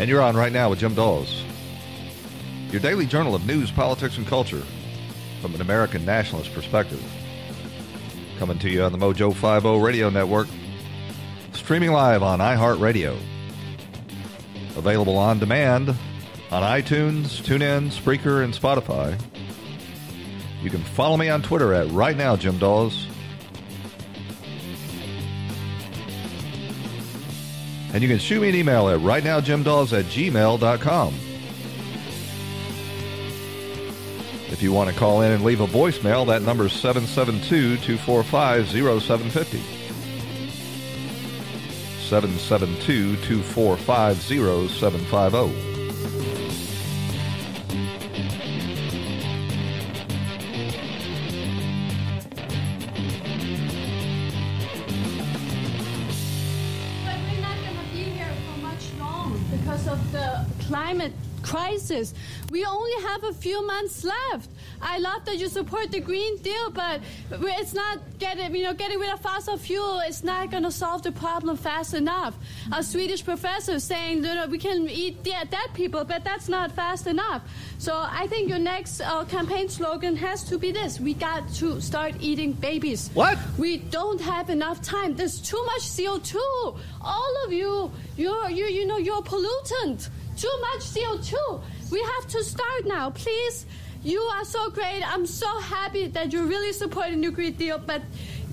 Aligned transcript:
And 0.00 0.08
you're 0.08 0.22
on 0.22 0.34
right 0.34 0.50
now 0.50 0.70
with 0.70 0.78
Jim 0.78 0.94
Daws. 0.94 1.44
Your 2.70 2.80
daily 2.80 3.04
journal 3.04 3.34
of 3.34 3.44
news, 3.44 3.70
politics, 3.70 4.16
and 4.16 4.26
culture 4.26 4.62
from 5.42 5.54
an 5.54 5.60
American 5.60 6.06
nationalist 6.06 6.54
perspective. 6.54 7.04
Coming 8.38 8.58
to 8.60 8.70
you 8.70 8.82
on 8.82 8.92
the 8.92 8.98
Mojo 8.98 9.34
50 9.34 9.78
radio 9.78 10.08
network. 10.08 10.48
Streaming 11.52 11.92
live 11.92 12.22
on 12.22 12.38
iHeartRadio. 12.38 13.14
Available 14.74 15.18
on 15.18 15.38
demand 15.38 15.90
on 15.90 16.62
iTunes, 16.62 17.42
TuneIn, 17.42 17.90
Spreaker, 17.90 18.42
and 18.42 18.54
Spotify. 18.54 19.20
You 20.62 20.70
can 20.70 20.82
follow 20.82 21.18
me 21.18 21.28
on 21.28 21.42
Twitter 21.42 21.74
at 21.74 21.90
Right 21.90 22.16
Now 22.16 22.36
Jim 22.36 22.56
Daws. 22.56 23.06
And 27.92 28.02
you 28.02 28.08
can 28.08 28.18
shoot 28.18 28.40
me 28.40 28.48
an 28.48 28.54
email 28.54 28.88
at 28.88 29.00
rightnowjimdaws 29.00 29.98
at 29.98 30.04
gmail.com. 30.06 31.14
If 34.50 34.62
you 34.62 34.72
want 34.72 34.90
to 34.90 34.96
call 34.96 35.22
in 35.22 35.32
and 35.32 35.44
leave 35.44 35.60
a 35.60 35.66
voicemail, 35.66 36.26
that 36.26 36.42
number 36.42 36.66
is 36.66 36.72
772 36.72 37.76
245 37.78 38.68
0750. 38.68 39.58
772 42.10 43.16
245 43.16 44.16
0750. 44.16 45.69
Crisis. 61.50 62.14
We 62.52 62.64
only 62.64 62.96
have 63.08 63.24
a 63.24 63.32
few 63.32 63.66
months 63.66 64.04
left. 64.04 64.48
I 64.80 64.98
love 64.98 65.24
that 65.24 65.36
you 65.36 65.48
support 65.48 65.90
the 65.90 66.00
Green 66.00 66.36
Deal, 66.38 66.70
but 66.70 67.00
it's 67.30 67.74
not 67.74 67.98
getting, 68.20 68.54
you 68.54 68.62
know, 68.62 68.72
getting 68.72 69.00
rid 69.00 69.10
of 69.10 69.20
fossil 69.20 69.58
fuel. 69.58 70.00
It's 70.06 70.22
not 70.22 70.50
going 70.52 70.62
to 70.62 70.70
solve 70.70 71.02
the 71.02 71.10
problem 71.12 71.56
fast 71.56 71.92
enough. 71.92 72.36
A 72.72 72.82
Swedish 72.84 73.24
professor 73.24 73.80
saying 73.80 74.18
you 74.18 74.34
know, 74.34 74.46
we 74.46 74.58
can 74.58 74.88
eat 74.88 75.24
dead, 75.24 75.50
dead 75.50 75.74
people, 75.74 76.04
but 76.04 76.22
that's 76.22 76.48
not 76.48 76.70
fast 76.72 77.08
enough. 77.08 77.42
So 77.78 77.92
I 77.96 78.28
think 78.28 78.48
your 78.48 78.58
next 78.60 79.00
uh, 79.00 79.24
campaign 79.24 79.68
slogan 79.68 80.14
has 80.16 80.44
to 80.44 80.58
be 80.58 80.70
this: 80.70 81.00
We 81.00 81.14
got 81.14 81.42
to 81.54 81.80
start 81.80 82.14
eating 82.20 82.52
babies. 82.52 83.10
What? 83.14 83.38
We 83.58 83.78
don't 83.78 84.20
have 84.20 84.50
enough 84.50 84.82
time. 84.82 85.16
There's 85.16 85.40
too 85.40 85.62
much 85.66 85.82
CO2. 85.82 86.36
All 87.00 87.34
of 87.44 87.52
you, 87.52 87.90
you're, 88.16 88.50
you, 88.50 88.66
you 88.66 88.86
know, 88.86 88.98
you're 88.98 89.22
pollutant. 89.22 90.10
Too 90.40 90.56
much 90.72 90.82
CO2. 90.94 91.60
We 91.90 92.00
have 92.00 92.26
to 92.28 92.42
start 92.42 92.86
now, 92.86 93.10
please. 93.10 93.66
You 94.02 94.20
are 94.20 94.44
so 94.46 94.70
great. 94.70 95.02
I'm 95.04 95.26
so 95.26 95.60
happy 95.60 96.06
that 96.06 96.32
you're 96.32 96.46
really 96.46 96.72
supporting 96.72 97.20
the 97.20 97.30
Green 97.30 97.52
Deal, 97.52 97.78
but 97.78 98.00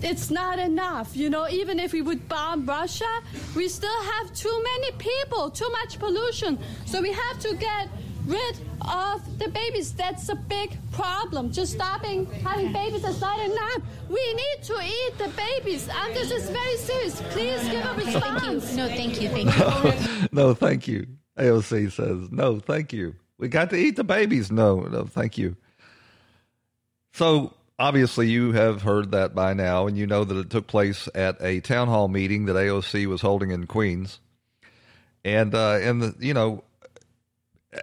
it's 0.01 0.29
not 0.29 0.59
enough. 0.59 1.15
You 1.15 1.29
know, 1.29 1.47
even 1.47 1.79
if 1.79 1.93
we 1.93 2.01
would 2.01 2.27
bomb 2.27 2.65
Russia, 2.65 3.21
we 3.55 3.69
still 3.69 4.03
have 4.11 4.33
too 4.33 4.63
many 4.63 4.91
people, 4.97 5.49
too 5.49 5.69
much 5.71 5.97
pollution. 5.97 6.59
So 6.85 7.01
we 7.01 7.13
have 7.13 7.39
to 7.39 7.55
get 7.55 7.87
rid 8.25 8.55
of 8.81 9.39
the 9.39 9.47
babies. 9.47 9.93
That's 9.93 10.27
a 10.27 10.35
big 10.35 10.77
problem. 10.91 11.53
Just 11.53 11.73
stopping 11.73 12.25
having 12.43 12.73
babies 12.73 13.05
is 13.05 13.21
not 13.21 13.39
enough. 13.39 13.81
We 14.09 14.33
need 14.33 14.63
to 14.63 14.75
eat 14.83 15.17
the 15.17 15.29
babies. 15.29 15.87
And 15.87 16.13
this 16.13 16.31
is 16.31 16.49
very 16.49 16.77
serious. 16.77 17.21
Please 17.29 17.63
give 17.69 17.85
a 17.85 17.93
response. 17.93 18.75
No, 18.75 18.87
thank 18.89 19.21
you. 19.21 19.29
Thank 19.29 19.57
you. 19.57 20.27
no, 20.33 20.53
thank 20.53 20.85
you. 20.89 21.07
AOC 21.37 21.91
says, 21.91 22.31
no, 22.31 22.59
thank 22.59 22.93
you. 22.93 23.15
We 23.37 23.47
got 23.47 23.69
to 23.69 23.75
eat 23.75 23.95
the 23.95 24.03
babies. 24.03 24.51
No, 24.51 24.81
no, 24.81 25.05
thank 25.05 25.37
you. 25.37 25.55
So 27.13 27.53
obviously, 27.79 28.29
you 28.29 28.51
have 28.53 28.81
heard 28.81 29.11
that 29.11 29.35
by 29.35 29.53
now, 29.53 29.87
and 29.87 29.97
you 29.97 30.07
know 30.07 30.23
that 30.23 30.37
it 30.37 30.49
took 30.49 30.67
place 30.67 31.07
at 31.13 31.41
a 31.41 31.59
town 31.61 31.87
hall 31.87 32.07
meeting 32.07 32.45
that 32.45 32.55
AOC 32.55 33.05
was 33.07 33.21
holding 33.21 33.51
in 33.51 33.67
Queens. 33.67 34.19
And, 35.23 35.53
uh, 35.53 35.79
and 35.81 36.01
the, 36.01 36.15
you 36.19 36.33
know, 36.33 36.63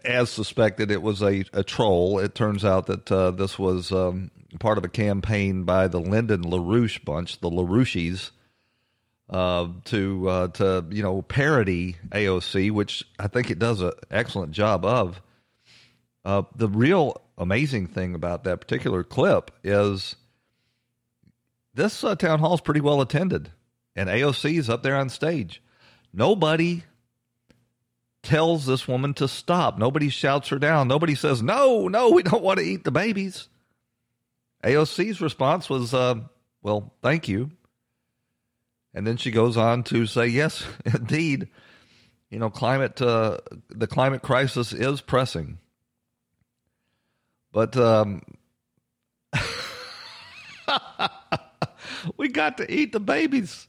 as 0.05 0.31
suspected, 0.31 0.91
it 0.91 1.03
was 1.03 1.23
a, 1.23 1.45
a 1.53 1.63
troll. 1.63 2.19
It 2.19 2.35
turns 2.35 2.65
out 2.65 2.87
that 2.87 3.11
uh, 3.13 3.31
this 3.33 3.59
was 3.59 3.93
um, 3.93 4.31
part 4.59 4.79
of 4.79 4.85
a 4.85 4.89
campaign 4.89 5.65
by 5.65 5.89
the 5.89 6.01
Lyndon 6.01 6.43
LaRouche 6.43 7.05
bunch, 7.05 7.41
the 7.41 7.51
LaRouches, 7.51 8.31
uh, 9.31 9.69
to 9.87 10.29
uh, 10.29 10.49
to 10.49 10.85
you 10.91 11.03
know 11.03 11.23
parody 11.23 11.97
AOC, 12.11 12.71
which 12.71 13.05
I 13.19 13.27
think 13.27 13.51
it 13.51 13.59
does 13.59 13.81
an 13.81 13.93
excellent 14.11 14.53
job 14.53 14.85
of. 14.85 15.21
Uh, 16.25 16.43
the 16.57 16.69
real 16.69 17.21
amazing 17.37 17.87
thing 17.87 18.15
about 18.15 18.45
that 18.45 18.61
particular 18.61 19.05
clip 19.05 19.51
is 19.63 20.17
this 21.75 22.03
uh, 22.05 22.15
town 22.17 22.39
hall 22.39 22.55
is 22.55 22.61
pretty 22.61 22.81
well 22.81 23.01
attended, 23.01 23.51
and 23.97 24.09
AOC 24.09 24.59
is 24.59 24.71
up 24.71 24.83
there 24.83 24.97
on 24.97 25.09
stage. 25.09 25.63
Nobody 26.13 26.85
tells 28.23 28.65
this 28.65 28.89
woman 28.89 29.13
to 29.15 29.29
stop. 29.29 29.79
Nobody 29.79 30.09
shouts 30.09 30.49
her 30.49 30.59
down. 30.59 30.89
Nobody 30.89 31.15
says, 31.15 31.43
"No, 31.43 31.89
no, 31.89 32.11
we 32.11 32.23
don't 32.23 32.43
want 32.43 32.59
to 32.59 32.65
eat 32.65 32.85
the 32.85 32.91
babies." 32.91 33.49
AOC's 34.63 35.21
response 35.21 35.69
was, 35.69 35.93
uh, 35.93 36.17
"Well, 36.63 36.95
thank 37.03 37.29
you." 37.29 37.51
And 38.95 39.07
then 39.07 39.17
she 39.17 39.31
goes 39.31 39.57
on 39.57 39.83
to 39.85 40.07
say, 40.07 40.29
yes, 40.29 40.65
indeed, 40.85 41.49
you 42.31 42.39
know, 42.39 42.51
climate, 42.51 43.03
uh, 43.03 43.39
the 43.69 43.87
climate 43.87 44.23
crisis 44.23 44.73
is 44.73 45.01
pressing. 45.01 45.59
But 47.53 47.77
um, 47.77 48.23
we 52.17 52.29
got 52.29 52.59
to 52.59 52.73
eat 52.73 52.93
the 52.93 53.01
babies. 53.01 53.69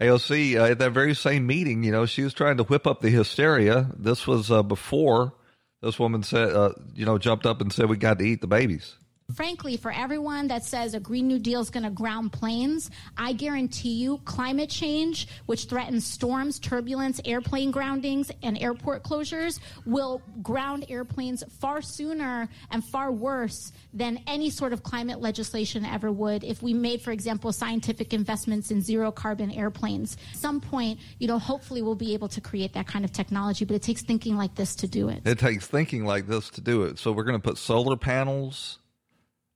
AOC, 0.00 0.56
uh, 0.56 0.64
at 0.72 0.78
that 0.78 0.92
very 0.92 1.14
same 1.14 1.46
meeting, 1.46 1.82
you 1.82 1.90
know, 1.90 2.04
she 2.04 2.22
was 2.22 2.34
trying 2.34 2.58
to 2.58 2.64
whip 2.64 2.86
up 2.86 3.00
the 3.00 3.08
hysteria. 3.08 3.90
This 3.96 4.26
was 4.26 4.50
uh, 4.50 4.62
before 4.62 5.32
this 5.80 5.98
woman 5.98 6.22
said, 6.22 6.50
uh, 6.50 6.72
you 6.94 7.06
know, 7.06 7.16
jumped 7.16 7.46
up 7.46 7.62
and 7.62 7.72
said, 7.72 7.88
we 7.88 7.96
got 7.96 8.18
to 8.18 8.24
eat 8.24 8.42
the 8.42 8.46
babies. 8.46 8.96
Frankly, 9.34 9.76
for 9.76 9.90
everyone 9.90 10.46
that 10.48 10.64
says 10.64 10.94
a 10.94 11.00
Green 11.00 11.26
New 11.26 11.40
Deal 11.40 11.60
is 11.60 11.68
going 11.68 11.82
to 11.82 11.90
ground 11.90 12.32
planes, 12.32 12.90
I 13.18 13.32
guarantee 13.32 13.94
you 13.94 14.18
climate 14.24 14.70
change, 14.70 15.26
which 15.46 15.64
threatens 15.64 16.06
storms, 16.06 16.60
turbulence, 16.60 17.20
airplane 17.24 17.72
groundings, 17.72 18.30
and 18.44 18.56
airport 18.56 19.02
closures, 19.02 19.58
will 19.84 20.22
ground 20.42 20.86
airplanes 20.88 21.42
far 21.60 21.82
sooner 21.82 22.48
and 22.70 22.84
far 22.84 23.10
worse 23.10 23.72
than 23.92 24.20
any 24.28 24.48
sort 24.48 24.72
of 24.72 24.84
climate 24.84 25.20
legislation 25.20 25.84
ever 25.84 26.12
would 26.12 26.44
if 26.44 26.62
we 26.62 26.72
made, 26.72 27.02
for 27.02 27.10
example, 27.10 27.52
scientific 27.52 28.14
investments 28.14 28.70
in 28.70 28.80
zero 28.80 29.10
carbon 29.10 29.50
airplanes. 29.50 30.16
At 30.32 30.38
some 30.38 30.60
point, 30.60 31.00
you 31.18 31.26
know, 31.26 31.38
hopefully 31.38 31.82
we'll 31.82 31.96
be 31.96 32.14
able 32.14 32.28
to 32.28 32.40
create 32.40 32.72
that 32.74 32.86
kind 32.86 33.04
of 33.04 33.12
technology, 33.12 33.64
but 33.64 33.74
it 33.74 33.82
takes 33.82 34.02
thinking 34.02 34.36
like 34.36 34.54
this 34.54 34.76
to 34.76 34.86
do 34.86 35.08
it. 35.08 35.22
It 35.26 35.40
takes 35.40 35.66
thinking 35.66 36.04
like 36.04 36.28
this 36.28 36.48
to 36.50 36.60
do 36.60 36.84
it. 36.84 37.00
So 37.00 37.10
we're 37.10 37.24
going 37.24 37.38
to 37.38 37.46
put 37.46 37.58
solar 37.58 37.96
panels 37.96 38.78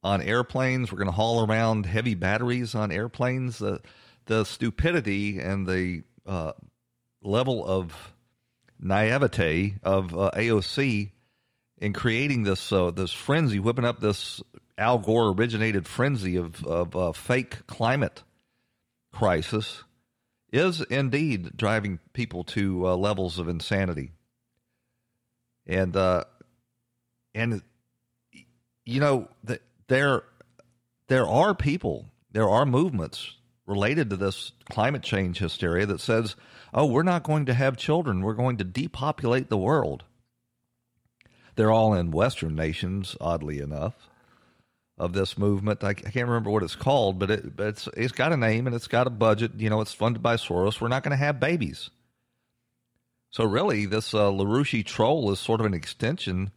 on 0.03 0.23
airplanes. 0.23 0.91
We're 0.91 0.99
going 0.99 1.07
to 1.07 1.13
haul 1.13 1.47
around 1.47 1.87
heavy 1.87 2.15
batteries 2.15 2.75
on 2.75 2.91
airplanes. 2.91 3.59
The 3.59 3.81
the 4.27 4.45
stupidity 4.45 5.41
and 5.41 5.67
the 5.67 6.03
uh, 6.27 6.53
level 7.23 7.67
of 7.67 8.13
naivete 8.79 9.77
of 9.83 10.17
uh, 10.17 10.31
AOC 10.35 11.11
in 11.79 11.93
creating 11.93 12.45
this 12.45 12.73
uh, 12.73 12.91
this 12.91 13.13
frenzy, 13.13 13.59
whipping 13.59 13.85
up 13.85 14.01
this 14.01 14.43
Al 14.79 14.99
Gore 14.99 15.31
originated 15.31 15.87
frenzy 15.87 16.37
of 16.37 16.65
of 16.65 16.97
uh, 16.97 17.13
fake 17.13 17.67
climate 17.67 18.23
crisis, 19.13 19.85
is 20.53 20.81
indeed 20.83 21.57
driving 21.57 21.99
people 22.13 22.45
to 22.45 22.87
uh, 22.87 22.97
levels 22.97 23.39
of 23.39 23.49
insanity. 23.49 24.13
And 25.67 25.97
uh, 25.97 26.25
and 27.35 27.63
you 28.85 29.01
know, 29.01 29.29
the, 29.45 29.61
there 29.91 30.23
there 31.09 31.27
are 31.27 31.55
people, 31.55 32.07
there 32.31 32.49
are 32.49 32.65
movements 32.65 33.35
related 33.67 34.09
to 34.11 34.17
this 34.17 34.53
climate 34.71 35.03
change 35.03 35.39
hysteria 35.39 35.85
that 35.87 36.01
says, 36.01 36.37
"Oh, 36.73 36.87
we're 36.87 37.03
not 37.03 37.25
going 37.25 37.47
to 37.47 37.55
have 37.55 37.77
children. 37.77 38.23
We're 38.23 38.35
going 38.35 38.57
to 38.59 38.65
depopulate 38.65 39.51
the 39.51 39.59
world." 39.59 40.05
They're 41.57 41.73
all 41.73 41.93
in 41.93 42.13
Western 42.13 42.55
nations, 42.55 43.17
oddly 43.21 43.59
enough, 43.59 44.09
of 44.97 45.13
this 45.13 45.37
movement. 45.37 45.83
I, 45.83 45.95
can't 45.95 46.29
remember 46.29 46.51
what 46.51 46.63
it's 46.63 46.77
called, 46.77 47.19
but, 47.19 47.31
it, 47.31 47.57
but 47.57 47.67
it's 47.67 47.89
it's 47.97 48.13
got 48.13 48.33
a 48.33 48.37
name 48.37 48.67
and 48.69 48.77
it's 48.77 48.89
got 48.89 49.09
a 49.09 49.11
budget. 49.11 49.53
You 49.59 49.71
know, 49.71 49.81
it's 49.81 49.93
funded 49.93 50.23
by 50.23 50.37
Soros. 50.37 50.81
We're 50.81 50.89
not 50.89 51.03
going 51.03 51.19
to 51.19 51.25
have 51.25 51.41
babies. 51.41 51.91
So 53.31 53.45
really, 53.45 53.87
this 53.87 54.15
uh, 54.15 54.31
LaRouche 54.31 54.87
troll 54.87 55.33
is 55.33 55.41
sort 55.41 55.61
of 55.61 55.67
an 55.67 55.75
extension 55.75 56.53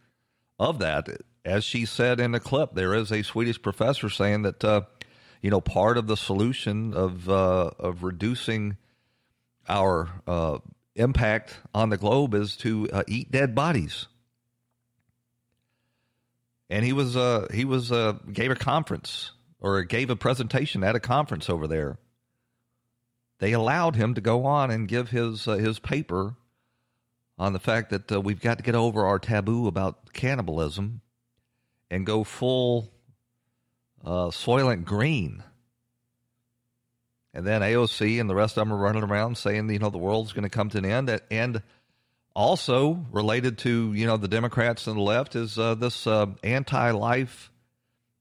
of 0.60 0.80
that. 0.80 1.10
As 1.46 1.66
she 1.66 1.86
said 1.86 2.20
in 2.20 2.32
the 2.32 2.40
clip, 2.40 2.74
there 2.74 2.94
is 2.94 3.12
a 3.12 3.22
Swedish 3.22 3.62
professor 3.62 4.10
saying 4.10 4.44
that 4.44 4.64
uh, 4.64 4.82
you 5.42 5.50
know 5.50 5.60
part 5.60 5.98
of 5.98 6.08
the 6.08 6.16
solution 6.16 6.94
of 6.94 7.30
uh, 7.30 7.72
of 7.80 8.04
reducing 8.04 8.78
our 9.68 10.10
uh, 10.26 10.60
impact 10.96 11.60
on 11.74 11.90
the 11.90 11.98
globe 11.98 12.34
is 12.34 12.56
to 12.58 12.90
uh, 12.92 13.04
eat 13.08 13.30
dead 13.30 13.54
bodies. 13.56 14.08
And 16.70 16.86
he 16.86 16.94
was 16.94 17.18
uh, 17.18 17.48
he 17.54 17.66
was 17.66 17.92
uh, 17.92 18.14
gave 18.32 18.52
a 18.52 18.56
conference 18.56 19.32
or 19.60 19.84
gave 19.84 20.10
a 20.10 20.16
presentation 20.16 20.82
at 20.82 20.96
a 20.96 21.00
conference 21.00 21.50
over 21.50 21.68
there. 21.68 21.98
They 23.40 23.52
allowed 23.52 23.98
him 23.98 24.14
to 24.14 24.22
go 24.22 24.46
on 24.46 24.72
and 24.72 24.88
give 24.88 25.10
his 25.10 25.44
his 25.44 25.78
paper 25.78 26.36
on 27.38 27.52
the 27.52 27.60
fact 27.60 27.90
that 27.90 28.24
we've 28.24 28.40
got 28.40 28.60
to 28.60 28.64
get 28.64 28.76
over 28.76 29.06
our 29.06 29.20
taboo 29.20 29.68
about 29.68 30.14
cannibalism 30.14 31.02
and 31.94 32.08
go 32.08 32.24
full 32.24 32.92
uh, 34.04 34.30
Soylent 34.30 34.84
Green. 34.84 35.44
And 37.36 37.46
then 37.46 37.62
AOC 37.62 38.20
and 38.20 38.28
the 38.28 38.34
rest 38.34 38.58
of 38.58 38.62
them 38.62 38.74
are 38.74 38.82
running 38.82 39.04
around 39.04 39.38
saying, 39.38 39.70
you 39.70 39.78
know, 39.78 39.92
the 39.92 40.00
world's 40.00 40.34
going 40.34 40.44
to 40.44 40.50
come 40.50 40.70
to 40.70 40.80
an 40.80 40.86
end. 40.86 41.22
And 41.30 41.62
also 42.36 43.06
related 43.12 43.60
to, 43.60 43.94
you 43.94 44.08
know, 44.08 44.18
the 44.18 44.28
Democrats 44.28 44.88
and 44.88 44.98
the 44.98 45.02
left 45.02 45.36
is 45.36 45.60
uh, 45.60 45.76
this 45.76 46.08
uh, 46.08 46.28
anti-life 46.44 47.52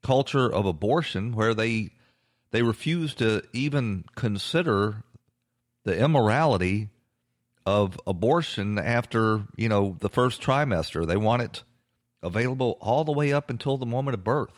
culture 0.02 0.52
of 0.52 0.66
abortion 0.66 1.32
where 1.32 1.54
they 1.54 1.90
they 2.50 2.62
refuse 2.62 3.14
to 3.14 3.42
even 3.54 4.04
consider 4.14 5.02
the 5.84 5.98
immorality 5.98 6.90
of 7.64 7.98
abortion 8.06 8.78
after, 8.78 9.44
you 9.56 9.70
know, 9.70 9.96
the 9.98 10.10
first 10.10 10.42
trimester. 10.42 11.06
They 11.06 11.16
want 11.16 11.40
it 11.40 11.62
available 12.22 12.78
all 12.80 13.04
the 13.04 13.12
way 13.12 13.32
up 13.32 13.50
until 13.50 13.76
the 13.76 13.86
moment 13.86 14.14
of 14.14 14.24
birth. 14.24 14.52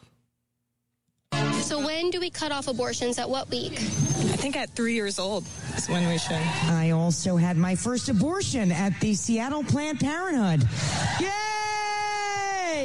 So 1.62 1.84
when 1.84 2.10
do 2.10 2.20
we 2.20 2.28
cut 2.28 2.52
off 2.52 2.68
abortions? 2.68 3.18
At 3.18 3.30
what 3.30 3.48
week? 3.48 3.72
I 3.72 4.36
think 4.36 4.54
at 4.56 4.70
three 4.70 4.94
years 4.94 5.18
old 5.18 5.46
is 5.76 5.88
when 5.88 6.06
we 6.08 6.18
should. 6.18 6.42
I 6.64 6.90
also 6.90 7.36
had 7.36 7.56
my 7.56 7.74
first 7.74 8.08
abortion 8.08 8.70
at 8.70 9.00
the 9.00 9.14
Seattle 9.14 9.64
Planned 9.64 10.00
Parenthood. 10.00 10.68
Yay! 11.20 11.43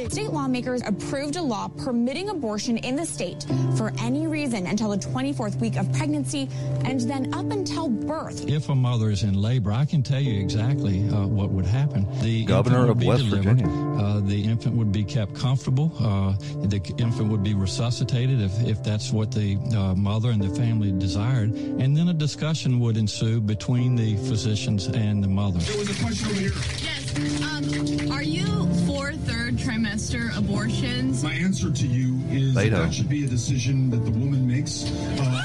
State 0.08 0.30
lawmakers 0.30 0.82
approved 0.86 1.36
a 1.36 1.42
law 1.42 1.68
permitting 1.68 2.30
abortion 2.30 2.78
in 2.78 2.96
the 2.96 3.04
state 3.04 3.44
for 3.76 3.92
any 3.98 4.26
reason 4.26 4.66
until 4.66 4.90
the 4.90 4.96
24th 4.96 5.56
week 5.60 5.76
of 5.76 5.92
pregnancy 5.92 6.48
and 6.84 7.00
then 7.02 7.32
up 7.34 7.50
until 7.50 7.88
birth. 7.88 8.48
If 8.48 8.68
a 8.68 8.74
mother 8.74 9.10
is 9.10 9.22
in 9.22 9.34
labor, 9.34 9.72
I 9.72 9.84
can 9.84 10.02
tell 10.02 10.20
you 10.20 10.40
exactly 10.40 11.08
uh, 11.08 11.26
what 11.26 11.50
would 11.50 11.66
happen. 11.66 12.06
The 12.20 12.44
governor 12.44 12.90
of 12.90 13.02
West 13.02 13.24
Virginia. 13.24 13.66
Uh, 13.68 14.20
the 14.20 14.42
infant 14.42 14.76
would 14.76 14.92
be 14.92 15.04
kept 15.04 15.34
comfortable. 15.34 15.92
Uh, 15.98 16.32
the 16.66 16.80
infant 16.98 17.28
would 17.28 17.42
be 17.42 17.54
resuscitated 17.54 18.40
if, 18.40 18.66
if 18.66 18.82
that's 18.82 19.12
what 19.12 19.30
the 19.32 19.56
uh, 19.76 19.94
mother 19.94 20.30
and 20.30 20.42
the 20.42 20.54
family 20.54 20.92
desired. 20.92 21.50
And 21.52 21.96
then 21.96 22.08
a 22.08 22.14
discussion 22.14 22.80
would 22.80 22.96
ensue 22.96 23.40
between 23.40 23.96
the 23.96 24.16
physicians 24.28 24.86
and 24.88 25.22
the 25.22 25.28
mother. 25.28 25.58
There 25.60 25.78
was 25.78 25.90
a 25.90 26.02
question 26.02 26.30
over 26.30 26.40
here. 26.40 26.50
Yes. 26.82 26.99
Um, 27.16 28.12
are 28.12 28.22
you 28.22 28.46
for 28.86 29.12
third 29.12 29.56
trimester 29.56 30.36
abortions? 30.36 31.22
My 31.24 31.32
answer 31.32 31.70
to 31.70 31.86
you 31.86 32.20
is 32.30 32.54
that, 32.54 32.70
that 32.70 32.94
should 32.94 33.08
be 33.08 33.24
a 33.24 33.28
decision 33.28 33.90
that 33.90 34.04
the 34.04 34.10
woman 34.12 34.46
makes. 34.46 34.84
Uh, 35.18 35.42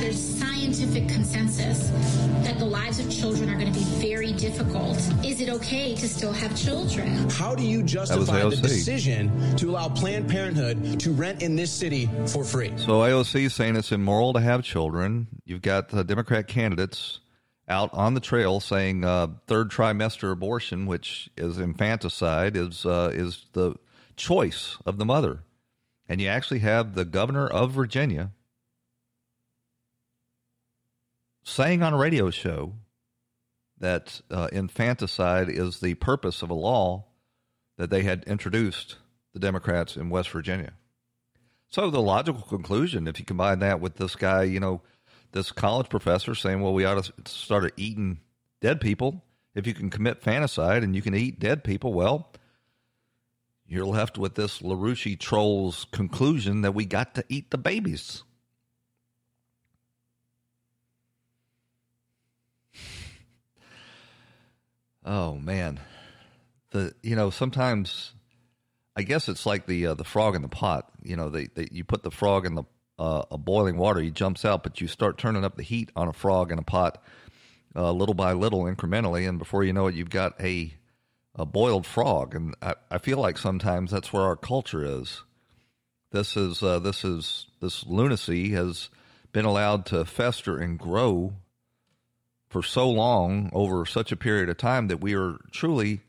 There's 0.00 0.18
scientific 0.18 1.08
consensus 1.08 1.90
that 2.42 2.58
the 2.58 2.64
lives 2.64 3.00
of 3.00 3.10
children 3.10 3.50
are 3.50 3.58
going 3.58 3.72
to 3.72 3.78
be 3.78 3.84
very 3.84 4.32
difficult. 4.32 4.96
Is 5.24 5.40
it 5.40 5.48
okay 5.50 5.94
to 5.96 6.08
still 6.08 6.32
have 6.32 6.56
children? 6.56 7.28
How 7.30 7.54
do 7.54 7.62
you 7.62 7.82
justify 7.82 8.42
the 8.48 8.56
decision 8.56 9.56
to 9.56 9.70
allow 9.70 9.88
Planned 9.88 10.28
Parenthood 10.28 10.98
to 11.00 11.12
rent 11.12 11.42
in 11.42 11.54
this 11.56 11.70
city 11.70 12.08
for 12.26 12.44
free? 12.44 12.72
So 12.76 13.00
AOC 13.00 13.44
is 13.46 13.54
saying 13.54 13.76
it's 13.76 13.92
immoral 13.92 14.32
to 14.32 14.40
have 14.40 14.62
children. 14.62 15.26
You've 15.44 15.62
got 15.62 15.90
the 15.90 16.02
Democrat 16.04 16.46
candidates 16.48 17.20
out 17.68 17.90
on 17.92 18.14
the 18.14 18.20
trail 18.20 18.60
saying 18.60 19.04
uh, 19.04 19.28
third 19.46 19.70
trimester 19.70 20.30
abortion, 20.30 20.86
which 20.86 21.30
is 21.36 21.58
infanticide, 21.58 22.56
is 22.56 22.86
uh, 22.86 23.10
is 23.12 23.46
the 23.52 23.74
choice 24.16 24.78
of 24.86 24.98
the 24.98 25.04
mother, 25.04 25.42
and 26.08 26.20
you 26.20 26.28
actually 26.28 26.60
have 26.60 26.94
the 26.94 27.04
governor 27.04 27.46
of 27.46 27.72
Virginia 27.72 28.30
saying 31.42 31.82
on 31.82 31.94
a 31.94 31.96
radio 31.96 32.30
show 32.30 32.74
that 33.78 34.20
uh, 34.30 34.48
infanticide 34.52 35.48
is 35.48 35.80
the 35.80 35.94
purpose 35.94 36.42
of 36.42 36.50
a 36.50 36.54
law 36.54 37.04
that 37.76 37.90
they 37.90 38.02
had 38.02 38.24
introduced 38.24 38.96
the 39.32 39.38
Democrats 39.38 39.96
in 39.96 40.08
West 40.08 40.30
Virginia. 40.30 40.72
So 41.68 41.90
the 41.90 42.00
logical 42.00 42.42
conclusion, 42.42 43.06
if 43.06 43.18
you 43.18 43.24
combine 43.24 43.58
that 43.58 43.80
with 43.80 43.96
this 43.96 44.16
guy, 44.16 44.44
you 44.44 44.60
know 44.60 44.82
this 45.36 45.52
college 45.52 45.88
professor 45.88 46.34
saying, 46.34 46.60
well, 46.62 46.72
we 46.72 46.84
ought 46.84 47.04
to 47.04 47.12
start 47.26 47.72
eating 47.76 48.18
dead 48.60 48.80
people. 48.80 49.22
If 49.54 49.66
you 49.66 49.74
can 49.74 49.90
commit 49.90 50.22
fanticide 50.22 50.82
and 50.82 50.96
you 50.96 51.02
can 51.02 51.14
eat 51.14 51.38
dead 51.38 51.62
people, 51.62 51.92
well, 51.92 52.32
you're 53.66 53.84
left 53.84 54.16
with 54.16 54.34
this 54.34 54.60
LaRouche 54.62 55.18
troll's 55.18 55.86
conclusion 55.92 56.62
that 56.62 56.72
we 56.72 56.86
got 56.86 57.14
to 57.16 57.24
eat 57.28 57.50
the 57.50 57.58
babies. 57.58 58.22
oh 65.04 65.34
man, 65.36 65.80
the 66.70 66.94
you 67.02 67.14
know 67.16 67.30
sometimes 67.30 68.12
I 68.96 69.02
guess 69.02 69.28
it's 69.28 69.44
like 69.44 69.66
the 69.66 69.88
uh, 69.88 69.94
the 69.94 70.04
frog 70.04 70.34
in 70.34 70.42
the 70.42 70.48
pot. 70.48 70.90
You 71.02 71.16
know, 71.16 71.28
they, 71.28 71.46
they 71.46 71.68
you 71.70 71.84
put 71.84 72.02
the 72.02 72.10
frog 72.10 72.46
in 72.46 72.54
the 72.54 72.64
uh, 72.98 73.22
a 73.30 73.38
boiling 73.38 73.76
water, 73.76 74.00
he 74.00 74.10
jumps 74.10 74.44
out, 74.44 74.62
but 74.62 74.80
you 74.80 74.88
start 74.88 75.18
turning 75.18 75.44
up 75.44 75.56
the 75.56 75.62
heat 75.62 75.90
on 75.94 76.08
a 76.08 76.12
frog 76.12 76.50
in 76.50 76.58
a 76.58 76.62
pot 76.62 77.02
uh, 77.74 77.92
little 77.92 78.14
by 78.14 78.32
little, 78.32 78.62
incrementally, 78.62 79.28
and 79.28 79.38
before 79.38 79.62
you 79.62 79.72
know 79.72 79.86
it, 79.86 79.94
you've 79.94 80.10
got 80.10 80.40
a 80.40 80.72
a 81.38 81.44
boiled 81.44 81.86
frog. 81.86 82.34
And 82.34 82.54
I, 82.62 82.74
I 82.90 82.98
feel 82.98 83.18
like 83.18 83.36
sometimes 83.38 83.90
that's 83.90 84.12
where 84.12 84.22
our 84.22 84.36
culture 84.36 84.84
is. 84.84 85.22
This 86.10 86.36
is 86.36 86.62
uh, 86.62 86.78
this 86.78 87.04
is 87.04 87.46
this 87.60 87.84
lunacy 87.86 88.50
has 88.52 88.88
been 89.32 89.44
allowed 89.44 89.84
to 89.86 90.04
fester 90.06 90.56
and 90.56 90.78
grow 90.78 91.34
for 92.48 92.62
so 92.62 92.88
long 92.88 93.50
over 93.52 93.84
such 93.84 94.12
a 94.12 94.16
period 94.16 94.48
of 94.48 94.56
time 94.56 94.88
that 94.88 95.00
we 95.00 95.14
are 95.14 95.36
truly 95.50 96.00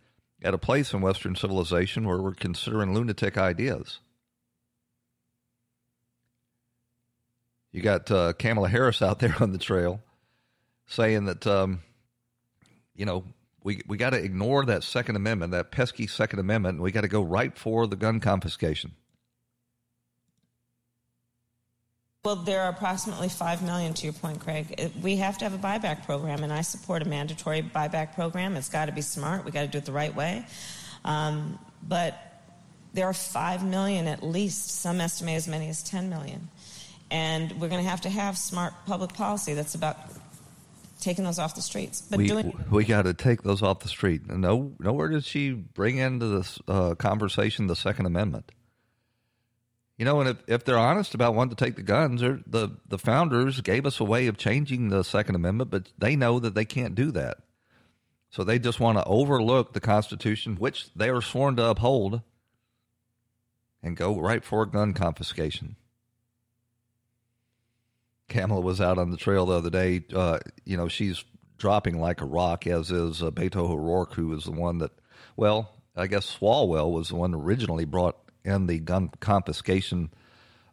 at 0.41 0.53
a 0.53 0.57
place 0.57 0.93
in 0.93 1.01
Western 1.01 1.35
civilization 1.35 2.07
where 2.07 2.21
we're 2.21 2.33
considering 2.33 2.93
lunatic 2.93 3.37
ideas. 3.37 3.99
You 7.77 7.83
got 7.83 8.09
uh, 8.09 8.33
Kamala 8.33 8.69
Harris 8.69 9.03
out 9.03 9.19
there 9.19 9.35
on 9.39 9.51
the 9.51 9.59
trail 9.59 10.01
saying 10.87 11.25
that, 11.25 11.45
um, 11.45 11.81
you 12.95 13.05
know, 13.05 13.23
we, 13.61 13.83
we 13.85 13.97
got 13.97 14.11
to 14.11 14.17
ignore 14.17 14.65
that 14.65 14.83
Second 14.83 15.15
Amendment, 15.15 15.51
that 15.51 15.69
pesky 15.69 16.07
Second 16.07 16.39
Amendment, 16.39 16.77
and 16.77 16.83
we 16.83 16.91
got 16.91 17.01
to 17.01 17.07
go 17.07 17.21
right 17.21 17.55
for 17.55 17.85
the 17.85 17.95
gun 17.95 18.19
confiscation. 18.19 18.93
Well, 22.25 22.37
there 22.37 22.63
are 22.63 22.69
approximately 22.69 23.29
5 23.29 23.61
million, 23.61 23.93
to 23.93 24.05
your 24.05 24.13
point, 24.13 24.39
Craig. 24.39 24.91
We 25.03 25.17
have 25.17 25.37
to 25.37 25.45
have 25.45 25.53
a 25.53 25.59
buyback 25.59 26.03
program, 26.03 26.43
and 26.43 26.51
I 26.51 26.61
support 26.61 27.03
a 27.03 27.05
mandatory 27.05 27.61
buyback 27.61 28.15
program. 28.15 28.55
It's 28.55 28.69
got 28.69 28.87
to 28.87 28.91
be 28.91 29.01
smart. 29.01 29.45
We 29.45 29.51
got 29.51 29.61
to 29.61 29.67
do 29.67 29.77
it 29.77 29.85
the 29.85 29.91
right 29.91 30.15
way. 30.15 30.47
Um, 31.05 31.59
but 31.87 32.41
there 32.95 33.05
are 33.05 33.13
5 33.13 33.63
million 33.63 34.07
at 34.07 34.23
least, 34.23 34.81
some 34.81 34.99
estimate 34.99 35.35
as 35.35 35.47
many 35.47 35.69
as 35.69 35.83
10 35.83 36.09
million. 36.09 36.49
And 37.09 37.51
we're 37.53 37.69
going 37.69 37.83
to 37.83 37.89
have 37.89 38.01
to 38.01 38.09
have 38.09 38.37
smart 38.37 38.73
public 38.85 39.13
policy 39.13 39.53
that's 39.53 39.75
about 39.75 39.97
taking 40.99 41.23
those 41.23 41.39
off 41.39 41.55
the 41.55 41.61
streets. 41.61 42.01
But 42.01 42.17
we, 42.17 42.27
doing 42.27 42.65
we 42.69 42.83
got 42.83 43.03
to 43.03 43.13
take 43.13 43.43
those 43.43 43.61
off 43.61 43.79
the 43.79 43.87
street. 43.87 44.29
No, 44.29 44.73
nowhere 44.79 45.09
did 45.09 45.23
she 45.23 45.51
bring 45.51 45.97
into 45.97 46.27
this 46.27 46.59
uh, 46.67 46.95
conversation 46.95 47.67
the 47.67 47.75
Second 47.75 48.05
Amendment. 48.05 48.51
You 49.97 50.05
know, 50.05 50.19
and 50.19 50.29
if, 50.29 50.37
if 50.47 50.63
they're 50.63 50.77
honest 50.77 51.15
about 51.15 51.33
wanting 51.33 51.55
to 51.55 51.63
take 51.63 51.75
the 51.75 51.81
guns, 51.81 52.21
the 52.21 52.77
the 52.87 52.99
founders 52.99 53.61
gave 53.61 53.85
us 53.85 53.99
a 53.99 54.03
way 54.03 54.27
of 54.27 54.37
changing 54.37 54.89
the 54.89 55.03
Second 55.03 55.35
Amendment, 55.35 55.71
but 55.71 55.91
they 55.97 56.15
know 56.15 56.39
that 56.39 56.53
they 56.53 56.65
can't 56.65 56.93
do 56.93 57.11
that. 57.11 57.39
So 58.29 58.43
they 58.43 58.59
just 58.59 58.79
want 58.79 58.97
to 58.97 59.05
overlook 59.05 59.73
the 59.73 59.79
Constitution, 59.79 60.57
which 60.57 60.93
they 60.93 61.09
are 61.09 61.21
sworn 61.21 61.55
to 61.55 61.65
uphold, 61.65 62.21
and 63.81 63.95
go 63.95 64.19
right 64.19 64.43
for 64.43 64.65
gun 64.65 64.93
confiscation. 64.93 65.77
Kamala 68.29 68.61
was 68.61 68.81
out 68.81 68.97
on 68.97 69.11
the 69.11 69.17
trail 69.17 69.45
the 69.45 69.55
other 69.55 69.69
day. 69.69 70.03
Uh, 70.13 70.39
you 70.65 70.77
know, 70.77 70.87
she's 70.87 71.23
dropping 71.57 71.99
like 71.99 72.21
a 72.21 72.25
rock, 72.25 72.67
as 72.67 72.91
is 72.91 73.23
uh, 73.23 73.31
Beto 73.31 73.69
O'Rourke, 73.69 74.13
who 74.13 74.27
was 74.27 74.45
the 74.45 74.51
one 74.51 74.79
that, 74.79 74.91
well, 75.35 75.71
I 75.95 76.07
guess 76.07 76.37
Swalwell 76.37 76.91
was 76.91 77.09
the 77.09 77.15
one 77.15 77.33
originally 77.33 77.85
brought 77.85 78.17
in 78.43 78.67
the 78.67 78.79
gun 78.79 79.09
confiscation 79.19 80.11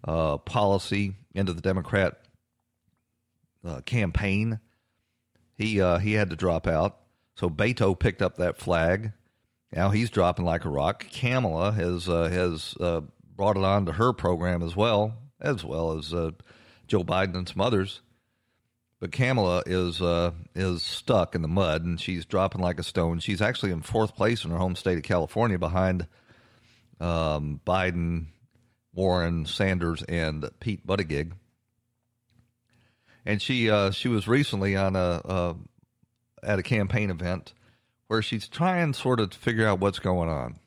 uh, 0.06 0.38
policy 0.38 1.14
into 1.34 1.52
the 1.52 1.62
Democrat 1.62 2.20
uh, 3.64 3.80
campaign. 3.82 4.61
He 5.56 5.80
uh, 5.80 5.99
he 5.99 6.12
had 6.12 6.30
to 6.30 6.37
drop 6.37 6.66
out, 6.66 6.99
so 7.37 7.49
Beto 7.49 7.99
picked 7.99 8.23
up 8.23 8.37
that 8.37 8.58
flag. 8.58 9.12
Now 9.73 9.90
he's 9.90 10.11
dropping 10.11 10.44
like 10.44 10.64
a 10.64 10.70
rock. 10.70 11.06
Kamala 11.11 11.73
has 11.73 12.08
uh, 12.08 12.28
has 12.28 12.75
uh, 12.80 13.02
brought 13.37 13.56
it 13.56 13.64
on 13.64 13.87
to 13.87 13.92
her 13.92 14.12
program 14.12 14.62
as 14.62 14.76
well, 14.76 15.14
as 15.40 15.64
well 15.64 15.96
as 15.96 16.12
Joe 16.86 17.04
Biden 17.04 17.36
and 17.36 17.48
some 17.48 17.60
others. 17.60 18.00
But 19.00 19.12
Kamala 19.12 19.62
is 19.66 20.00
uh, 20.00 20.30
is 20.54 20.82
stuck 20.82 21.34
in 21.34 21.42
the 21.42 21.48
mud, 21.48 21.84
and 21.84 22.00
she's 22.00 22.24
dropping 22.24 22.62
like 22.62 22.78
a 22.78 22.82
stone. 22.82 23.18
She's 23.18 23.42
actually 23.42 23.72
in 23.72 23.82
fourth 23.82 24.16
place 24.16 24.44
in 24.44 24.50
her 24.50 24.56
home 24.56 24.76
state 24.76 24.96
of 24.96 25.04
California, 25.04 25.58
behind 25.58 26.06
um, 27.00 27.60
Biden, 27.66 28.26
Warren, 28.94 29.44
Sanders, 29.46 30.02
and 30.04 30.48
Pete 30.60 30.86
Buttigieg. 30.86 31.32
And 33.26 33.42
she 33.42 33.68
uh, 33.68 33.90
she 33.90 34.08
was 34.08 34.28
recently 34.28 34.76
on 34.76 34.96
a 34.96 35.20
uh, 35.24 35.54
at 36.42 36.58
a 36.58 36.62
campaign 36.62 37.10
event 37.10 37.52
where 38.06 38.22
she's 38.22 38.48
trying 38.48 38.92
sort 38.92 39.20
of 39.20 39.30
to 39.30 39.38
figure 39.38 39.66
out 39.66 39.80
what's 39.80 39.98
going 39.98 40.28
on. 40.28 40.58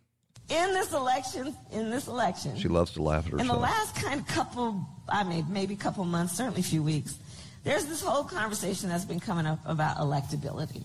In 0.50 0.74
this 0.74 0.94
election, 0.94 1.56
in 1.72 1.90
this 1.90 2.08
election, 2.08 2.58
she 2.58 2.70
loves 2.70 2.92
to 2.94 3.02
laugh 3.02 3.26
at 3.26 3.34
herself. 3.34 3.42
In 3.42 3.48
the 3.48 3.60
last 3.60 3.96
kind 3.96 4.22
of 4.22 4.28
couple, 4.28 4.88
I 5.10 5.24
mean, 5.24 5.46
maybe 5.50 5.76
couple 5.76 6.06
months, 6.06 6.38
certainly 6.38 6.62
a 6.62 6.64
few 6.64 6.82
weeks 6.82 7.16
there's 7.68 7.86
this 7.86 8.02
whole 8.02 8.24
conversation 8.24 8.88
that's 8.88 9.04
been 9.04 9.20
coming 9.20 9.46
up 9.46 9.60
about 9.66 9.98
electability. 9.98 10.84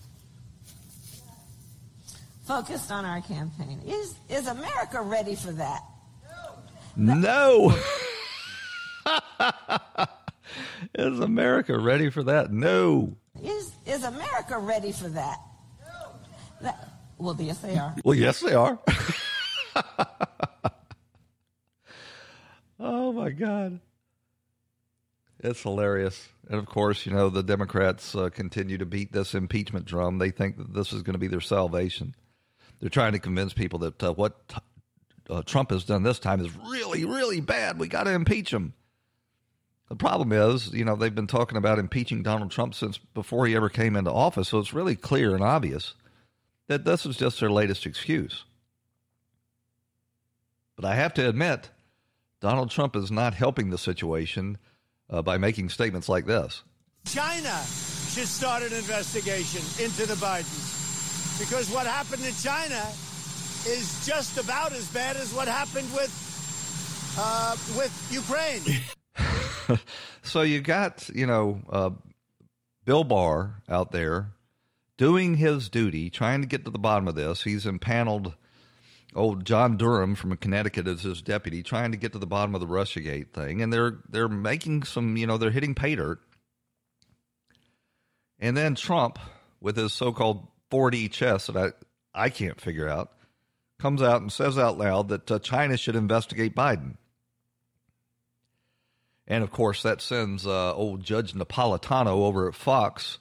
Focused 2.45 2.90
on 2.90 3.04
our 3.04 3.21
campaign. 3.21 3.81
Is, 3.87 4.16
is 4.28 4.49
America 4.49 5.00
ready 5.00 5.37
for 5.37 5.52
that? 5.52 5.83
No. 6.97 7.73
is 10.97 11.21
America 11.21 11.78
ready 11.78 12.11
for 12.11 12.25
that? 12.25 12.52
No. 12.52 13.16
Is, 13.40 13.71
is 13.87 14.02
America 14.02 14.59
ready 14.59 14.90
for 14.90 15.09
that? 15.09 15.38
No. 15.81 16.11
That, 16.62 16.88
well, 17.16 17.37
yes, 17.38 17.59
they 17.59 17.78
are. 17.78 17.95
Well, 18.04 18.16
yes, 18.16 18.40
they 18.40 18.54
are. 18.54 18.76
oh, 22.81 23.12
my 23.12 23.31
God. 23.31 23.81
It's 25.41 25.62
hilarious. 25.62 26.29
And 26.49 26.59
of 26.59 26.67
course, 26.67 27.05
you 27.07 27.12
know, 27.12 27.29
the 27.29 27.43
Democrats 27.43 28.14
uh, 28.14 28.31
continue 28.31 28.79
to 28.79 28.87
beat 28.87 29.12
this 29.12 29.35
impeachment 29.35 29.87
drum. 29.87 30.19
They 30.19 30.31
think 30.31 30.57
that 30.57 30.73
this 30.73 30.93
is 30.93 31.02
going 31.02 31.14
to 31.14 31.19
be 31.19 31.29
their 31.29 31.41
salvation. 31.41 32.14
They're 32.81 32.91
trying 32.91 33.12
to 33.12 33.19
convince 33.19 33.52
people 33.52 33.81
that 33.81 34.02
uh, 34.02 34.12
what 34.12 34.49
t- 34.49 34.57
uh, 35.31 35.43
Trump 35.43 35.71
has 35.71 35.85
done 35.85 36.02
this 36.02 36.19
time 36.19 36.41
is 36.41 36.50
really, 36.69 37.05
really 37.05 37.41
bad. 37.41 37.79
We 37.79 37.88
got 37.88 38.05
to 38.05 38.12
impeach 38.12 38.52
him. 38.52 38.75
The 39.88 39.97
problem 39.97 40.33
is, 40.33 40.73
you 40.73 40.85
know, 40.85 40.97
they've 40.97 41.14
been 41.14 41.26
talking 41.26 41.59
about 41.59 41.79
impeaching 41.79 42.23
Donald 42.23 42.50
Trump 42.50 42.75
since 42.75 42.99
before 42.99 43.47
he 43.47 43.55
ever 43.55 43.69
came 43.69 43.95
into 43.95 44.11
office. 44.11 44.49
So 44.49 44.59
it's 44.59 44.73
really 44.73 44.97
clear 44.97 45.35
and 45.35 45.45
obvious 45.45 45.95
that 46.69 46.85
this 46.85 47.05
is 47.05 47.17
just 47.17 47.41
their 47.41 47.50
latest 47.50 47.85
excuse. 47.85 48.45
But 50.76 50.85
I 50.85 50.95
have 50.95 51.14
to 51.14 51.29
admit, 51.29 51.71
Donald 52.41 52.71
Trump 52.71 52.97
is 52.97 53.11
not 53.11 53.35
helping 53.35 53.71
the 53.71 53.79
situation 53.79 54.59
uh, 55.11 55.23
by 55.23 55.38
making 55.38 55.69
statements 55.69 56.09
like 56.09 56.26
this. 56.26 56.62
China 57.07 57.62
should 58.12 58.29
start 58.29 58.62
an 58.62 58.73
investigation 58.73 59.61
into 59.85 60.07
the 60.07 60.14
Bidens 60.14 61.38
because 61.38 61.71
what 61.71 61.87
happened 61.87 62.25
in 62.25 62.35
China 62.35 62.83
is 63.67 64.05
just 64.07 64.38
about 64.38 64.73
as 64.73 64.87
bad 64.88 65.17
as 65.17 65.33
what 65.33 65.49
happened 65.49 65.88
with 65.93 66.11
uh, 67.19 67.57
with 67.76 68.09
Ukraine. 68.11 69.79
so 70.23 70.43
you 70.43 70.61
got 70.61 71.09
you 71.14 71.26
know 71.26 71.61
uh, 71.71 71.91
Bill 72.85 73.05
Barr 73.05 73.62
out 73.69 73.93
there 73.93 74.33
doing 74.97 75.37
his 75.37 75.69
duty, 75.69 76.11
trying 76.11 76.41
to 76.41 76.47
get 76.47 76.64
to 76.64 76.71
the 76.71 76.79
bottom 76.79 77.09
of 77.09 77.14
this. 77.14 77.43
He's 77.43 77.67
impaneled 77.67 78.35
old 79.14 79.45
John 79.45 79.76
Durham 79.76 80.14
from 80.14 80.37
Connecticut 80.37 80.87
as 80.87 81.02
his 81.02 81.23
deputy, 81.23 81.62
trying 81.62 81.92
to 81.92 81.97
get 81.97 82.12
to 82.12 82.19
the 82.19 82.26
bottom 82.26 82.54
of 82.54 82.61
the 82.61 82.66
RussiaGate 82.66 83.33
thing, 83.33 83.62
and 83.62 83.73
they're 83.73 83.99
they're 84.09 84.28
making 84.28 84.85
some, 84.85 85.16
you 85.16 85.26
know, 85.26 85.38
they're 85.38 85.50
hitting 85.50 85.75
pay 85.75 85.95
dirt. 85.95 86.21
And 88.38 88.57
then 88.57 88.75
Trump, 88.75 89.19
with 89.61 89.76
his 89.76 89.92
so-called 89.92 90.49
4D 90.71 91.11
chess 91.11 91.47
that 91.47 91.57
I 91.57 91.73
I 92.14 92.28
can't 92.28 92.61
figure 92.61 92.88
out, 92.88 93.12
comes 93.78 94.02
out 94.02 94.21
and 94.21 94.33
says 94.33 94.59
out 94.59 94.78
loud 94.78 95.09
that 95.09 95.31
uh, 95.31 95.38
China 95.38 95.76
should 95.76 95.97
investigate 95.97 96.54
Biden. 96.54 96.97
And 99.26 99.45
of 99.45 99.50
course, 99.50 99.83
that 99.83 100.00
sends 100.00 100.47
uh, 100.47 100.75
old 100.75 101.04
Judge 101.04 101.33
Napolitano 101.33 102.09
over 102.09 102.49
at 102.49 102.54
Fox 102.54 103.19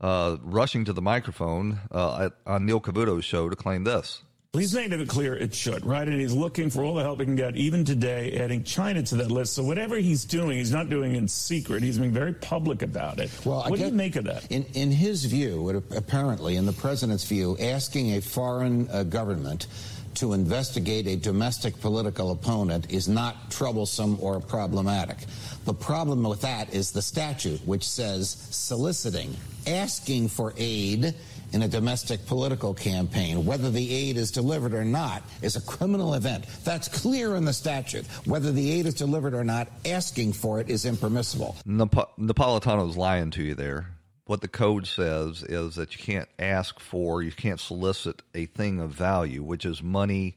uh, 0.00 0.36
rushing 0.42 0.84
to 0.86 0.92
the 0.92 1.02
microphone 1.02 1.80
uh, 1.90 2.24
at, 2.26 2.32
on 2.46 2.66
Neil 2.66 2.80
Cavuto's 2.80 3.24
show 3.24 3.48
to 3.48 3.56
claim 3.56 3.84
this. 3.84 4.22
He's 4.52 4.74
made 4.74 4.92
it 4.92 5.08
clear 5.08 5.36
it 5.36 5.54
should, 5.54 5.86
right? 5.86 6.08
And 6.08 6.20
he's 6.20 6.32
looking 6.32 6.70
for 6.70 6.82
all 6.82 6.94
the 6.94 7.04
help 7.04 7.20
he 7.20 7.24
can 7.24 7.36
get, 7.36 7.54
even 7.54 7.84
today, 7.84 8.36
adding 8.36 8.64
China 8.64 9.00
to 9.00 9.14
that 9.14 9.30
list. 9.30 9.52
So 9.52 9.62
whatever 9.62 9.94
he's 9.94 10.24
doing, 10.24 10.58
he's 10.58 10.72
not 10.72 10.90
doing 10.90 11.14
in 11.14 11.28
secret. 11.28 11.84
He's 11.84 11.98
being 11.98 12.10
very 12.10 12.32
public 12.32 12.82
about 12.82 13.20
it. 13.20 13.30
Well, 13.44 13.62
what 13.68 13.78
do 13.78 13.84
you 13.84 13.92
make 13.92 14.16
of 14.16 14.24
that? 14.24 14.50
In, 14.50 14.64
in 14.74 14.90
his 14.90 15.24
view, 15.24 15.84
apparently, 15.94 16.56
in 16.56 16.66
the 16.66 16.72
president's 16.72 17.22
view, 17.22 17.56
asking 17.60 18.16
a 18.16 18.20
foreign 18.20 18.88
uh, 18.90 19.04
government 19.04 19.68
to 20.14 20.32
investigate 20.32 21.06
a 21.06 21.14
domestic 21.14 21.80
political 21.80 22.32
opponent 22.32 22.90
is 22.90 23.08
not 23.08 23.52
troublesome 23.52 24.18
or 24.20 24.40
problematic. 24.40 25.18
The 25.64 25.74
problem 25.74 26.24
with 26.24 26.40
that 26.40 26.74
is 26.74 26.90
the 26.90 27.02
statute, 27.02 27.60
which 27.68 27.88
says 27.88 28.30
soliciting, 28.50 29.36
asking 29.68 30.26
for 30.26 30.54
aid 30.56 31.14
in 31.52 31.62
a 31.62 31.68
domestic 31.68 32.24
political 32.26 32.74
campaign, 32.74 33.44
whether 33.44 33.70
the 33.70 33.94
aid 33.94 34.16
is 34.16 34.30
delivered 34.30 34.74
or 34.74 34.84
not, 34.84 35.22
is 35.42 35.56
a 35.56 35.60
criminal 35.60 36.14
event. 36.14 36.44
That's 36.64 36.88
clear 36.88 37.36
in 37.36 37.44
the 37.44 37.52
statute. 37.52 38.06
Whether 38.24 38.52
the 38.52 38.70
aid 38.70 38.86
is 38.86 38.94
delivered 38.94 39.34
or 39.34 39.44
not, 39.44 39.68
asking 39.84 40.34
for 40.34 40.60
it 40.60 40.70
is 40.70 40.84
impermissible. 40.84 41.56
Nap- 41.64 42.16
Napolitano's 42.18 42.96
lying 42.96 43.30
to 43.32 43.42
you 43.42 43.54
there. 43.54 43.86
What 44.26 44.42
the 44.42 44.48
code 44.48 44.86
says 44.86 45.42
is 45.42 45.74
that 45.74 45.96
you 45.96 46.04
can't 46.04 46.28
ask 46.38 46.78
for, 46.78 47.22
you 47.22 47.32
can't 47.32 47.58
solicit 47.58 48.22
a 48.34 48.46
thing 48.46 48.80
of 48.80 48.90
value, 48.90 49.42
which 49.42 49.64
is 49.64 49.82
money 49.82 50.36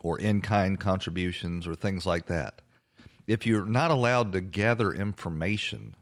or 0.00 0.18
in 0.18 0.40
kind 0.40 0.78
contributions 0.78 1.66
or 1.66 1.76
things 1.76 2.04
like 2.04 2.26
that. 2.26 2.60
If 3.28 3.46
you're 3.46 3.66
not 3.66 3.90
allowed 3.90 4.32
to 4.32 4.40
gather 4.40 4.92
information, 4.92 5.94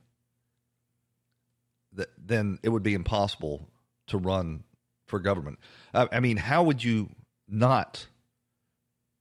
then 2.19 2.59
it 2.63 2.69
would 2.69 2.83
be 2.83 2.95
impossible 2.95 3.69
to 4.09 4.19
run 4.19 4.65
for 5.07 5.19
government. 5.19 5.59
I, 5.95 6.09
I 6.13 6.21
mean, 6.21 6.37
how 6.37 6.63
would 6.65 6.83
you 6.83 7.11
not 7.49 8.07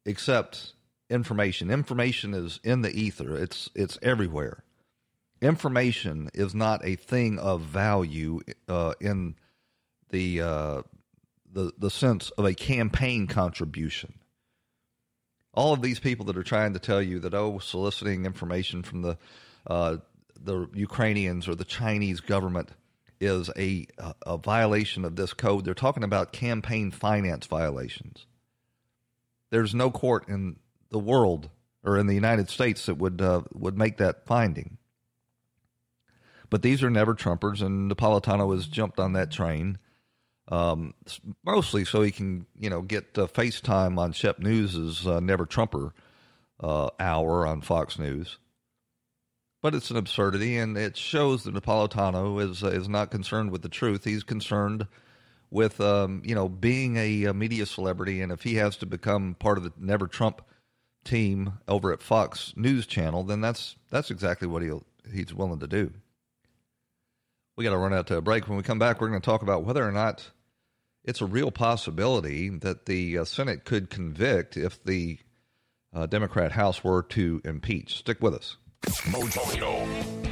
accept 0.06 0.74
information? 1.10 1.72
Information 1.72 2.34
is 2.34 2.60
in 2.64 2.82
the 2.82 2.92
ether. 2.92 3.36
It's 3.36 3.70
it's 3.76 3.98
everywhere. 4.02 4.64
Information 5.42 6.30
is 6.34 6.56
not 6.56 6.86
a 6.86 6.96
thing 6.96 7.40
of 7.40 7.62
value 7.62 8.42
uh, 8.68 8.94
in 9.00 9.36
the 10.10 10.42
uh, 10.42 10.82
the 11.52 11.72
the 11.78 11.92
sense 11.92 12.30
of 12.32 12.46
a 12.46 12.54
campaign 12.54 13.28
contribution. 13.28 14.14
All 15.54 15.72
of 15.72 15.82
these 15.82 16.00
people 16.00 16.26
that 16.26 16.38
are 16.38 16.44
trying 16.44 16.74
to 16.74 16.80
tell 16.80 17.02
you 17.02 17.20
that 17.20 17.34
oh, 17.34 17.60
soliciting 17.60 18.26
information 18.26 18.84
from 18.84 19.02
the 19.02 19.18
uh, 19.68 19.98
the 20.40 20.68
Ukrainians 20.74 21.48
or 21.48 21.56
the 21.56 21.66
Chinese 21.66 22.20
government 22.20 22.72
is 23.20 23.50
a, 23.58 23.88
a 24.26 24.38
violation 24.38 25.06
of 25.06 25.16
this 25.16 25.34
code. 25.34 25.66
They're 25.66 25.74
talking 25.74 26.04
about 26.04 26.32
campaign 26.32 26.92
finance 26.92 27.46
violations. 27.46 28.26
There's 29.52 29.76
no 29.76 29.92
court 29.92 30.28
in 30.28 30.58
the 30.90 31.00
world 31.00 31.50
or 31.84 31.98
in 31.98 32.08
the 32.08 32.16
United 32.16 32.50
States 32.50 32.86
that 32.88 32.96
would 32.96 33.22
uh, 33.22 33.42
would 33.54 33.78
make 33.78 33.98
that 33.98 34.26
finding. 34.26 34.78
But 36.50 36.62
these 36.62 36.84
are 36.84 36.90
never 36.90 37.16
Trumpers, 37.16 37.62
and 37.62 37.92
Napolitano 37.92 38.54
has 38.54 38.68
jumped 38.68 39.00
on 39.00 39.14
that 39.14 39.32
train, 39.32 39.78
um, 40.48 40.94
mostly 41.44 41.86
so 41.86 42.02
he 42.02 42.12
can 42.12 42.46
you 42.60 42.70
know 42.70 42.82
get 42.82 43.18
uh, 43.18 43.28
FaceTime 43.28 43.98
on 43.98 44.12
Shep 44.12 44.40
News's 44.40 45.06
uh, 45.08 45.20
Never 45.20 45.46
Trumper 45.46 45.94
uh, 46.60 46.90
hour 47.00 47.46
on 47.46 47.62
Fox 47.62 48.00
News 48.00 48.38
but 49.66 49.74
it's 49.74 49.90
an 49.90 49.98
absurdity, 49.98 50.58
and 50.58 50.78
it 50.78 50.96
shows 50.96 51.44
that 51.44 51.56
Napolitano 51.56 52.40
is 52.40 52.62
is 52.62 52.88
not 52.88 53.10
concerned 53.10 53.50
with 53.50 53.64
the 53.64 53.68
truth. 53.68 54.04
He's 54.04 54.22
concerned 54.22 54.86
with 55.50 55.82
um, 55.82 56.22
you 56.24 56.36
know 56.36 56.48
being 56.48 56.98
a, 56.98 57.24
a, 57.24 57.34
media 57.34 57.66
celebrity, 57.66 58.22
and 58.22 58.32
if 58.32 58.44
he 58.44 58.58
has 58.58 58.78
to 58.78 58.86
become 58.86 59.34
part 59.34 59.58
of 59.58 59.64
the 59.64 59.74
Never 59.76 60.06
Trump 60.06 60.44
team 61.04 61.54
over 61.68 61.92
at 61.92 62.04
Fox 62.04 62.54
News 62.56 62.86
Channel, 62.86 63.24
then 63.24 63.42
that's 63.42 63.76
that's 63.90 64.12
exactly 64.12 64.48
what 64.48 64.62
he'll 64.62 64.86
he's 65.12 65.34
willing 65.34 65.62
to 65.62 65.68
do. 65.68 65.92
We 67.58 67.64
got 67.64 67.72
to 67.72 67.80
run 67.80 67.92
out 67.92 68.06
to 68.06 68.18
a 68.18 68.22
break. 68.22 68.48
When 68.48 68.58
we 68.58 68.64
come 68.64 68.78
back, 68.78 69.02
we're 69.02 69.10
going 69.10 69.20
to 69.20 69.26
talk 69.26 69.42
about 69.42 69.64
whether 69.64 69.84
or 69.84 69.92
not 69.92 70.30
it's 71.04 71.22
a 71.22 71.26
real 71.26 71.50
possibility 71.50 72.50
that 72.50 72.86
the 72.86 73.18
uh, 73.18 73.26
Senate 73.26 73.66
could 73.66 73.90
convict 73.90 74.58
if 74.58 74.84
the 74.84 75.18
uh, 75.92 76.06
Democrat 76.06 76.52
House 76.52 76.84
were 76.84 77.02
to 77.02 77.42
impeach. 77.44 77.98
Stick 77.98 78.22
with 78.22 78.36
us. 78.36 78.58
Mojo. 79.12 80.26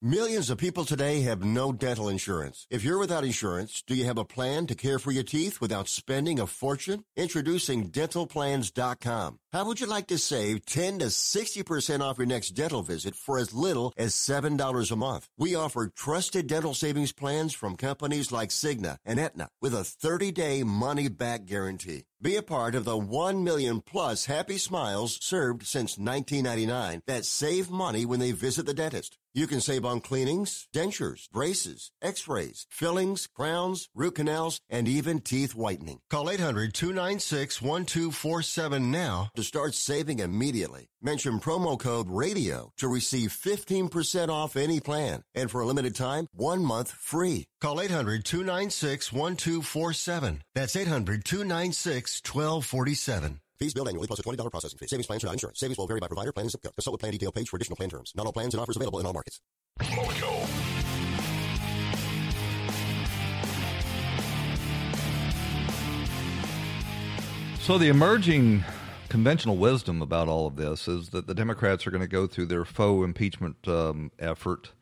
Millions 0.00 0.48
of 0.48 0.56
people 0.58 0.84
today 0.84 1.22
have 1.22 1.44
no 1.44 1.72
dental 1.72 2.08
insurance. 2.08 2.66
If 2.70 2.84
you're 2.84 2.98
without 2.98 3.24
insurance, 3.24 3.82
do 3.84 3.96
you 3.96 4.04
have 4.04 4.16
a 4.16 4.24
plan 4.24 4.66
to 4.68 4.74
care 4.74 5.00
for 5.00 5.10
your 5.10 5.24
teeth 5.24 5.60
without 5.60 5.88
spending 5.88 6.38
a 6.38 6.46
fortune? 6.46 7.04
Introducing 7.16 7.90
dentalplans.com. 7.90 9.38
How 9.50 9.64
would 9.64 9.80
you 9.80 9.86
like 9.86 10.08
to 10.08 10.18
save 10.18 10.66
10 10.66 10.98
to 10.98 11.06
60% 11.06 12.02
off 12.02 12.18
your 12.18 12.26
next 12.26 12.50
dental 12.50 12.82
visit 12.82 13.14
for 13.14 13.38
as 13.38 13.54
little 13.54 13.94
as 13.96 14.12
$7 14.12 14.90
a 14.90 14.96
month? 14.96 15.26
We 15.38 15.54
offer 15.54 15.88
trusted 15.88 16.46
dental 16.46 16.74
savings 16.74 17.12
plans 17.12 17.54
from 17.54 17.76
companies 17.76 18.30
like 18.30 18.50
Cigna 18.50 18.98
and 19.06 19.18
Aetna 19.18 19.48
with 19.62 19.72
a 19.72 19.78
30-day 19.78 20.64
money-back 20.64 21.46
guarantee. 21.46 22.04
Be 22.20 22.36
a 22.36 22.42
part 22.42 22.74
of 22.74 22.84
the 22.84 22.98
1 22.98 23.42
million 23.42 23.80
plus 23.80 24.26
happy 24.26 24.58
smiles 24.58 25.18
served 25.22 25.66
since 25.66 25.96
1999 25.96 27.00
that 27.06 27.24
save 27.24 27.70
money 27.70 28.04
when 28.04 28.20
they 28.20 28.32
visit 28.32 28.66
the 28.66 28.74
dentist. 28.74 29.16
You 29.34 29.46
can 29.46 29.60
save 29.60 29.84
on 29.84 30.00
cleanings, 30.00 30.66
dentures, 30.74 31.30
braces, 31.30 31.92
x-rays, 32.02 32.66
fillings, 32.70 33.28
crowns, 33.28 33.88
root 33.94 34.16
canals, 34.16 34.60
and 34.68 34.88
even 34.88 35.20
teeth 35.20 35.54
whitening. 35.54 36.00
Call 36.10 36.26
800-296-1247 36.26 38.86
now 38.86 39.30
to 39.38 39.44
start 39.44 39.74
saving 39.74 40.18
immediately. 40.18 40.88
Mention 41.00 41.38
promo 41.38 41.78
code 41.78 42.08
RADIO 42.10 42.72
to 42.76 42.88
receive 42.88 43.30
15% 43.30 44.30
off 44.30 44.56
any 44.56 44.80
plan. 44.80 45.22
And 45.32 45.48
for 45.48 45.60
a 45.60 45.64
limited 45.64 45.94
time, 45.94 46.26
one 46.32 46.64
month 46.64 46.90
free. 46.90 47.46
Call 47.60 47.76
800-296-1247. 47.76 50.40
That's 50.56 50.74
800-296-1247. 50.74 53.38
Fees 53.60 53.74
billed 53.74 53.88
annually 53.88 54.08
plus 54.08 54.18
a 54.18 54.24
$20 54.24 54.50
processing 54.50 54.78
fee. 54.78 54.88
Savings 54.88 55.06
plans 55.06 55.22
without 55.22 55.34
insurance. 55.34 55.60
Savings 55.60 55.78
will 55.78 55.86
vary 55.86 56.00
by 56.00 56.08
provider, 56.08 56.32
plan, 56.32 56.46
and 56.46 56.50
zip 56.50 56.62
code. 56.62 56.74
Consult 56.74 56.94
with 56.94 57.00
plan 57.00 57.12
detail 57.12 57.30
page 57.30 57.48
for 57.48 57.54
additional 57.56 57.76
plan 57.76 57.90
terms. 57.90 58.12
Not 58.16 58.26
all 58.26 58.32
plans 58.32 58.54
and 58.54 58.60
offers 58.60 58.74
available 58.74 58.98
in 58.98 59.06
all 59.06 59.12
markets. 59.12 59.40
So 67.60 67.76
the 67.76 67.88
emerging 67.88 68.64
conventional 69.08 69.56
wisdom 69.56 70.02
about 70.02 70.28
all 70.28 70.46
of 70.46 70.56
this 70.56 70.86
is 70.86 71.10
that 71.10 71.26
the 71.26 71.34
Democrats 71.34 71.86
are 71.86 71.90
going 71.90 72.02
to 72.02 72.08
go 72.08 72.26
through 72.26 72.46
their 72.46 72.64
faux 72.64 73.04
impeachment 73.04 73.56
um, 73.66 74.12
effort. 74.18 74.72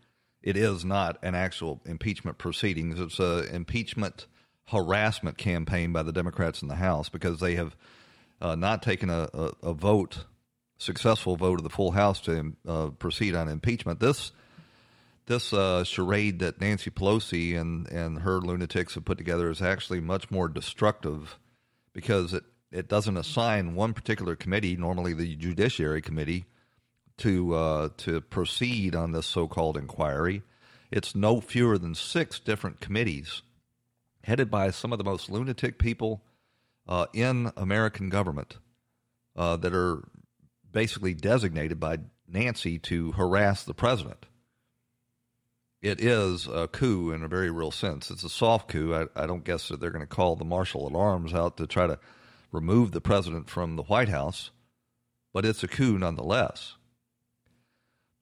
It 0.43 0.57
is 0.57 0.85
not 0.85 1.19
an 1.23 1.35
actual 1.35 1.81
impeachment 1.87 2.39
proceedings. 2.39 3.01
It's 3.01 3.19
an 3.19 3.49
impeachment 3.55 4.27
harassment 4.69 5.39
campaign 5.39 5.93
by 5.93 6.03
the 6.03 6.13
Democrats 6.13 6.63
in 6.63 6.69
the 6.69 6.77
House 6.77 7.09
because 7.09 7.41
they 7.41 7.55
have 7.55 7.77
uh, 8.41 8.55
not 8.55 8.83
taken 8.83 9.11
a, 9.11 9.29
a, 9.33 9.53
a, 9.63 9.73
vote, 9.73 10.25
successful 10.77 11.37
vote 11.37 11.59
of 11.59 11.63
the 11.63 11.71
full 11.71 11.93
House 11.93 12.21
to 12.23 12.53
uh, 12.67 12.89
proceed 12.89 13.35
on 13.35 13.49
impeachment. 13.49 14.01
This 14.01 14.33
this 15.27 15.53
uh, 15.53 15.83
charade 15.83 16.39
that 16.39 16.61
Nancy 16.61 16.89
Pelosi 16.89 17.59
and, 17.59 17.89
and 17.89 18.21
her 18.21 18.41
lunatics 18.41 18.95
have 18.95 19.05
put 19.05 19.19
together 19.19 19.51
is 19.51 19.61
actually 19.61 19.99
much 19.99 20.31
more 20.31 20.47
destructive 20.47 21.37
because 21.93 22.33
it 22.33 22.45
it 22.71 22.89
doesn't 22.89 23.17
assign 23.17 23.75
one 23.75 23.95
particular 23.95 24.37
committee, 24.37 24.77
normally 24.77 25.15
the 25.15 25.37
Judiciary 25.37 26.03
Committee, 26.03 26.47
to 27.19 27.55
uh, 27.55 27.89
to 27.99 28.21
proceed 28.21 28.95
on 28.95 29.13
this 29.13 29.27
so-called 29.27 29.77
inquiry. 29.77 30.43
It's 30.91 31.15
no 31.15 31.41
fewer 31.41 31.79
than 31.79 31.95
six 31.95 32.39
different 32.39 32.81
committees, 32.81 33.43
headed 34.23 34.51
by 34.51 34.71
some 34.71 34.93
of 34.93 34.99
the 34.99 35.05
most 35.05 35.31
lunatic 35.31 35.79
people 35.79 36.23
uh, 36.87 37.07
in 37.13 37.51
American 37.57 38.09
government, 38.09 38.59
uh, 39.35 39.57
that 39.57 39.75
are 39.75 40.05
basically 40.71 41.15
designated 41.15 41.81
by 41.81 41.99
Nancy 42.29 42.79
to 42.79 43.13
harass 43.13 43.65
the 43.65 43.75
president. 43.75 44.27
It 45.83 46.01
is 46.01 46.47
a 46.49 46.69
coup 46.69 47.13
in 47.13 47.23
a 47.23 47.29
very 47.29 47.51
real 47.51 47.71
sense. 47.71 48.11
It's 48.11 48.25
a 48.25 48.29
soft 48.29 48.69
coup. 48.69 48.95
I, 48.95 49.23
I 49.23 49.27
don't 49.27 49.45
guess 49.45 49.69
that 49.69 49.81
they're 49.81 49.91
going 49.91 50.07
to 50.07 50.07
call 50.07 50.37
the 50.37 50.45
marshal 50.45 50.87
at 50.87 50.97
arms 50.97 51.33
out 51.33 51.57
to 51.59 51.67
try 51.67 51.87
to 51.87 51.99
remove 52.57 52.91
the 52.91 53.01
president 53.01 53.49
from 53.49 53.77
the 53.77 53.83
White 53.85 54.09
House, 54.09 54.51
but 55.33 55.45
it's 55.45 55.63
a 55.63 55.69
coup 55.69 55.99
nonetheless. 55.99 56.75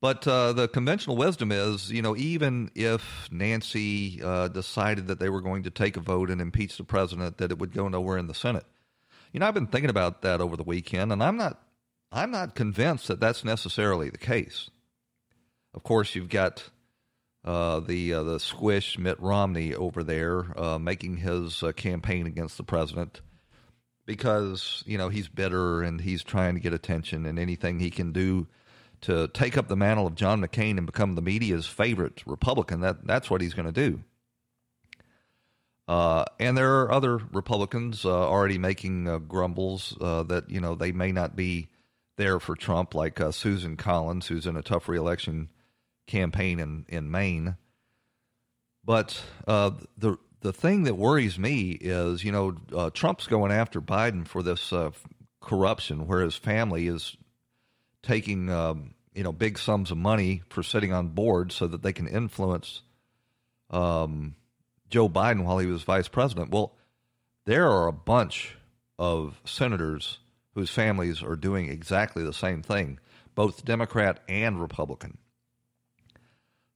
But 0.00 0.26
uh, 0.28 0.52
the 0.52 0.68
conventional 0.68 1.16
wisdom 1.16 1.50
is, 1.50 1.90
you 1.90 2.02
know, 2.02 2.14
even 2.16 2.70
if 2.74 3.28
Nancy 3.30 4.20
uh, 4.22 4.48
decided 4.48 5.06
that 5.06 5.18
they 5.18 5.30
were 5.30 5.40
going 5.40 5.62
to 5.62 5.70
take 5.70 5.96
a 5.96 6.00
vote 6.00 6.28
and 6.28 6.42
impeach 6.42 6.76
the 6.76 6.84
president, 6.84 7.38
that 7.38 7.50
it 7.50 7.58
would 7.58 7.72
go 7.72 7.88
nowhere 7.88 8.18
in 8.18 8.26
the 8.26 8.34
Senate. 8.34 8.66
You 9.32 9.40
know, 9.40 9.46
I've 9.46 9.54
been 9.54 9.68
thinking 9.68 9.88
about 9.88 10.20
that 10.20 10.42
over 10.42 10.56
the 10.56 10.62
weekend, 10.62 11.10
and 11.10 11.22
I'm 11.22 11.38
not, 11.38 11.62
I'm 12.12 12.30
not 12.30 12.54
convinced 12.54 13.08
that 13.08 13.20
that's 13.20 13.44
necessarily 13.44 14.10
the 14.10 14.18
case. 14.18 14.68
Of 15.72 15.84
course, 15.84 16.14
you've 16.14 16.28
got 16.28 16.68
uh, 17.44 17.80
the 17.80 18.12
uh, 18.12 18.22
the 18.24 18.40
squish 18.40 18.98
Mitt 18.98 19.20
Romney 19.20 19.74
over 19.74 20.04
there 20.04 20.58
uh, 20.58 20.78
making 20.78 21.18
his 21.18 21.62
uh, 21.62 21.72
campaign 21.72 22.26
against 22.26 22.56
the 22.56 22.62
president 22.62 23.22
because 24.06 24.82
you 24.86 24.98
know 24.98 25.08
he's 25.08 25.28
bitter 25.28 25.82
and 25.82 26.00
he's 26.00 26.22
trying 26.22 26.54
to 26.54 26.60
get 26.60 26.72
attention 26.72 27.26
and 27.26 27.38
anything 27.38 27.78
he 27.78 27.90
can 27.90 28.12
do 28.12 28.46
to 29.02 29.28
take 29.28 29.58
up 29.58 29.68
the 29.68 29.76
mantle 29.76 30.06
of 30.06 30.14
John 30.14 30.40
McCain 30.40 30.78
and 30.78 30.86
become 30.86 31.14
the 31.14 31.22
media's 31.22 31.66
favorite 31.66 32.22
Republican 32.26 32.80
that 32.80 33.06
that's 33.06 33.30
what 33.30 33.40
he's 33.40 33.54
going 33.54 33.72
to 33.72 33.72
do. 33.72 34.00
Uh, 35.86 36.24
and 36.40 36.56
there 36.56 36.80
are 36.80 36.90
other 36.90 37.18
Republicans 37.32 38.06
uh, 38.06 38.10
already 38.10 38.56
making 38.56 39.06
uh, 39.06 39.18
grumbles 39.18 39.96
uh, 40.00 40.22
that 40.22 40.48
you 40.48 40.60
know 40.60 40.74
they 40.74 40.92
may 40.92 41.12
not 41.12 41.36
be 41.36 41.68
there 42.16 42.40
for 42.40 42.54
Trump, 42.54 42.94
like 42.94 43.20
uh, 43.20 43.30
Susan 43.30 43.76
Collins, 43.76 44.28
who's 44.28 44.46
in 44.46 44.56
a 44.56 44.62
tough 44.62 44.88
reelection 44.88 45.50
campaign 46.06 46.58
in 46.58 46.86
in 46.88 47.10
Maine. 47.10 47.56
But 48.84 49.22
uh, 49.46 49.72
the 49.98 50.18
the 50.44 50.52
thing 50.52 50.84
that 50.84 50.94
worries 50.94 51.38
me 51.38 51.70
is, 51.70 52.22
you 52.22 52.30
know, 52.30 52.54
uh, 52.76 52.90
Trump's 52.90 53.26
going 53.26 53.50
after 53.50 53.80
Biden 53.80 54.28
for 54.28 54.42
this 54.42 54.74
uh, 54.74 54.90
corruption, 55.40 56.06
where 56.06 56.20
his 56.20 56.36
family 56.36 56.86
is 56.86 57.16
taking, 58.02 58.50
um, 58.50 58.92
you 59.14 59.24
know, 59.24 59.32
big 59.32 59.58
sums 59.58 59.90
of 59.90 59.96
money 59.96 60.42
for 60.50 60.62
sitting 60.62 60.92
on 60.92 61.08
boards 61.08 61.54
so 61.54 61.66
that 61.66 61.82
they 61.82 61.94
can 61.94 62.06
influence 62.06 62.82
um, 63.70 64.34
Joe 64.90 65.08
Biden 65.08 65.44
while 65.44 65.56
he 65.56 65.66
was 65.66 65.82
vice 65.82 66.08
president. 66.08 66.50
Well, 66.50 66.74
there 67.46 67.70
are 67.70 67.88
a 67.88 67.92
bunch 67.92 68.54
of 68.98 69.40
senators 69.46 70.18
whose 70.54 70.68
families 70.68 71.22
are 71.22 71.36
doing 71.36 71.70
exactly 71.70 72.22
the 72.22 72.34
same 72.34 72.60
thing, 72.60 72.98
both 73.34 73.64
Democrat 73.64 74.20
and 74.28 74.60
Republican. 74.60 75.16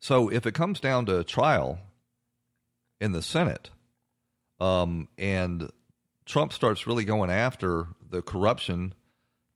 So 0.01 0.31
if 0.31 0.47
it 0.47 0.55
comes 0.55 0.81
down 0.81 1.05
to 1.05 1.23
trial, 1.23 1.81
in 3.01 3.13
the 3.13 3.23
Senate. 3.23 3.71
Um, 4.61 5.09
and 5.17 5.71
Trump 6.25 6.53
starts 6.53 6.87
really 6.87 7.05
going 7.05 7.31
after 7.31 7.87
the 8.11 8.23
corruption 8.23 8.95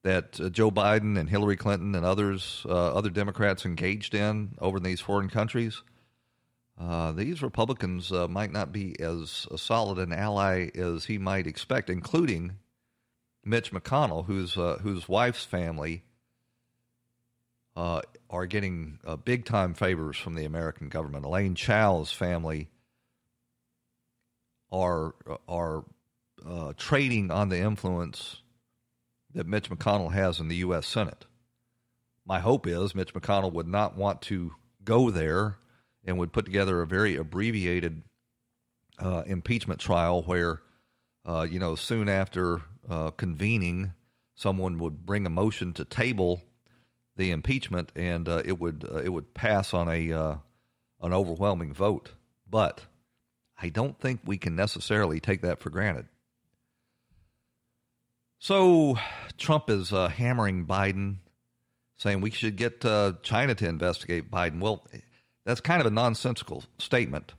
that 0.03 0.41
uh, 0.41 0.49
Joe 0.49 0.71
Biden 0.71 1.19
and 1.19 1.29
Hillary 1.29 1.57
Clinton 1.57 1.95
and 1.95 2.05
others, 2.05 2.65
uh, 2.69 2.95
other 2.95 3.11
Democrats 3.11 3.65
engaged 3.65 4.15
in 4.15 4.57
over 4.59 4.79
in 4.79 4.83
these 4.83 5.01
foreign 5.01 5.29
countries. 5.29 5.83
Uh, 6.81 7.13
these 7.13 7.43
Republicans 7.43 8.11
uh, 8.11 8.27
might 8.27 8.51
not 8.51 8.73
be 8.73 8.99
as 8.99 9.47
solid 9.57 9.99
an 9.99 10.13
ally 10.13 10.69
as 10.75 11.05
he 11.05 11.19
might 11.19 11.47
expect, 11.47 11.91
including 11.91 12.57
Mitch 13.45 13.73
McConnell, 13.73 14.25
whose 14.25 14.57
uh, 14.57 14.79
whose 14.83 15.09
wife's 15.09 15.45
family 15.45 16.03
uh, 17.77 18.01
are 18.31 18.47
getting 18.47 18.99
big 19.25 19.45
time 19.45 19.75
favors 19.75 20.17
from 20.17 20.35
the 20.35 20.45
American 20.45 20.89
government. 20.89 21.25
Elaine 21.25 21.55
Chao's 21.55 22.11
family 22.11 22.69
are 24.73 25.15
are 25.47 25.85
uh, 26.49 26.73
trading 26.77 27.31
on 27.31 27.51
the 27.51 27.59
influence 27.59 28.43
that 29.35 29.47
Mitch 29.47 29.71
McConnell 29.71 30.13
has 30.13 30.41
in 30.41 30.49
the 30.49 30.57
U.S. 30.57 30.87
Senate. 30.87 31.27
My 32.27 32.41
hope 32.41 32.67
is 32.67 32.95
Mitch 32.95 33.15
McConnell 33.15 33.53
would 33.53 33.69
not 33.69 33.97
want 33.97 34.23
to 34.23 34.53
go 34.85 35.11
there 35.11 35.59
and 36.05 36.19
would 36.19 36.33
put 36.33 36.45
together 36.45 36.81
a 36.81 36.87
very 36.87 37.17
abbreviated 37.17 38.03
uh, 38.99 39.23
impeachment 39.27 39.81
trial 39.81 40.23
where, 40.23 40.61
uh, 41.25 41.47
you 41.49 41.59
know, 41.59 41.75
soon 41.75 42.09
after 42.09 42.63
uh, 42.89 43.11
convening, 43.13 43.93
someone 44.35 44.79
would 44.79 45.07
bring 45.07 45.27
a 45.27 45.31
motion 45.31 45.73
to 45.75 45.85
table 45.85 46.43
the 47.17 47.31
impeachment 47.31 47.93
and 47.95 48.29
uh, 48.29 48.43
it 48.45 48.59
would 48.59 48.87
uh, 48.91 48.97
it 48.99 49.11
would 49.11 49.35
pass 49.35 49.75
on 49.75 49.89
a 49.89 50.11
an 51.01 51.13
overwhelming 51.13 51.73
vote 51.75 52.13
But 52.49 52.83
I 53.63 53.69
don't 53.69 53.99
think 53.99 54.21
we 54.25 54.39
can 54.39 54.57
necessarily 54.57 55.21
take 55.21 55.43
that 55.43 55.61
for 55.61 55.71
granted. 55.71 56.07
So 58.41 58.99
Trump 59.39 59.71
is 59.71 59.93
uh, 59.93 60.09
hammering 60.09 60.67
Biden, 60.67 61.19
saying 61.97 62.21
we 62.21 62.33
should 62.33 62.57
get 62.57 62.85
uh, 62.85 63.13
China 63.23 63.55
to 63.55 63.69
investigate 63.69 64.33
Biden. 64.33 64.59
Well, 64.59 64.85
that's 65.45 65.61
kind 65.61 65.81
of 65.81 65.87
a 65.87 65.91
nonsensical 65.91 66.65
statement. 66.79 67.35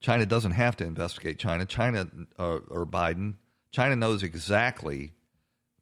China 0.00 0.26
doesn't 0.26 0.52
have 0.52 0.76
to 0.78 0.84
investigate 0.84 1.38
China. 1.38 1.64
China 1.64 2.08
uh, 2.36 2.58
or 2.68 2.84
Biden, 2.84 3.34
China 3.70 3.94
knows 3.94 4.24
exactly 4.24 5.12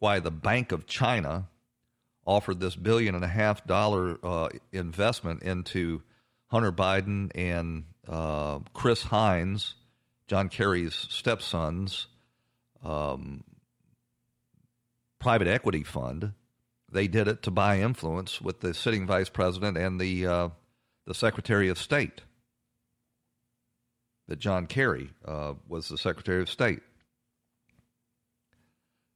why 0.00 0.20
the 0.20 0.30
Bank 0.30 0.70
of 0.70 0.86
China 0.86 1.48
offered 2.26 2.60
this 2.60 2.76
billion 2.76 3.14
and 3.14 3.24
a 3.24 3.28
half 3.28 3.66
dollar 3.66 4.18
uh, 4.22 4.48
investment 4.72 5.42
into 5.42 6.02
Hunter 6.48 6.72
Biden 6.72 7.30
and 7.34 7.84
uh, 8.08 8.60
Chris 8.72 9.02
Heinz, 9.02 9.74
John 10.26 10.48
Kerry's 10.48 10.94
stepsons, 10.94 12.06
um, 12.84 13.44
private 15.18 15.48
equity 15.48 15.82
fund. 15.82 16.32
They 16.92 17.08
did 17.08 17.28
it 17.28 17.42
to 17.42 17.50
buy 17.50 17.80
influence 17.80 18.40
with 18.40 18.60
the 18.60 18.74
sitting 18.74 19.06
vice 19.06 19.28
president 19.28 19.76
and 19.76 20.00
the 20.00 20.26
uh, 20.26 20.48
the 21.06 21.14
Secretary 21.14 21.68
of 21.68 21.78
State. 21.78 22.22
That 24.28 24.38
John 24.38 24.66
Kerry 24.66 25.10
uh, 25.24 25.54
was 25.68 25.88
the 25.88 25.98
Secretary 25.98 26.40
of 26.40 26.48
State. 26.48 26.80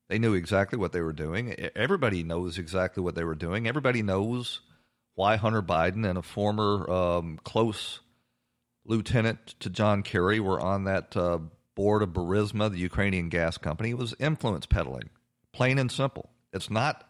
They 0.08 0.18
knew 0.18 0.34
exactly 0.34 0.78
what 0.78 0.92
they 0.92 1.02
were 1.02 1.12
doing. 1.12 1.54
Everybody 1.76 2.22
knows 2.22 2.58
exactly 2.58 3.02
what 3.02 3.14
they 3.14 3.24
were 3.24 3.34
doing. 3.34 3.68
Everybody 3.68 4.02
knows 4.02 4.60
why 5.14 5.36
Hunter 5.36 5.62
Biden 5.62 6.08
and 6.08 6.18
a 6.18 6.22
former 6.22 6.90
um, 6.90 7.38
close 7.44 8.00
lieutenant 8.88 9.54
to 9.60 9.70
John 9.70 10.02
Kerry 10.02 10.40
were 10.40 10.58
on 10.58 10.84
that 10.84 11.16
uh, 11.16 11.38
board 11.76 12.02
of 12.02 12.10
Burisma, 12.10 12.70
the 12.70 12.78
Ukrainian 12.78 13.28
gas 13.28 13.56
company. 13.58 13.90
It 13.90 13.98
was 13.98 14.14
influence 14.18 14.66
peddling, 14.66 15.10
plain 15.52 15.78
and 15.78 15.92
simple. 15.92 16.30
It's 16.52 16.70
not. 16.70 17.04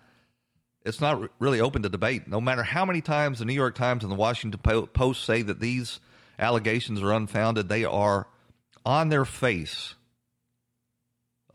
It's 0.84 1.00
not 1.00 1.30
really 1.38 1.60
open 1.60 1.82
to 1.82 1.88
debate. 1.88 2.28
No 2.28 2.40
matter 2.40 2.62
how 2.62 2.86
many 2.86 3.00
times 3.00 3.38
the 3.40 3.44
New 3.44 3.52
York 3.52 3.74
Times 3.74 4.04
and 4.04 4.12
the 4.12 4.16
Washington 4.16 4.60
Post 4.60 5.24
say 5.24 5.42
that 5.42 5.60
these 5.60 6.00
allegations 6.38 7.02
are 7.02 7.12
unfounded, 7.12 7.68
they 7.68 7.84
are 7.84 8.26
on 8.86 9.08
their 9.08 9.26
face 9.26 9.96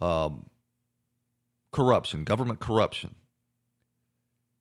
um, 0.02 0.46
corruption, 1.72 2.26
government 2.26 2.60
corruption. 2.60 3.16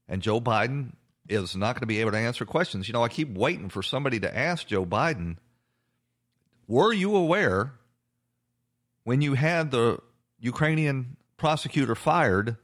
And 0.09 0.22
Joe 0.22 0.40
Biden 0.40 0.92
is 1.29 1.57
not 1.57 1.75
going 1.75 1.81
to 1.81 1.87
be 1.87 2.01
able 2.01 2.12
to 2.12 2.18
answer 2.18 2.44
questions. 2.44 2.88
You 2.88 2.94
know, 2.94 3.03
I 3.03 3.09
keep 3.09 3.37
waiting 3.37 3.68
for 3.68 3.83
somebody 3.83 4.20
to 4.20 4.37
ask 4.37 4.66
Joe 4.66 4.87
Biden, 4.87 5.37
were 6.66 6.92
you 6.92 7.16
aware 7.16 7.72
when 9.05 9.20
you 9.20 9.35
had 9.35 9.70
the 9.70 9.98
Ukrainian 10.38 11.16
prosecutor 11.37 11.94
fired 11.94 12.57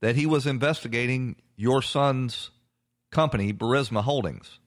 that 0.00 0.16
he 0.16 0.26
was 0.26 0.46
investigating 0.46 1.36
your 1.56 1.82
son's 1.82 2.50
company, 3.10 3.52
Burisma 3.52 4.02
Holdings? 4.02 4.58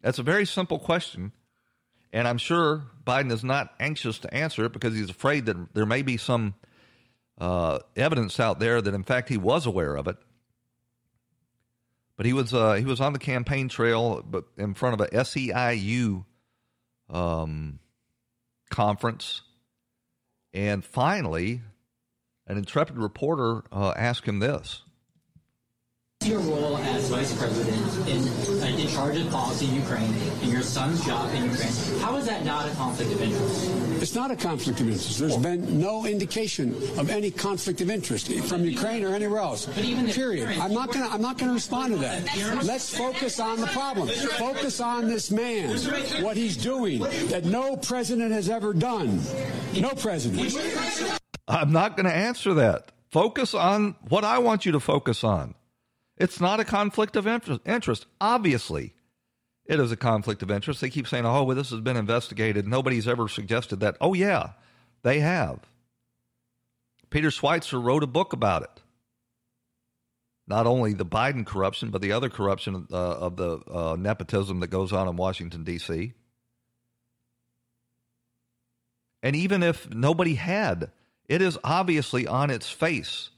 That's 0.00 0.18
a 0.18 0.22
very 0.22 0.46
simple 0.46 0.78
question. 0.78 1.32
And 2.12 2.26
I'm 2.26 2.38
sure 2.38 2.84
Biden 3.06 3.30
is 3.30 3.44
not 3.44 3.74
anxious 3.78 4.18
to 4.20 4.32
answer 4.32 4.64
it 4.64 4.72
because 4.72 4.94
he's 4.94 5.10
afraid 5.10 5.46
that 5.46 5.74
there 5.74 5.86
may 5.86 6.02
be 6.02 6.16
some 6.16 6.54
uh, 7.38 7.80
evidence 7.96 8.40
out 8.40 8.60
there 8.60 8.80
that, 8.80 8.94
in 8.94 9.02
fact, 9.02 9.28
he 9.28 9.36
was 9.36 9.66
aware 9.66 9.94
of 9.94 10.08
it. 10.08 10.16
But 12.16 12.26
he 12.26 12.32
was 12.32 12.52
uh, 12.52 12.74
he 12.74 12.84
was 12.84 13.00
on 13.00 13.12
the 13.12 13.18
campaign 13.20 13.68
trail, 13.68 14.24
but 14.28 14.44
in 14.56 14.74
front 14.74 15.00
of 15.00 15.06
a 15.06 15.10
SEIU 15.10 16.24
um, 17.08 17.78
conference, 18.70 19.42
and 20.52 20.84
finally, 20.84 21.62
an 22.46 22.56
intrepid 22.56 22.98
reporter 22.98 23.62
uh, 23.72 23.92
asked 23.96 24.26
him 24.26 24.38
this: 24.38 24.82
your 26.28 26.40
role 26.40 26.76
as 26.76 27.08
vice 27.08 27.36
president 27.38 28.08
in, 28.08 28.28
uh, 28.62 28.66
in 28.66 28.88
charge 28.88 29.16
of 29.16 29.30
policy 29.30 29.66
in 29.66 29.76
Ukraine 29.76 30.12
and 30.42 30.52
your 30.52 30.60
son's 30.62 31.04
job 31.06 31.32
in 31.34 31.44
Ukraine, 31.44 32.00
how 32.00 32.16
is 32.16 32.26
that 32.26 32.44
not 32.44 32.68
a 32.68 32.74
conflict 32.74 33.12
of 33.12 33.22
interest? 33.22 33.70
It's 34.02 34.14
not 34.14 34.30
a 34.30 34.36
conflict 34.36 34.80
of 34.80 34.88
interest. 34.88 35.18
There's 35.18 35.36
been 35.38 35.80
no 35.80 36.04
indication 36.04 36.74
of 36.98 37.08
any 37.08 37.30
conflict 37.30 37.80
of 37.80 37.90
interest 37.90 38.30
from 38.44 38.64
Ukraine 38.64 39.04
or 39.04 39.14
anywhere 39.14 39.40
else. 39.40 39.66
Period. 39.66 40.48
I'm 40.58 40.74
not 40.74 40.92
going 40.92 41.06
to. 41.06 41.12
I'm 41.12 41.22
not 41.22 41.38
going 41.38 41.48
to 41.48 41.54
respond 41.54 41.94
to 41.94 41.98
that. 42.00 42.64
Let's 42.64 42.94
focus 42.94 43.40
on 43.40 43.60
the 43.60 43.66
problem. 43.68 44.08
Focus 44.08 44.80
on 44.80 45.08
this 45.08 45.30
man, 45.30 45.76
what 46.22 46.36
he's 46.36 46.56
doing 46.56 47.00
that 47.28 47.44
no 47.44 47.76
president 47.76 48.32
has 48.32 48.48
ever 48.48 48.74
done. 48.74 49.20
No 49.74 49.90
president. 49.90 50.54
I'm 51.48 51.72
not 51.72 51.96
going 51.96 52.06
to 52.06 52.14
answer 52.14 52.54
that. 52.54 52.92
Focus 53.10 53.54
on 53.54 53.96
what 54.08 54.24
I 54.24 54.38
want 54.38 54.66
you 54.66 54.72
to 54.72 54.80
focus 54.80 55.24
on. 55.24 55.54
It's 56.18 56.40
not 56.40 56.58
a 56.58 56.64
conflict 56.64 57.14
of 57.16 57.26
interest. 57.26 58.06
Obviously, 58.20 58.92
it 59.64 59.78
is 59.78 59.92
a 59.92 59.96
conflict 59.96 60.42
of 60.42 60.50
interest. 60.50 60.80
They 60.80 60.90
keep 60.90 61.06
saying, 61.06 61.24
oh, 61.24 61.44
well, 61.44 61.56
this 61.56 61.70
has 61.70 61.80
been 61.80 61.96
investigated. 61.96 62.66
Nobody's 62.66 63.06
ever 63.06 63.28
suggested 63.28 63.80
that. 63.80 63.96
Oh, 64.00 64.14
yeah, 64.14 64.50
they 65.02 65.20
have. 65.20 65.60
Peter 67.10 67.28
Schweizer 67.28 67.82
wrote 67.82 68.02
a 68.02 68.08
book 68.08 68.32
about 68.32 68.64
it. 68.64 68.82
Not 70.48 70.66
only 70.66 70.92
the 70.94 71.06
Biden 71.06 71.46
corruption, 71.46 71.90
but 71.90 72.02
the 72.02 72.12
other 72.12 72.28
corruption 72.30 72.88
uh, 72.90 72.96
of 72.96 73.36
the 73.36 73.60
uh, 73.70 73.96
nepotism 73.98 74.60
that 74.60 74.68
goes 74.68 74.92
on 74.92 75.06
in 75.06 75.16
Washington, 75.16 75.62
D.C. 75.62 76.14
And 79.22 79.36
even 79.36 79.62
if 79.62 79.88
nobody 79.90 80.34
had, 80.34 80.90
it 81.28 81.42
is 81.42 81.58
obviously 81.62 82.26
on 82.26 82.50
its 82.50 82.70
face 82.70 83.30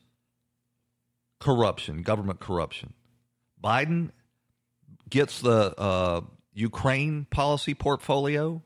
corruption, 1.40 2.02
government 2.02 2.38
corruption. 2.38 2.92
Biden 3.62 4.10
gets 5.08 5.40
the 5.40 5.74
uh, 5.78 6.20
Ukraine 6.52 7.26
policy 7.30 7.74
portfolio, 7.74 8.62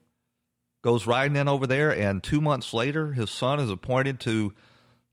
goes 0.83 1.07
riding 1.07 1.37
in 1.37 1.49
over 1.49 1.67
there, 1.67 1.91
and 1.91 2.23
two 2.23 2.41
months 2.41 2.75
later, 2.75 3.13
his 3.13 3.31
son 3.31 3.61
is 3.61 3.71
appointed 3.71 4.21
to 4.21 4.53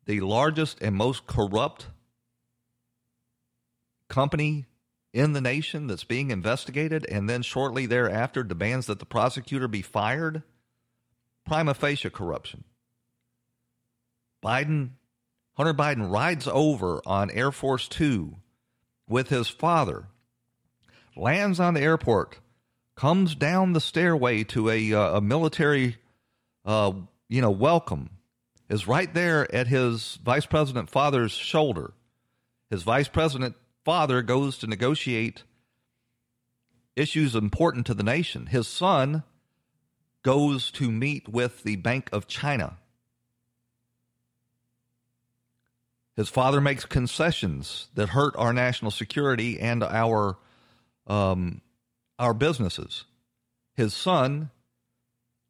the 0.06 0.19
largest 0.19 0.82
and 0.82 0.95
most 0.95 1.28
corrupt 1.28 1.88
company 4.10 4.65
in 5.13 5.34
the 5.34 5.41
nation 5.41 5.88
that's 5.88 6.04
being 6.04 6.32
investigated, 6.32 7.06
and 7.10 7.30
then 7.30 7.41
shortly 7.41 7.86
thereafter 7.86 8.43
demands 8.43 8.88
that 8.88 9.00
the 9.00 9.06
prosecutor 9.06 9.67
be 9.67 9.82
fired. 9.82 10.43
Prima 11.45 11.74
facie 11.74 12.10
corruption. 12.10 12.63
Biden 14.43 14.91
Hunter 15.62 15.76
Biden 15.76 16.12
rides 16.12 16.47
over 16.47 17.04
on 17.06 17.30
Air 17.30 17.52
Force 17.52 17.88
Two 17.88 18.38
with 19.08 19.30
his 19.30 19.47
father, 19.47 20.08
lands 21.15 21.60
on 21.60 21.76
the 21.76 21.82
airport, 21.82 22.39
comes 22.95 23.36
down 23.36 23.74
the 23.74 23.80
stairway 23.80 24.43
to 24.45 24.71
a, 24.71 24.91
uh, 24.91 25.17
a 25.17 25.21
military, 25.21 25.97
uh, 26.65 26.91
you 27.30 27.41
know, 27.41 27.52
welcome, 27.52 28.10
is 28.69 28.88
right 28.88 29.13
there 29.13 29.54
at 29.54 29.67
his 29.67 30.17
vice 30.24 30.47
president 30.47 30.89
father's 30.89 31.32
shoulder. 31.32 31.93
His 32.71 32.82
vice 32.82 33.08
president 33.08 33.56
father 33.86 34.24
goes 34.24 34.58
to 34.58 34.65
negotiate 34.65 35.43
issues 36.95 37.36
important 37.36 37.86
to 37.86 37.93
the 37.93 38.02
nation. 38.02 38.47
His 38.47 38.67
son 38.67 39.21
goes 40.24 40.71
to 40.71 40.91
meet 40.91 41.30
with 41.30 41.62
the 41.62 41.76
Bank 41.76 42.10
of 42.12 42.26
China 42.26 42.80
His 46.15 46.30
father 46.30 46.60
makes 46.60 46.86
concessions 46.86 47.88
that 47.95 48.10
hurt 48.10 48.36
our 48.38 48.54
national 48.54 48.91
security 48.91 49.60
and 49.60 49.84
our 49.84 50.38
um, 51.08 51.62
our 52.19 52.34
businesses. 52.34 53.06
His 53.76 53.93
son 53.93 54.52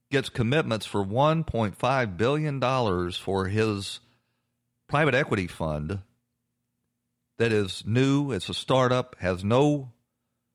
gets 0.10 0.30
commitments 0.30 0.86
for 0.86 1.04
1.5 1.04 2.18
billion 2.18 2.60
dollars 2.60 3.18
for 3.18 3.48
his 3.48 4.00
private 4.88 5.16
equity 5.16 5.48
fund 5.48 6.00
that 7.38 7.52
is 7.52 7.84
new, 7.86 8.32
it's 8.32 8.50
a 8.50 8.54
startup, 8.54 9.16
has 9.20 9.44
no 9.44 9.92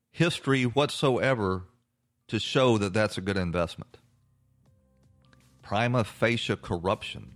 history 0.09 0.63
whatsoever 0.63 1.63
to 2.27 2.39
show 2.39 2.77
that 2.77 2.93
that's 2.93 3.17
a 3.17 3.21
good 3.21 3.37
investment. 3.37 3.97
Prima 5.61 6.03
facie 6.03 6.55
corruption. 6.55 7.33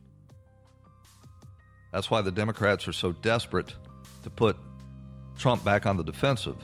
That's 1.92 2.10
why 2.10 2.22
the 2.22 2.32
Democrats 2.32 2.88
are 2.88 2.94
so 2.94 3.12
desperate 3.12 3.76
to 4.24 4.30
put 4.30 4.58
Trump 5.38 5.64
back 5.64 5.86
on 5.86 5.98
the 5.98 6.04
defensive 6.04 6.58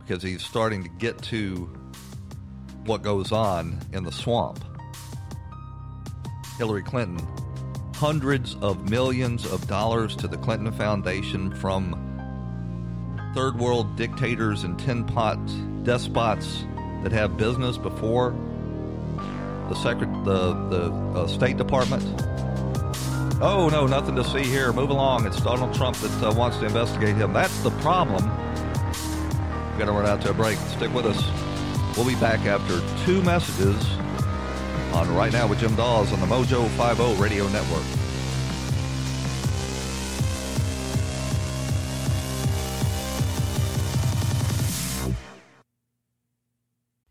because 0.00 0.22
he's 0.22 0.42
starting 0.42 0.82
to 0.82 0.88
get 0.88 1.20
to 1.22 1.70
what 2.84 3.02
goes 3.02 3.30
on 3.32 3.78
in 3.92 4.04
the 4.04 4.12
swamp. 4.12 4.64
Hillary 6.58 6.82
Clinton, 6.82 7.26
hundreds 7.94 8.56
of 8.56 8.90
millions 8.90 9.46
of 9.46 9.66
dollars 9.66 10.16
to 10.16 10.28
the 10.28 10.36
Clinton 10.38 10.72
Foundation 10.72 11.54
from 11.54 11.94
third 13.34 13.58
world 13.58 13.96
dictators 13.96 14.64
and 14.64 14.78
tin 14.78 15.04
pot 15.04 15.38
despots 15.84 16.64
that 17.02 17.12
have 17.12 17.36
business 17.36 17.78
before 17.78 18.34
the 19.68 19.74
secret 19.76 20.10
the 20.24 20.54
the 20.68 20.92
uh, 21.14 21.26
State 21.28 21.56
Department. 21.56 22.02
Oh 23.42 23.70
no, 23.70 23.86
nothing 23.86 24.16
to 24.16 24.24
see 24.24 24.42
here. 24.42 24.70
Move 24.70 24.90
along. 24.90 25.26
It's 25.26 25.40
Donald 25.40 25.72
Trump 25.72 25.96
that 25.98 26.22
uh, 26.22 26.32
wants 26.32 26.58
to 26.58 26.66
investigate 26.66 27.16
him. 27.16 27.32
That's 27.32 27.62
the 27.62 27.70
problem. 27.82 28.28
We're 29.72 29.78
gonna 29.78 29.92
run 29.92 30.04
out 30.06 30.20
to 30.22 30.30
a 30.30 30.34
break. 30.34 30.58
Stick 30.58 30.92
with 30.92 31.06
us. 31.06 31.96
We'll 31.96 32.06
be 32.06 32.16
back 32.16 32.40
after 32.40 32.80
two 33.06 33.22
messages 33.22 33.82
on 34.92 35.14
right 35.14 35.32
now 35.32 35.46
with 35.46 35.58
Jim 35.60 35.74
Daws 35.74 36.12
on 36.12 36.20
the 36.20 36.26
Mojo 36.26 36.68
50 36.76 37.20
Radio 37.20 37.48
Network. 37.48 37.84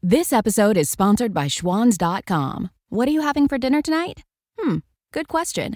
This 0.04 0.32
episode 0.32 0.78
is 0.78 0.89
sponsored 0.89 1.34
by 1.34 1.48
Schwans.com. 1.48 2.70
What 2.89 3.08
are 3.08 3.12
you 3.12 3.22
having 3.22 3.48
for 3.48 3.58
dinner 3.58 3.82
tonight? 3.82 4.24
Hmm, 4.60 4.78
good 5.12 5.28
question. 5.28 5.76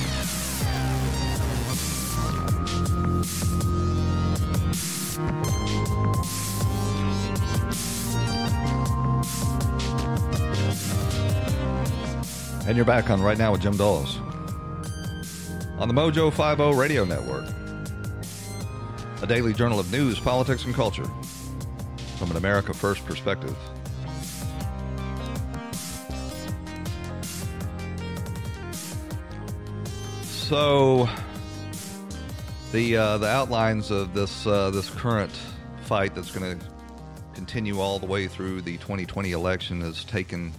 And 12.67 12.75
you're 12.77 12.85
back 12.85 13.09
on 13.09 13.21
Right 13.21 13.37
Now 13.37 13.51
with 13.51 13.61
Jim 13.61 13.75
Daws 13.75 14.17
on 15.79 15.87
the 15.87 15.93
Mojo 15.95 16.31
50 16.31 16.79
Radio 16.79 17.03
Network, 17.03 17.45
a 19.23 19.27
daily 19.27 19.51
journal 19.51 19.79
of 19.79 19.91
news, 19.91 20.19
politics, 20.19 20.63
and 20.65 20.75
culture 20.75 21.09
from 22.17 22.29
an 22.29 22.37
America 22.37 22.71
First 22.71 23.03
perspective. 23.05 23.57
So, 30.23 31.09
the 32.71 32.95
uh, 32.95 33.17
the 33.17 33.27
outlines 33.27 33.89
of 33.89 34.13
this 34.13 34.45
uh, 34.45 34.69
this 34.69 34.87
current 34.91 35.31
fight 35.81 36.13
that's 36.13 36.29
going 36.29 36.59
to 36.59 36.65
continue 37.33 37.79
all 37.79 37.97
the 37.97 38.05
way 38.05 38.27
through 38.27 38.61
the 38.61 38.77
2020 38.77 39.31
election 39.31 39.81
has 39.81 40.03
taken 40.03 40.53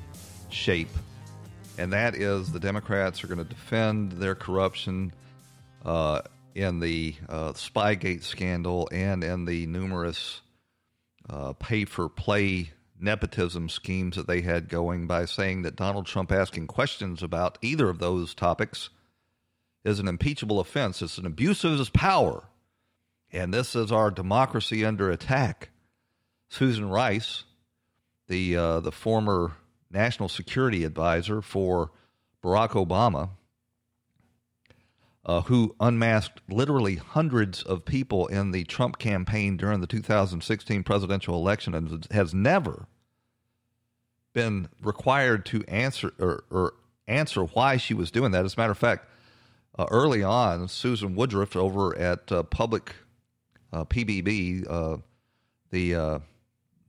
shape, 0.48 0.90
and 1.82 1.92
that 1.92 2.14
is 2.14 2.52
the 2.52 2.60
Democrats 2.60 3.24
are 3.24 3.26
going 3.26 3.38
to 3.38 3.44
defend 3.44 4.12
their 4.12 4.36
corruption 4.36 5.12
uh, 5.84 6.20
in 6.54 6.78
the 6.78 7.16
uh, 7.28 7.52
Spygate 7.54 8.22
scandal 8.22 8.88
and 8.92 9.24
in 9.24 9.46
the 9.46 9.66
numerous 9.66 10.42
uh, 11.28 11.54
pay 11.54 11.84
for 11.84 12.08
play 12.08 12.70
nepotism 13.00 13.68
schemes 13.68 14.14
that 14.14 14.28
they 14.28 14.42
had 14.42 14.68
going 14.68 15.08
by 15.08 15.24
saying 15.24 15.62
that 15.62 15.74
Donald 15.74 16.06
Trump 16.06 16.30
asking 16.30 16.68
questions 16.68 17.20
about 17.20 17.58
either 17.62 17.88
of 17.88 17.98
those 17.98 18.32
topics 18.32 18.88
is 19.84 19.98
an 19.98 20.06
impeachable 20.06 20.60
offense. 20.60 21.02
It's 21.02 21.18
an 21.18 21.26
abuse 21.26 21.64
of 21.64 21.76
his 21.76 21.90
power. 21.90 22.44
And 23.32 23.52
this 23.52 23.74
is 23.74 23.90
our 23.90 24.12
democracy 24.12 24.84
under 24.84 25.10
attack. 25.10 25.70
Susan 26.48 26.88
Rice, 26.88 27.42
the 28.28 28.56
uh, 28.56 28.80
the 28.80 28.92
former 28.92 29.56
national 29.92 30.28
security 30.28 30.84
advisor 30.84 31.42
for 31.42 31.90
Barack 32.42 32.70
Obama, 32.70 33.30
uh, 35.24 35.42
who 35.42 35.74
unmasked 35.78 36.40
literally 36.48 36.96
hundreds 36.96 37.62
of 37.62 37.84
people 37.84 38.26
in 38.26 38.50
the 38.50 38.64
Trump 38.64 38.98
campaign 38.98 39.56
during 39.56 39.80
the 39.80 39.86
2016 39.86 40.82
presidential 40.82 41.34
election 41.36 41.74
and 41.74 42.06
has 42.10 42.34
never 42.34 42.86
been 44.32 44.68
required 44.80 45.44
to 45.46 45.62
answer 45.68 46.12
or, 46.18 46.44
or 46.50 46.74
answer 47.06 47.44
why 47.44 47.76
she 47.76 47.94
was 47.94 48.10
doing 48.10 48.32
that. 48.32 48.44
As 48.44 48.54
a 48.54 48.60
matter 48.60 48.72
of 48.72 48.78
fact, 48.78 49.06
uh, 49.78 49.86
early 49.90 50.22
on, 50.22 50.68
Susan 50.68 51.14
Woodruff 51.14 51.56
over 51.56 51.96
at 51.96 52.30
uh, 52.32 52.42
Public 52.44 52.94
uh, 53.72 53.84
PBB, 53.84 54.66
uh, 54.68 54.98
the 55.70 55.94
uh, 55.94 56.18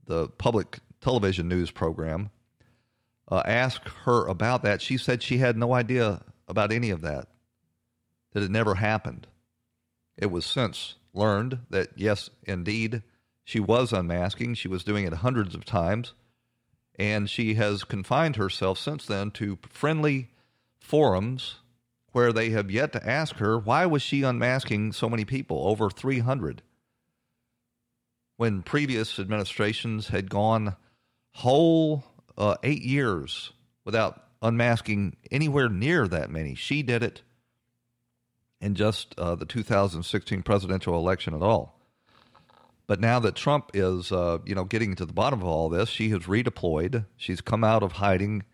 the 0.06 0.28
public 0.28 0.80
television 1.00 1.48
news 1.48 1.70
program, 1.70 2.30
uh, 3.28 3.42
asked 3.44 3.88
her 4.04 4.26
about 4.26 4.62
that. 4.62 4.82
She 4.82 4.96
said 4.96 5.22
she 5.22 5.38
had 5.38 5.56
no 5.56 5.72
idea 5.72 6.22
about 6.48 6.72
any 6.72 6.90
of 6.90 7.00
that 7.02 7.28
that 8.32 8.42
it 8.42 8.50
never 8.50 8.74
happened. 8.74 9.26
It 10.16 10.30
was 10.30 10.44
since 10.44 10.96
learned 11.12 11.60
that, 11.70 11.88
yes, 11.96 12.30
indeed, 12.44 13.02
she 13.44 13.60
was 13.60 13.92
unmasking. 13.92 14.54
She 14.54 14.68
was 14.68 14.84
doing 14.84 15.06
it 15.06 15.12
hundreds 15.14 15.54
of 15.54 15.64
times. 15.64 16.14
And 16.96 17.28
she 17.28 17.54
has 17.54 17.84
confined 17.84 18.36
herself 18.36 18.78
since 18.78 19.06
then 19.06 19.30
to 19.32 19.58
friendly 19.68 20.30
forums 20.78 21.56
where 22.12 22.32
they 22.32 22.50
have 22.50 22.70
yet 22.70 22.92
to 22.92 23.08
ask 23.08 23.36
her 23.36 23.58
why 23.58 23.86
was 23.86 24.02
she 24.02 24.22
unmasking 24.22 24.92
so 24.92 25.08
many 25.08 25.24
people, 25.24 25.66
over 25.66 25.90
300, 25.90 26.62
when 28.36 28.62
previous 28.62 29.18
administrations 29.18 30.08
had 30.08 30.30
gone 30.30 30.76
whole 31.32 32.04
uh, 32.36 32.56
eight 32.62 32.82
years 32.82 33.52
without 33.84 34.24
unmasking 34.42 35.16
anywhere 35.30 35.68
near 35.68 36.06
that 36.08 36.30
many. 36.30 36.54
She 36.54 36.82
did 36.82 37.02
it 37.02 37.22
in 38.60 38.74
just 38.74 39.14
uh, 39.18 39.34
the 39.34 39.44
2016 39.44 40.42
presidential 40.42 40.94
election 40.94 41.34
at 41.34 41.42
all. 41.42 41.78
But 42.86 43.00
now 43.00 43.18
that 43.20 43.34
Trump 43.34 43.70
is, 43.72 44.12
uh, 44.12 44.38
you 44.44 44.54
know, 44.54 44.64
getting 44.64 44.94
to 44.96 45.06
the 45.06 45.12
bottom 45.12 45.40
of 45.40 45.46
all 45.46 45.68
this, 45.68 45.88
she 45.88 46.10
has 46.10 46.22
redeployed. 46.22 47.06
She's 47.16 47.40
come 47.40 47.64
out 47.64 47.82
of 47.82 47.92
hiding 47.92 48.44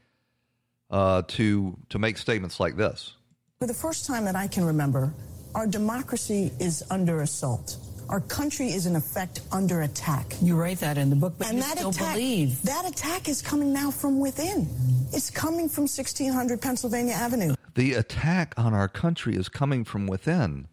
uh, 0.90 1.22
to 1.28 1.76
to 1.88 1.98
make 1.98 2.18
statements 2.18 2.60
like 2.60 2.76
this. 2.76 3.14
For 3.60 3.66
the 3.66 3.74
first 3.74 4.06
time 4.06 4.24
that 4.24 4.36
I 4.36 4.46
can 4.46 4.64
remember, 4.64 5.12
our 5.54 5.66
democracy 5.66 6.52
is 6.60 6.84
under 6.90 7.22
assault. 7.22 7.76
Our 8.10 8.20
country 8.22 8.72
is 8.72 8.86
in 8.86 8.96
effect 8.96 9.40
under 9.52 9.82
attack. 9.82 10.34
You 10.42 10.56
write 10.56 10.78
that 10.78 10.98
in 10.98 11.10
the 11.10 11.16
book, 11.16 11.34
but 11.38 11.46
and 11.46 11.58
you 11.58 11.62
that 11.62 11.78
still 11.78 11.90
attack, 11.90 12.14
believe. 12.14 12.60
That 12.62 12.84
attack 12.84 13.28
is 13.28 13.40
coming 13.40 13.72
now 13.72 13.92
from 13.92 14.18
within. 14.18 14.68
It's 15.12 15.30
coming 15.30 15.68
from 15.68 15.82
1600 15.82 16.60
Pennsylvania 16.60 17.12
Avenue. 17.14 17.54
The 17.76 17.94
attack 17.94 18.52
on 18.56 18.74
our 18.74 18.88
country 18.88 19.36
is 19.36 19.48
coming 19.48 19.84
from 19.84 20.08
within 20.08 20.66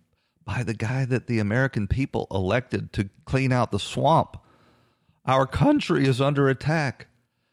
by 0.45 0.63
the 0.63 0.73
guy 0.73 1.05
that 1.05 1.27
the 1.27 1.37
American 1.37 1.87
people 1.87 2.25
elected 2.31 2.91
to 2.93 3.07
clean 3.25 3.51
out 3.51 3.69
the 3.69 3.77
swamp. 3.77 4.37
Our 5.23 5.45
country 5.45 6.07
is 6.07 6.19
under 6.19 6.49
attack. 6.49 7.05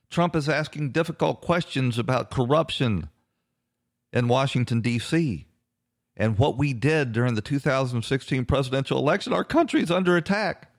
Trump 0.08 0.34
is 0.34 0.48
asking 0.48 0.92
difficult 0.92 1.42
questions 1.42 1.98
about 1.98 2.30
corruption 2.30 3.10
in 4.14 4.28
Washington, 4.28 4.80
D.C 4.80 5.44
and 6.16 6.38
what 6.38 6.56
we 6.56 6.72
did 6.72 7.12
during 7.12 7.34
the 7.34 7.42
2016 7.42 8.44
presidential 8.44 8.98
election, 8.98 9.32
our 9.32 9.44
country 9.44 9.82
is 9.82 9.90
under 9.90 10.16
attack. 10.16 10.70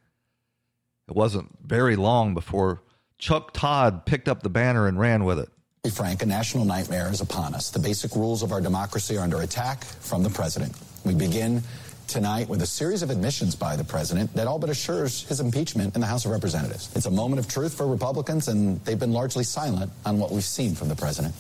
It 1.07 1.15
wasn't 1.15 1.57
very 1.63 1.95
long 1.95 2.33
before 2.33 2.81
Chuck 3.17 3.53
Todd 3.53 4.05
picked 4.05 4.27
up 4.27 4.43
the 4.43 4.49
banner 4.49 4.87
and 4.87 4.99
ran 4.99 5.23
with 5.23 5.39
it. 5.39 5.49
Frank, 5.91 6.23
a 6.23 6.25
national 6.25 6.65
nightmare 6.65 7.09
is 7.11 7.21
upon 7.21 7.53
us. 7.53 7.69
The 7.69 7.79
basic 7.79 8.15
rules 8.15 8.41
of 8.41 8.51
our 8.51 8.59
democracy 8.59 9.17
are 9.17 9.21
under 9.21 9.41
attack 9.41 9.83
from 9.83 10.23
the 10.23 10.29
president. 10.29 10.75
We 11.05 11.13
begin 11.13 11.61
tonight 12.07 12.47
with 12.49 12.61
a 12.61 12.65
series 12.65 13.01
of 13.01 13.09
admissions 13.09 13.55
by 13.55 13.75
the 13.75 13.83
president 13.83 14.33
that 14.33 14.47
all 14.47 14.59
but 14.59 14.69
assures 14.69 15.23
his 15.27 15.39
impeachment 15.39 15.95
in 15.95 16.01
the 16.01 16.07
House 16.07 16.25
of 16.25 16.31
Representatives. 16.31 16.89
It's 16.95 17.05
a 17.05 17.11
moment 17.11 17.39
of 17.39 17.47
truth 17.47 17.73
for 17.73 17.87
Republicans, 17.87 18.47
and 18.47 18.83
they've 18.85 18.99
been 18.99 19.11
largely 19.11 19.43
silent 19.43 19.91
on 20.05 20.19
what 20.19 20.31
we've 20.31 20.43
seen 20.43 20.75
from 20.75 20.87
the 20.87 20.95
president. 20.95 21.33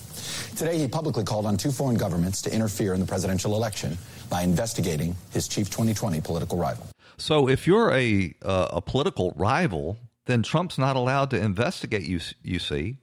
Today, 0.55 0.77
he 0.77 0.87
publicly 0.87 1.23
called 1.23 1.45
on 1.45 1.57
two 1.57 1.71
foreign 1.71 1.97
governments 1.97 2.41
to 2.43 2.53
interfere 2.53 2.93
in 2.93 2.99
the 2.99 3.05
presidential 3.05 3.55
election 3.55 3.97
by 4.29 4.41
investigating 4.41 5.15
his 5.31 5.47
chief 5.47 5.69
2020 5.69 6.21
political 6.21 6.57
rival. 6.57 6.87
So, 7.17 7.47
if 7.47 7.65
you're 7.67 7.91
a 7.91 8.33
uh, 8.41 8.67
a 8.71 8.81
political 8.81 9.33
rival, 9.35 9.97
then 10.25 10.43
Trump's 10.43 10.77
not 10.77 10.95
allowed 10.95 11.29
to 11.29 11.39
investigate 11.39 12.03
you. 12.03 12.19
You 12.43 12.59
see, 12.59 12.97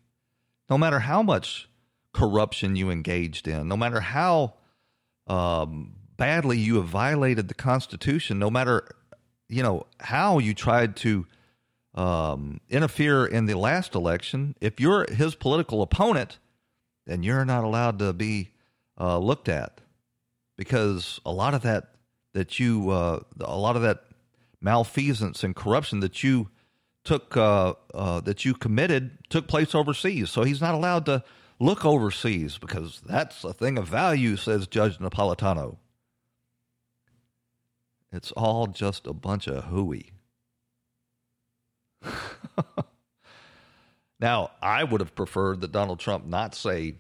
no 0.69 0.77
matter 0.77 0.99
how 0.99 1.23
much 1.23 1.69
corruption 2.13 2.77
you 2.77 2.91
engaged 2.91 3.49
in, 3.49 3.69
no 3.69 3.77
matter 3.77 4.01
how 4.01 4.55
um, 5.27 5.95
badly 6.23 6.57
you 6.57 6.77
have 6.77 6.87
violated 6.87 7.49
the 7.49 7.55
Constitution, 7.55 8.39
no 8.39 8.49
matter 8.49 8.87
you 9.49 9.61
know 9.61 9.87
how 9.99 10.39
you 10.39 10.55
tried 10.55 10.95
to 10.95 11.27
um, 11.97 12.61
interfere 12.71 13.27
in 13.27 13.47
the 13.47 13.59
last 13.59 13.97
election. 13.97 14.55
If 14.61 14.79
you're 14.79 15.05
his 15.13 15.35
political 15.35 15.83
opponent, 15.83 16.39
then 17.07 17.25
you're 17.25 17.45
not 17.45 17.65
allowed 17.65 17.99
to 17.99 18.13
be 18.13 18.53
uh, 19.01 19.19
looked 19.19 19.49
at 19.49 19.81
because 20.57 21.21
a 21.27 21.33
lot 21.33 21.55
of 21.55 21.63
that 21.63 21.89
that 22.35 22.61
you 22.61 22.91
uh, 22.91 23.19
a 23.41 23.59
lot 23.59 23.75
of 23.75 23.83
that 23.83 24.05
malfeasance 24.61 25.43
and 25.43 25.57
corruption 25.57 25.99
that 26.01 26.23
you 26.23 26.51
took 27.03 27.37
uh, 27.37 27.75
uh 27.95 28.21
that 28.21 28.45
you 28.45 28.55
committed 28.55 29.19
took 29.29 29.49
place 29.49 29.75
overseas. 29.75 30.31
So 30.31 30.45
he's 30.45 30.61
not 30.61 30.77
allowed 30.77 31.05
to 31.07 31.25
look 31.59 31.85
overseas 31.85 32.59
because 32.59 33.03
that's 33.05 33.43
a 33.43 33.53
thing 33.53 33.77
of 33.77 33.89
value, 33.89 34.37
says 34.37 34.69
Judge 34.69 34.99
Napolitano. 34.99 35.79
It's 38.13 38.31
all 38.33 38.67
just 38.67 39.07
a 39.07 39.15
bunch 39.15 39.49
of 39.49 39.65
hooey. 39.65 40.13
now, 44.21 44.51
I 44.61 44.85
would 44.85 45.01
have 45.01 45.15
preferred 45.15 45.63
that 45.63 45.73
Donald 45.73 45.99
Trump 45.99 46.27
not 46.27 46.55
say 46.55 46.97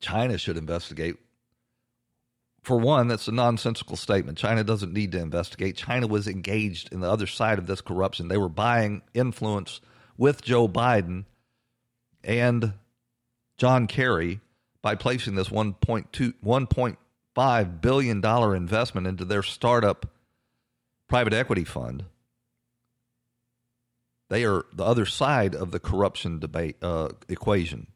China 0.00 0.38
should 0.38 0.56
investigate. 0.56 1.16
For 2.62 2.78
one, 2.78 3.08
that's 3.08 3.28
a 3.28 3.32
nonsensical 3.32 3.96
statement. 3.96 4.38
China 4.38 4.64
doesn't 4.64 4.92
need 4.92 5.12
to 5.12 5.20
investigate. 5.20 5.76
China 5.76 6.06
was 6.06 6.26
engaged 6.26 6.92
in 6.92 7.00
the 7.00 7.10
other 7.10 7.26
side 7.26 7.58
of 7.58 7.66
this 7.66 7.80
corruption. 7.80 8.28
They 8.28 8.38
were 8.38 8.48
buying 8.48 9.02
influence 9.14 9.80
with 10.16 10.42
Joe 10.42 10.68
Biden 10.68 11.24
and 12.22 12.74
John 13.56 13.86
Kerry 13.86 14.40
by 14.82 14.94
placing 14.94 15.34
this 15.34 15.48
1.2 15.48 16.34
1.5 16.44 17.80
billion 17.80 18.20
dollar 18.20 18.54
investment 18.56 19.06
into 19.06 19.24
their 19.24 19.42
startup 19.42 20.06
private 21.10 21.32
equity 21.34 21.64
fund. 21.64 22.04
They 24.28 24.44
are 24.44 24.64
the 24.72 24.84
other 24.84 25.04
side 25.04 25.56
of 25.56 25.72
the 25.72 25.80
corruption 25.80 26.38
debate 26.38 26.76
uh, 26.80 27.08
equation. 27.28 27.88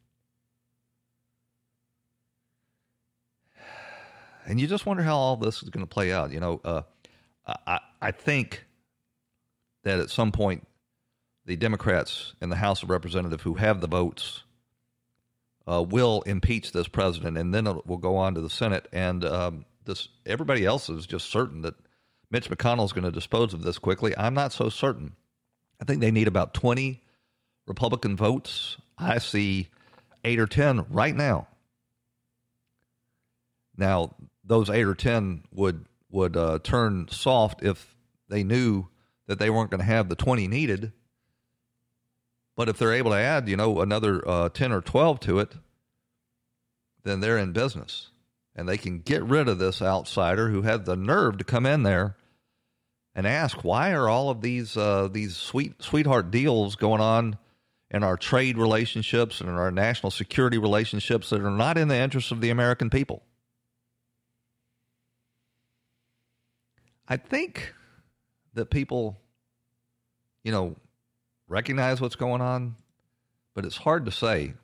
And 4.47 4.61
you 4.61 4.67
just 4.67 4.85
wonder 4.85 5.05
how 5.05 5.17
all 5.17 5.37
this 5.37 5.63
is 5.63 5.71
going 5.71 5.87
to 5.87 5.89
play 5.89 6.13
out. 6.13 6.33
You 6.33 6.41
know, 6.41 6.61
uh, 6.65 6.83
I, 7.47 7.79
I 8.03 8.11
think 8.11 8.65
that 9.85 10.01
at 10.01 10.11
some 10.11 10.33
point, 10.33 10.67
the 11.47 11.55
Democrats 11.55 12.35
in 12.43 12.51
the 12.51 12.57
House 12.57 12.83
of 12.83 12.91
Representatives 12.91 13.45
who 13.45 13.55
have 13.55 13.81
the 13.81 13.87
votes 13.87 14.43
uh, 15.71 15.85
will 15.89 16.23
impeach 16.23 16.73
this 16.73 16.89
president, 16.89 17.39
and 17.39 17.55
then 17.55 17.69
it 17.69 17.87
will 17.87 17.99
go 17.99 18.17
on 18.17 18.35
to 18.35 18.41
the 18.41 18.51
Senate. 18.51 18.89
And 18.93 19.25
um, 19.25 19.67
this 19.85 20.09
everybody 20.27 20.67
else 20.67 20.89
is 20.89 21.07
just 21.07 21.31
certain 21.31 21.63
that 21.63 21.77
Mitch 22.35 22.51
McConnell 22.51 22.85
is 22.85 22.93
going 22.93 23.05
to 23.05 23.13
dispose 23.13 23.55
of 23.55 23.63
this 23.63 23.79
quickly. 23.79 24.13
I'm 24.19 24.35
not 24.35 24.53
so 24.53 24.69
certain. 24.69 25.15
I 25.81 25.85
think 25.85 26.01
they 26.01 26.11
need 26.11 26.27
about 26.27 26.53
20 26.53 27.01
Republican 27.67 28.17
votes. 28.17 28.77
I 28.99 29.19
see 29.19 29.69
eight 30.25 30.41
or 30.41 30.47
10 30.47 30.87
right 30.91 31.15
now. 31.15 31.47
Now, 33.77 34.17
those 34.45 34.69
eight 34.69 34.85
or 34.85 34.97
10 34.97 35.45
would 35.53 35.87
would 36.11 36.37
uh, 36.37 36.59
turn 36.63 37.07
soft 37.09 37.63
if 37.63 37.95
they 38.29 38.43
knew 38.43 38.89
that 39.27 39.39
they 39.39 39.49
weren't 39.49 39.71
going 39.71 39.81
to 39.81 39.87
have 39.87 40.09
the 40.09 40.17
20 40.17 40.47
needed 40.49 40.93
but 42.57 42.69
if 42.69 42.79
they're 42.79 42.93
able 42.93 43.11
to 43.11 43.17
add, 43.17 43.49
you 43.49 43.57
know, 43.57 43.81
another 43.81 44.27
uh, 44.29 44.49
10 44.49 44.73
or 44.73 44.81
12 44.81 45.21
to 45.21 45.39
it, 45.41 45.53
then 47.03 47.21
they're 47.21 47.39
in 47.39 47.53
business. 47.53 48.11
And 48.55 48.69
they 48.69 48.79
can 48.79 49.01
get 49.01 49.25
rid 49.25 49.49
of 49.49 49.59
this 49.59 49.83
outsider 49.83 50.51
who 50.51 50.63
had 50.63 50.85
the 50.85 50.95
nerve 50.95 51.39
to 51.39 51.45
come 51.45 51.67
in 51.67 51.83
there 51.83 52.17
and 53.15 53.27
ask, 53.27 53.63
why 53.63 53.93
are 53.93 54.09
all 54.09 54.31
of 54.31 54.41
these 54.41 54.77
uh, 54.77 55.09
these 55.11 55.37
sweet 55.37 55.83
sweetheart 55.83 56.31
deals 56.31 56.77
going 56.77 57.01
on 57.01 57.39
in 57.91 58.03
our 58.03 58.17
trade 58.17 58.59
relationships 58.59 59.41
and 59.41 59.49
in 59.49 59.55
our 59.55 59.71
national 59.71 60.11
security 60.11 60.59
relationships 60.59 61.31
that 61.31 61.41
are 61.41 61.51
not 61.51 61.79
in 61.79 61.89
the 61.89 61.97
interest 61.97 62.33
of 62.33 62.41
the 62.41 62.51
American 62.51 62.91
people? 62.91 63.23
I 67.07 67.17
think 67.17 67.75
that 68.55 68.71
people, 68.71 69.21
you 70.43 70.51
know, 70.51 70.75
recognize 71.49 72.01
what's 72.01 72.17
going 72.17 72.41
on, 72.41 72.77
but 73.55 73.65
it's 73.65 73.77
hard 73.77 74.07
to 74.07 74.11
say. 74.11 74.55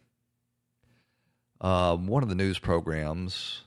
Um, 1.60 2.06
one 2.06 2.22
of 2.22 2.30
the 2.30 2.34
news 2.34 2.58
programs 2.58 3.62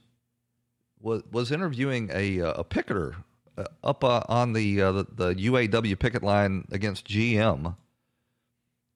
was 1.00 1.22
was 1.32 1.52
interviewing 1.52 2.10
a 2.12 2.42
uh, 2.42 2.54
a 2.54 2.64
picketer 2.64 3.16
uh, 3.58 3.66
up 3.84 4.04
uh, 4.04 4.24
on 4.28 4.54
the, 4.54 4.82
uh, 4.82 4.92
the, 4.92 5.06
the 5.16 5.36
UAW 5.36 5.98
picket 5.98 6.24
line 6.24 6.66
against 6.72 7.08
GM, 7.08 7.76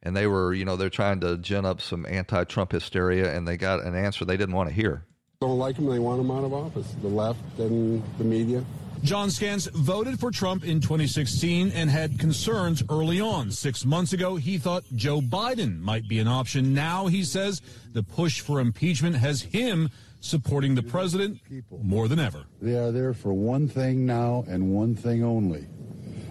and 0.03 0.15
they 0.15 0.27
were 0.27 0.53
you 0.53 0.65
know 0.65 0.75
they're 0.75 0.89
trying 0.89 1.19
to 1.21 1.37
gin 1.37 1.65
up 1.65 1.81
some 1.81 2.05
anti-Trump 2.07 2.71
hysteria, 2.71 3.35
and 3.35 3.47
they 3.47 3.57
got 3.57 3.83
an 3.83 3.95
answer 3.95 4.25
they 4.25 4.37
didn't 4.37 4.55
want 4.55 4.69
to 4.69 4.75
hear. 4.75 5.05
Don't 5.41 5.59
like 5.59 5.75
him, 5.77 5.85
they 5.85 5.99
want 5.99 6.19
him 6.19 6.31
out 6.31 6.43
of 6.43 6.53
office. 6.53 6.95
The 7.01 7.07
left 7.07 7.39
and 7.59 8.03
the 8.17 8.23
media. 8.23 8.63
John 9.03 9.29
Scans 9.29 9.67
voted 9.67 10.19
for 10.19 10.31
Trump 10.31 10.63
in 10.63 10.81
2016 10.81 11.71
and 11.71 11.89
had 11.89 12.17
concerns 12.17 12.83
early 12.89 13.21
on. 13.21 13.51
Six 13.51 13.85
months 13.85 14.13
ago, 14.13 14.37
he 14.37 14.57
thought 14.57 14.83
Joe 14.95 15.21
Biden 15.21 15.79
might 15.79 16.07
be 16.07 16.19
an 16.19 16.27
option. 16.27 16.73
Now 16.73 17.05
he 17.05 17.23
says 17.23 17.61
the 17.93 18.01
push 18.01 18.41
for 18.41 18.59
impeachment 18.59 19.15
has 19.17 19.43
him 19.43 19.89
supporting 20.19 20.75
the 20.75 20.83
president 20.83 21.39
more 21.83 22.07
than 22.07 22.19
ever. 22.19 22.45
They 22.61 22.77
are 22.77 22.91
there 22.91 23.13
for 23.13 23.33
one 23.33 23.67
thing 23.67 24.05
now 24.05 24.45
and 24.47 24.73
one 24.73 24.95
thing 24.95 25.23
only. 25.23 25.67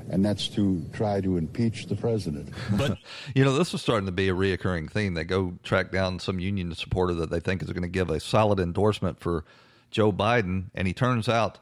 And 0.09 0.25
that's 0.25 0.47
to 0.51 0.85
try 0.93 1.21
to 1.21 1.37
impeach 1.37 1.87
the 1.87 1.97
president. 1.97 2.51
But 2.77 2.99
you 3.35 3.45
know, 3.45 3.57
this 3.57 3.75
is 3.75 3.81
starting 3.81 4.07
to 4.07 4.13
be 4.13 4.29
a 4.29 4.35
reoccurring 4.35 4.91
theme. 4.91 5.15
They 5.15 5.25
go 5.25 5.55
track 5.65 5.91
down 5.91 6.21
some 6.21 6.39
union 6.39 6.75
supporter 6.75 7.15
that 7.15 7.31
they 7.31 7.41
think 7.41 7.63
is 7.63 7.73
going 7.73 7.83
to 7.83 7.89
give 7.89 8.11
a 8.11 8.21
solid 8.21 8.61
endorsement 8.61 9.19
for 9.19 9.45
Joe 9.91 10.13
Biden, 10.13 10.67
and 10.75 10.87
he 10.87 10.93
turns 10.93 11.29
out 11.29 11.59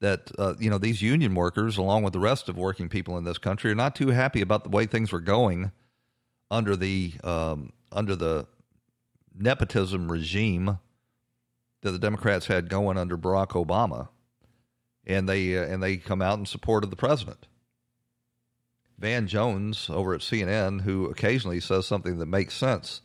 that 0.00 0.32
uh, 0.38 0.54
you 0.58 0.70
know 0.70 0.78
these 0.78 1.02
union 1.02 1.34
workers, 1.34 1.76
along 1.76 2.02
with 2.02 2.12
the 2.12 2.18
rest 2.18 2.48
of 2.48 2.56
working 2.56 2.88
people 2.88 3.16
in 3.16 3.24
this 3.24 3.38
country, 3.38 3.70
are 3.70 3.76
not 3.76 3.94
too 3.94 4.08
happy 4.08 4.40
about 4.40 4.64
the 4.64 4.70
way 4.70 4.86
things 4.86 5.12
were 5.12 5.20
going 5.20 5.70
under 6.50 6.74
the 6.76 7.12
um, 7.22 7.72
under 7.92 8.16
the 8.16 8.46
nepotism 9.36 10.10
regime 10.10 10.78
that 11.84 11.92
the 11.92 11.98
Democrats 11.98 12.46
had 12.46 12.68
going 12.68 12.98
under 12.98 13.16
Barack 13.16 13.50
Obama, 13.50 14.08
and 15.06 15.28
they 15.28 15.56
uh, 15.56 15.62
and 15.62 15.82
they 15.82 15.96
come 15.96 16.20
out 16.20 16.38
in 16.38 16.46
support 16.46 16.82
of 16.82 16.90
the 16.90 16.96
president. 16.96 17.46
Van 18.98 19.26
Jones 19.26 19.88
over 19.90 20.14
at 20.14 20.20
CNN, 20.20 20.80
who 20.80 21.06
occasionally 21.06 21.60
says 21.60 21.86
something 21.86 22.18
that 22.18 22.26
makes 22.26 22.54
sense, 22.54 23.02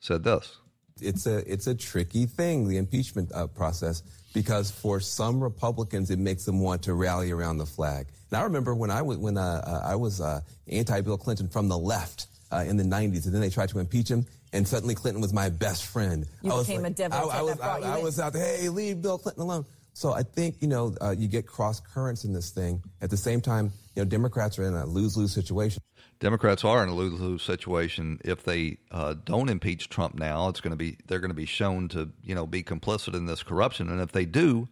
said 0.00 0.24
this: 0.24 0.58
"It's 1.00 1.26
a 1.26 1.50
it's 1.50 1.66
a 1.66 1.74
tricky 1.74 2.26
thing, 2.26 2.68
the 2.68 2.76
impeachment 2.76 3.32
uh, 3.32 3.46
process." 3.46 4.02
because 4.34 4.70
for 4.70 5.00
some 5.00 5.42
Republicans, 5.42 6.10
it 6.10 6.18
makes 6.18 6.44
them 6.44 6.60
want 6.60 6.82
to 6.82 6.94
rally 6.94 7.30
around 7.30 7.58
the 7.58 7.66
flag. 7.66 8.06
And 8.30 8.38
I 8.38 8.44
remember 8.44 8.74
when 8.74 8.90
I 8.90 9.02
was, 9.02 9.18
when, 9.18 9.36
uh, 9.36 9.62
uh, 9.66 9.82
I 9.84 9.96
was 9.96 10.20
uh, 10.20 10.40
anti-Bill 10.68 11.18
Clinton 11.18 11.48
from 11.48 11.68
the 11.68 11.78
left 11.78 12.26
uh, 12.52 12.64
in 12.66 12.76
the 12.76 12.84
90s, 12.84 13.24
and 13.24 13.34
then 13.34 13.40
they 13.40 13.50
tried 13.50 13.70
to 13.70 13.78
impeach 13.78 14.08
him, 14.08 14.26
and 14.52 14.66
suddenly 14.66 14.94
Clinton 14.94 15.20
was 15.20 15.32
my 15.32 15.50
best 15.50 15.86
friend. 15.86 16.26
You 16.42 16.52
I 16.52 16.60
became 16.60 16.82
like, 16.82 16.92
a 16.92 16.94
devil. 16.94 17.30
I, 17.30 17.38
I, 17.38 17.42
was, 17.42 17.60
I, 17.60 17.78
I 17.80 17.98
was 18.02 18.20
out 18.20 18.32
there, 18.32 18.56
hey, 18.56 18.68
leave 18.68 19.02
Bill 19.02 19.18
Clinton 19.18 19.42
alone. 19.42 19.64
So 19.92 20.12
I 20.12 20.22
think, 20.22 20.62
you 20.62 20.68
know, 20.68 20.94
uh, 21.00 21.14
you 21.18 21.26
get 21.26 21.46
cross 21.46 21.80
currents 21.80 22.24
in 22.24 22.32
this 22.32 22.50
thing. 22.50 22.82
At 23.00 23.10
the 23.10 23.16
same 23.16 23.40
time, 23.40 23.72
you 23.96 24.02
know, 24.02 24.08
Democrats 24.08 24.58
are 24.58 24.62
in 24.62 24.74
a 24.74 24.86
lose-lose 24.86 25.34
situation. 25.34 25.82
Democrats 26.20 26.64
are 26.64 26.82
in 26.84 26.88
a 26.88 26.94
lose-lose 26.94 27.42
situation. 27.42 28.20
If 28.24 28.44
they 28.44 28.78
uh, 28.92 29.14
don't 29.24 29.48
impeach 29.48 29.88
Trump 29.88 30.14
now, 30.14 30.48
it's 30.48 30.60
going 30.60 30.70
to 30.70 30.76
be 30.76 30.98
they're 31.06 31.18
going 31.20 31.30
to 31.30 31.34
be 31.34 31.46
shown 31.46 31.88
to 31.88 32.10
you 32.22 32.34
know 32.34 32.46
be 32.46 32.62
complicit 32.62 33.14
in 33.14 33.26
this 33.26 33.42
corruption. 33.42 33.88
And 33.88 34.00
if 34.00 34.12
they 34.12 34.24
do, 34.24 34.68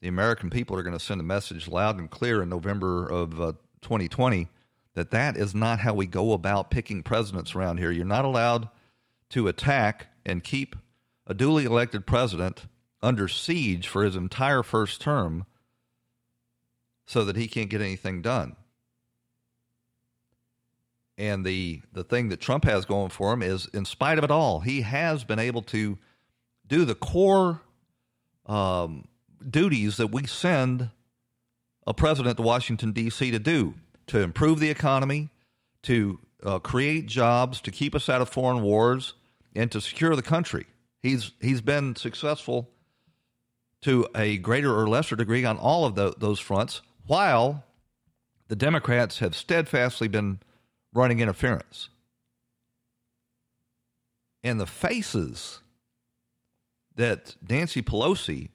the 0.00 0.08
American 0.08 0.48
people 0.48 0.76
are 0.76 0.82
going 0.82 0.96
to 0.96 1.04
send 1.04 1.20
a 1.20 1.24
message 1.24 1.68
loud 1.68 1.98
and 1.98 2.10
clear 2.10 2.42
in 2.42 2.48
November 2.48 3.06
of 3.06 3.40
uh, 3.40 3.52
2020 3.82 4.48
that 4.94 5.10
that 5.10 5.36
is 5.36 5.54
not 5.54 5.78
how 5.78 5.94
we 5.94 6.06
go 6.06 6.32
about 6.32 6.70
picking 6.70 7.02
presidents 7.02 7.54
around 7.54 7.78
here. 7.78 7.90
You're 7.90 8.04
not 8.04 8.24
allowed 8.24 8.68
to 9.30 9.48
attack 9.48 10.08
and 10.24 10.44
keep 10.44 10.76
a 11.26 11.34
duly 11.34 11.64
elected 11.64 12.06
president 12.06 12.66
under 13.02 13.28
siege 13.28 13.88
for 13.88 14.04
his 14.04 14.16
entire 14.16 14.62
first 14.62 15.00
term 15.00 15.46
so 17.06 17.24
that 17.24 17.36
he 17.36 17.48
can't 17.48 17.70
get 17.70 17.80
anything 17.80 18.22
done. 18.22 18.56
And 21.16 21.44
the 21.44 21.82
the 21.92 22.04
thing 22.04 22.30
that 22.30 22.40
Trump 22.40 22.64
has 22.64 22.84
going 22.84 23.10
for 23.10 23.32
him 23.32 23.42
is, 23.42 23.66
in 23.74 23.84
spite 23.84 24.16
of 24.16 24.24
it 24.24 24.30
all, 24.30 24.60
he 24.60 24.82
has 24.82 25.22
been 25.22 25.38
able 25.38 25.62
to 25.62 25.98
do 26.66 26.84
the 26.84 26.94
core 26.94 27.60
um, 28.46 29.06
duties 29.48 29.98
that 29.98 30.06
we 30.06 30.26
send 30.26 30.90
a 31.86 31.92
president 31.92 32.36
to 32.38 32.42
Washington 32.42 32.92
D.C. 32.92 33.30
to 33.30 33.38
do 33.38 33.74
to 34.06 34.20
improve 34.20 34.60
the 34.60 34.70
economy, 34.70 35.28
to 35.82 36.18
uh, 36.42 36.58
create 36.58 37.06
jobs, 37.06 37.60
to 37.60 37.70
keep 37.70 37.94
us 37.94 38.08
out 38.08 38.20
of 38.20 38.28
foreign 38.28 38.62
wars, 38.62 39.14
and 39.54 39.70
to 39.72 39.80
secure 39.80 40.14
the 40.16 40.22
country. 40.22 40.66
He's 41.02 41.32
he's 41.40 41.60
been 41.60 41.96
successful 41.96 42.70
to 43.82 44.06
a 44.14 44.36
greater 44.38 44.78
or 44.78 44.88
lesser 44.88 45.16
degree 45.16 45.44
on 45.44 45.56
all 45.56 45.86
of 45.86 45.94
the, 45.94 46.14
those 46.18 46.38
fronts, 46.38 46.82
while 47.06 47.64
the 48.48 48.56
Democrats 48.56 49.20
have 49.20 49.34
steadfastly 49.34 50.08
been 50.08 50.40
running 50.92 51.20
interference. 51.20 51.88
And 54.42 54.60
the 54.60 54.66
faces 54.66 55.60
that 56.96 57.36
Nancy 57.48 57.80
Pelosi 57.82 58.50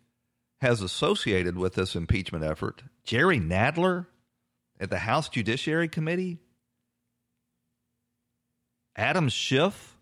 has 0.62 0.82
associated 0.82 1.58
with 1.58 1.74
this 1.74 1.96
impeachment 1.96 2.44
effort, 2.44 2.84
Jerry 3.04 3.40
Nadler 3.40 4.08
at 4.80 4.90
the 4.90 5.00
House 5.00 5.30
Judiciary 5.30 5.88
Committee, 5.88 6.38
Adam 8.96 9.30
Schiff 9.30 9.95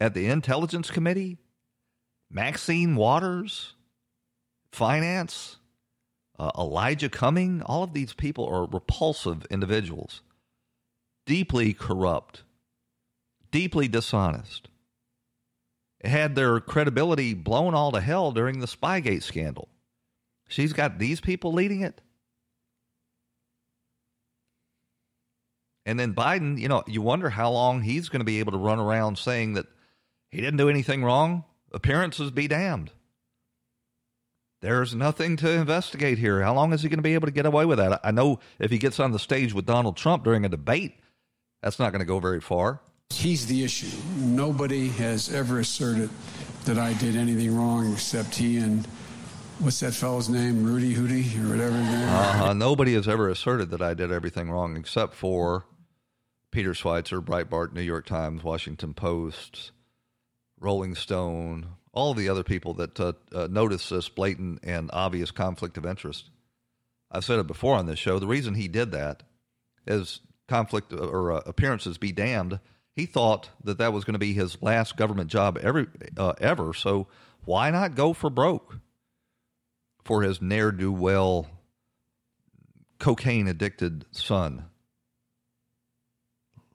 at 0.00 0.14
the 0.14 0.26
Intelligence 0.26 0.90
Committee, 0.90 1.38
Maxine 2.30 2.94
Waters, 2.96 3.74
Finance, 4.72 5.56
uh, 6.38 6.50
Elijah 6.56 7.08
Cumming, 7.08 7.62
all 7.62 7.82
of 7.82 7.92
these 7.92 8.12
people 8.12 8.46
are 8.46 8.66
repulsive 8.66 9.44
individuals, 9.50 10.22
deeply 11.26 11.72
corrupt, 11.72 12.44
deeply 13.50 13.88
dishonest. 13.88 14.68
Had 16.04 16.36
their 16.36 16.60
credibility 16.60 17.34
blown 17.34 17.74
all 17.74 17.90
to 17.90 18.00
hell 18.00 18.30
during 18.30 18.60
the 18.60 18.66
Spygate 18.66 19.24
scandal. 19.24 19.68
She's 20.46 20.72
got 20.72 20.98
these 20.98 21.20
people 21.20 21.52
leading 21.52 21.80
it. 21.80 22.00
And 25.84 25.98
then 25.98 26.14
Biden, 26.14 26.58
you 26.58 26.68
know, 26.68 26.84
you 26.86 27.02
wonder 27.02 27.30
how 27.30 27.50
long 27.50 27.82
he's 27.82 28.10
going 28.10 28.20
to 28.20 28.24
be 28.24 28.38
able 28.38 28.52
to 28.52 28.58
run 28.58 28.78
around 28.78 29.18
saying 29.18 29.54
that 29.54 29.66
he 30.30 30.40
didn't 30.40 30.58
do 30.58 30.68
anything 30.68 31.04
wrong. 31.04 31.44
Appearances 31.72 32.30
be 32.30 32.48
damned. 32.48 32.92
There's 34.60 34.94
nothing 34.94 35.36
to 35.36 35.50
investigate 35.50 36.18
here. 36.18 36.42
How 36.42 36.52
long 36.52 36.72
is 36.72 36.82
he 36.82 36.88
going 36.88 36.98
to 36.98 37.02
be 37.02 37.14
able 37.14 37.28
to 37.28 37.32
get 37.32 37.46
away 37.46 37.64
with 37.64 37.78
that? 37.78 38.00
I 38.02 38.10
know 38.10 38.40
if 38.58 38.70
he 38.70 38.78
gets 38.78 38.98
on 38.98 39.12
the 39.12 39.18
stage 39.18 39.52
with 39.52 39.66
Donald 39.66 39.96
Trump 39.96 40.24
during 40.24 40.44
a 40.44 40.48
debate, 40.48 40.98
that's 41.62 41.78
not 41.78 41.92
going 41.92 42.00
to 42.00 42.06
go 42.06 42.18
very 42.18 42.40
far. 42.40 42.80
He's 43.10 43.46
the 43.46 43.64
issue. 43.64 43.96
Nobody 44.16 44.88
has 44.88 45.32
ever 45.32 45.60
asserted 45.60 46.10
that 46.64 46.76
I 46.76 46.92
did 46.94 47.16
anything 47.16 47.56
wrong 47.56 47.92
except 47.92 48.34
he 48.34 48.58
and 48.58 48.84
what's 49.60 49.80
that 49.80 49.94
fellow's 49.94 50.28
name, 50.28 50.64
Rudy 50.64 50.94
Hootie 50.94 51.42
or 51.42 51.50
whatever. 51.50 51.76
Uh-huh. 51.76 52.52
Nobody 52.52 52.94
has 52.94 53.08
ever 53.08 53.28
asserted 53.28 53.70
that 53.70 53.80
I 53.80 53.94
did 53.94 54.10
everything 54.12 54.50
wrong 54.50 54.76
except 54.76 55.14
for 55.14 55.66
Peter 56.50 56.72
Schweizer, 56.72 57.24
Breitbart, 57.24 57.72
New 57.72 57.80
York 57.80 58.06
Times, 58.06 58.42
Washington 58.42 58.92
Post, 58.92 59.70
Rolling 60.60 60.94
Stone, 60.94 61.66
all 61.92 62.14
the 62.14 62.28
other 62.28 62.44
people 62.44 62.74
that 62.74 62.98
uh, 63.00 63.12
uh, 63.34 63.48
notice 63.50 63.88
this 63.88 64.08
blatant 64.08 64.60
and 64.62 64.90
obvious 64.92 65.30
conflict 65.30 65.76
of 65.76 65.86
interest. 65.86 66.30
I've 67.10 67.24
said 67.24 67.38
it 67.38 67.46
before 67.46 67.76
on 67.76 67.86
this 67.86 67.98
show. 67.98 68.18
The 68.18 68.26
reason 68.26 68.54
he 68.54 68.68
did 68.68 68.92
that 68.92 69.22
is 69.86 70.20
conflict 70.46 70.92
or 70.92 71.32
uh, 71.32 71.42
appearances 71.46 71.98
be 71.98 72.12
damned. 72.12 72.60
He 72.94 73.06
thought 73.06 73.50
that 73.64 73.78
that 73.78 73.92
was 73.92 74.04
going 74.04 74.14
to 74.14 74.18
be 74.18 74.32
his 74.32 74.60
last 74.60 74.96
government 74.96 75.30
job 75.30 75.58
ever, 75.58 75.86
uh, 76.16 76.34
ever. 76.40 76.74
So 76.74 77.06
why 77.44 77.70
not 77.70 77.94
go 77.94 78.12
for 78.12 78.28
broke 78.28 78.78
for 80.04 80.22
his 80.22 80.42
ne'er 80.42 80.72
do 80.72 80.92
well, 80.92 81.46
cocaine 82.98 83.46
addicted 83.46 84.04
son? 84.10 84.64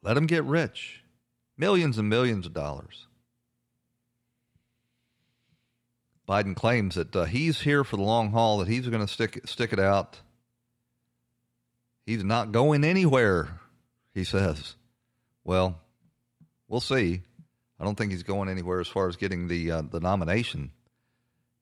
Let 0.02 0.18
him 0.18 0.26
get 0.26 0.44
rich, 0.44 1.04
millions 1.58 1.98
and 1.98 2.10
millions 2.10 2.46
of 2.46 2.54
dollars. 2.54 3.08
Biden 6.34 6.56
claims 6.56 6.96
that 6.96 7.16
uh, 7.16 7.26
he's 7.26 7.62
here 7.62 7.84
for 7.84 7.96
the 7.96 8.02
long 8.02 8.32
haul, 8.32 8.58
that 8.58 8.68
he's 8.68 8.88
going 8.88 9.06
to 9.06 9.12
stick 9.12 9.42
stick 9.46 9.72
it 9.72 9.80
out. 9.80 10.20
He's 12.08 12.24
not 12.24 12.52
going 12.52 12.84
anywhere, 12.84 13.60
he 14.16 14.24
says. 14.24 14.74
Well, 15.44 15.80
we'll 16.68 16.82
see. 16.82 17.22
I 17.80 17.84
don't 17.84 17.96
think 17.96 18.12
he's 18.12 18.24
going 18.24 18.50
anywhere 18.50 18.80
as 18.80 18.88
far 18.88 19.08
as 19.08 19.16
getting 19.16 19.48
the 19.48 19.70
uh, 19.70 19.82
the 19.84 20.00
nomination. 20.00 20.72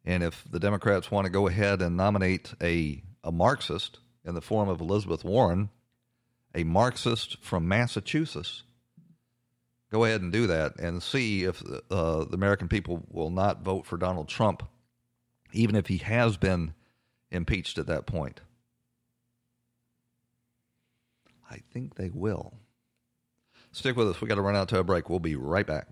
And 0.05 0.23
if 0.23 0.45
the 0.49 0.59
Democrats 0.59 1.11
want 1.11 1.25
to 1.25 1.31
go 1.31 1.47
ahead 1.47 1.81
and 1.81 1.97
nominate 1.97 2.53
a 2.61 3.03
a 3.25 3.31
Marxist 3.33 3.99
in 4.23 4.35
the 4.35 4.41
form 4.41 4.69
of 4.69 4.79
Elizabeth 4.79 5.25
Warren, 5.25 5.69
a 6.55 6.63
Marxist 6.63 7.43
from 7.43 7.67
Massachusetts, 7.67 8.63
go 9.91 10.05
ahead 10.05 10.21
and 10.21 10.31
do 10.31 10.47
that 10.47 10.79
and 10.79 11.03
see 11.03 11.43
if 11.43 11.61
uh, 11.91 12.23
the 12.25 12.33
American 12.33 12.67
people 12.67 13.03
will 13.09 13.29
not 13.29 13.61
vote 13.61 13.85
for 13.85 13.97
Donald 13.97 14.27
Trump, 14.27 14.63
even 15.51 15.75
if 15.75 15.87
he 15.87 15.97
has 15.97 16.37
been 16.37 16.73
impeached 17.29 17.77
at 17.77 17.87
that 17.87 18.05
point. 18.05 18.41
I 21.49 21.59
think 21.73 21.95
they 21.95 22.09
will. 22.09 22.53
Stick 23.73 23.95
with 23.95 24.09
us. 24.09 24.21
We 24.21 24.27
got 24.27 24.35
to 24.35 24.41
run 24.41 24.55
out 24.55 24.69
to 24.69 24.79
a 24.79 24.83
break. 24.83 25.09
We'll 25.09 25.19
be 25.19 25.35
right 25.35 25.67
back. 25.67 25.87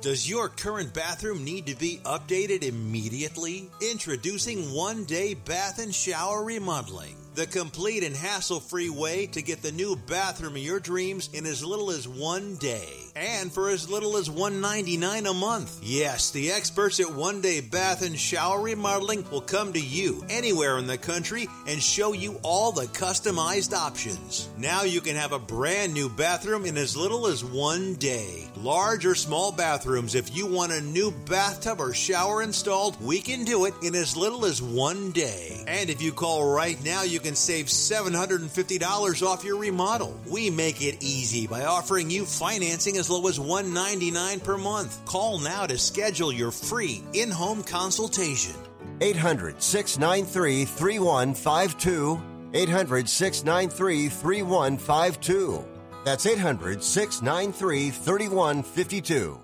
Does 0.00 0.26
your 0.26 0.48
current 0.48 0.94
bathroom 0.94 1.44
need 1.44 1.66
to 1.66 1.76
be 1.76 2.00
updated 2.06 2.62
immediately? 2.62 3.68
Introducing 3.82 4.72
One 4.72 5.04
Day 5.04 5.34
Bath 5.34 5.78
and 5.78 5.94
Shower 5.94 6.42
Remodeling 6.42 7.16
the 7.34 7.46
complete 7.46 8.02
and 8.02 8.16
hassle 8.16 8.60
free 8.60 8.90
way 8.90 9.26
to 9.26 9.40
get 9.40 9.62
the 9.62 9.72
new 9.72 9.94
bathroom 9.94 10.56
of 10.56 10.62
your 10.62 10.80
dreams 10.80 11.30
in 11.32 11.46
as 11.46 11.64
little 11.64 11.90
as 11.90 12.08
one 12.08 12.56
day 12.56 12.88
and 13.20 13.52
for 13.52 13.68
as 13.68 13.90
little 13.90 14.16
as 14.16 14.30
199 14.30 15.26
a 15.26 15.34
month. 15.34 15.78
Yes, 15.82 16.30
the 16.30 16.50
experts 16.52 17.00
at 17.00 17.14
One 17.14 17.42
Day 17.42 17.60
Bath 17.60 18.00
and 18.02 18.18
Shower 18.18 18.62
Remodeling 18.62 19.28
will 19.30 19.42
come 19.42 19.74
to 19.74 19.80
you 19.80 20.24
anywhere 20.30 20.78
in 20.78 20.86
the 20.86 20.96
country 20.96 21.46
and 21.66 21.82
show 21.82 22.14
you 22.14 22.40
all 22.42 22.72
the 22.72 22.86
customized 22.86 23.74
options. 23.74 24.48
Now 24.56 24.84
you 24.84 25.02
can 25.02 25.16
have 25.16 25.32
a 25.32 25.38
brand 25.38 25.92
new 25.92 26.08
bathroom 26.08 26.64
in 26.64 26.78
as 26.78 26.96
little 26.96 27.26
as 27.26 27.44
one 27.44 27.94
day. 27.96 28.48
Large 28.56 29.04
or 29.04 29.14
small 29.14 29.52
bathrooms, 29.52 30.14
if 30.14 30.34
you 30.34 30.46
want 30.46 30.72
a 30.72 30.80
new 30.80 31.10
bathtub 31.10 31.78
or 31.78 31.92
shower 31.92 32.42
installed, 32.42 33.00
we 33.02 33.20
can 33.20 33.44
do 33.44 33.66
it 33.66 33.74
in 33.82 33.94
as 33.94 34.16
little 34.16 34.46
as 34.46 34.62
one 34.62 35.10
day. 35.10 35.62
And 35.66 35.90
if 35.90 36.00
you 36.00 36.12
call 36.12 36.50
right 36.50 36.82
now, 36.82 37.02
you 37.02 37.20
can 37.20 37.34
save 37.34 37.66
$750 37.66 39.26
off 39.26 39.44
your 39.44 39.58
remodel. 39.58 40.18
We 40.26 40.48
make 40.48 40.80
it 40.80 41.02
easy 41.02 41.46
by 41.46 41.66
offering 41.66 42.10
you 42.10 42.24
financing 42.24 42.96
as 42.96 43.09
low 43.10 43.26
as 43.28 43.38
199 43.38 44.40
per 44.40 44.56
month. 44.56 45.04
Call 45.04 45.38
now 45.38 45.66
to 45.66 45.76
schedule 45.76 46.32
your 46.32 46.50
free 46.50 47.04
in 47.12 47.30
home 47.30 47.62
consultation. 47.62 48.54
800 49.00 49.62
693 49.62 50.64
3152. 50.64 52.20
800 52.54 53.08
693 53.08 54.08
3152. 54.08 55.64
That's 56.04 56.26
800 56.26 56.82
693 56.82 57.90
3152. 57.90 59.40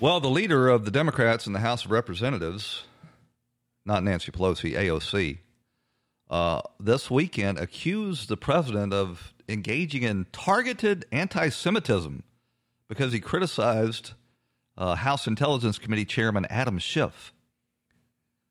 Well, 0.00 0.18
the 0.18 0.30
leader 0.30 0.70
of 0.70 0.86
the 0.86 0.90
Democrats 0.90 1.46
in 1.46 1.52
the 1.52 1.58
House 1.58 1.84
of 1.84 1.90
Representatives, 1.90 2.84
not 3.84 4.02
Nancy 4.02 4.32
Pelosi, 4.32 4.72
AOC, 4.72 5.40
uh, 6.30 6.62
this 6.80 7.10
weekend 7.10 7.58
accused 7.58 8.30
the 8.30 8.36
president 8.38 8.94
of 8.94 9.34
engaging 9.46 10.02
in 10.02 10.24
targeted 10.32 11.04
anti 11.12 11.50
Semitism 11.50 12.22
because 12.88 13.12
he 13.12 13.20
criticized 13.20 14.12
uh, 14.78 14.94
House 14.94 15.26
Intelligence 15.26 15.78
Committee 15.78 16.06
Chairman 16.06 16.46
Adam 16.46 16.78
Schiff. 16.78 17.34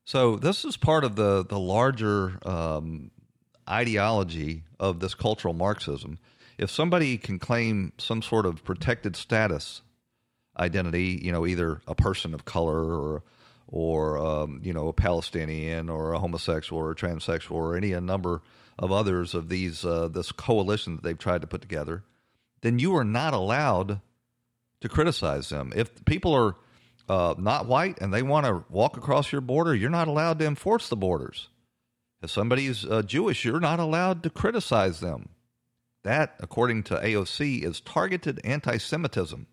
So, 0.04 0.36
this 0.36 0.64
is 0.64 0.76
part 0.76 1.02
of 1.02 1.16
the, 1.16 1.44
the 1.44 1.58
larger 1.58 2.38
um, 2.46 3.10
ideology 3.68 4.62
of 4.78 5.00
this 5.00 5.14
cultural 5.14 5.52
Marxism. 5.52 6.20
If 6.58 6.70
somebody 6.70 7.18
can 7.18 7.40
claim 7.40 7.92
some 7.98 8.22
sort 8.22 8.46
of 8.46 8.62
protected 8.62 9.16
status 9.16 9.82
identity, 10.60 11.18
you 11.22 11.32
know, 11.32 11.46
either 11.46 11.80
a 11.88 11.94
person 11.94 12.34
of 12.34 12.44
color 12.44 12.94
or 12.94 13.22
or 13.66 14.18
um, 14.18 14.60
you 14.62 14.72
know 14.72 14.88
a 14.88 14.92
Palestinian 14.92 15.88
or 15.88 16.12
a 16.12 16.18
homosexual 16.18 16.80
or 16.80 16.90
a 16.90 16.96
transsexual 16.96 17.52
or 17.52 17.76
any 17.76 17.92
a 17.92 18.00
number 18.00 18.42
of 18.78 18.92
others 18.92 19.34
of 19.34 19.48
these 19.48 19.84
uh, 19.84 20.08
this 20.08 20.32
coalition 20.32 20.96
that 20.96 21.02
they've 21.02 21.18
tried 21.18 21.40
to 21.40 21.46
put 21.46 21.60
together, 21.60 22.02
then 22.62 22.78
you 22.78 22.94
are 22.96 23.04
not 23.04 23.34
allowed 23.34 24.00
to 24.80 24.88
criticize 24.88 25.48
them. 25.48 25.72
If 25.74 26.04
people 26.04 26.34
are 26.34 26.56
uh, 27.08 27.34
not 27.38 27.66
white 27.66 28.00
and 28.00 28.12
they 28.12 28.22
want 28.22 28.46
to 28.46 28.64
walk 28.68 28.96
across 28.96 29.32
your 29.32 29.40
border, 29.40 29.74
you're 29.74 29.90
not 29.90 30.08
allowed 30.08 30.38
to 30.38 30.46
enforce 30.46 30.88
the 30.88 30.96
borders. 30.96 31.48
If 32.22 32.30
somebody's 32.30 32.84
uh, 32.84 33.02
Jewish, 33.02 33.44
you're 33.44 33.60
not 33.60 33.80
allowed 33.80 34.22
to 34.22 34.30
criticize 34.30 35.00
them. 35.00 35.30
That, 36.02 36.36
according 36.40 36.84
to 36.84 36.94
AOC, 36.96 37.64
is 37.64 37.80
targeted 37.80 38.40
anti 38.44 38.78
Semitism. 38.78 39.46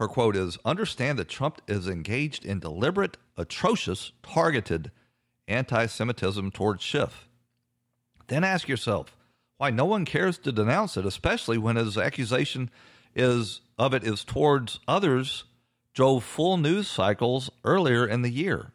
Her 0.00 0.08
quote 0.08 0.34
is 0.34 0.56
Understand 0.64 1.18
that 1.18 1.28
Trump 1.28 1.60
is 1.68 1.86
engaged 1.86 2.46
in 2.46 2.58
deliberate, 2.58 3.18
atrocious, 3.36 4.12
targeted 4.22 4.90
anti 5.46 5.84
Semitism 5.84 6.52
towards 6.52 6.82
Schiff. 6.82 7.28
Then 8.26 8.42
ask 8.42 8.66
yourself 8.66 9.14
why 9.58 9.68
no 9.68 9.84
one 9.84 10.06
cares 10.06 10.38
to 10.38 10.52
denounce 10.52 10.96
it, 10.96 11.04
especially 11.04 11.58
when 11.58 11.76
his 11.76 11.98
accusation 11.98 12.70
is 13.14 13.60
of 13.78 13.92
it 13.92 14.02
is 14.02 14.24
towards 14.24 14.80
others 14.88 15.44
drove 15.92 16.24
full 16.24 16.56
news 16.56 16.88
cycles 16.88 17.50
earlier 17.62 18.06
in 18.06 18.22
the 18.22 18.30
year. 18.30 18.72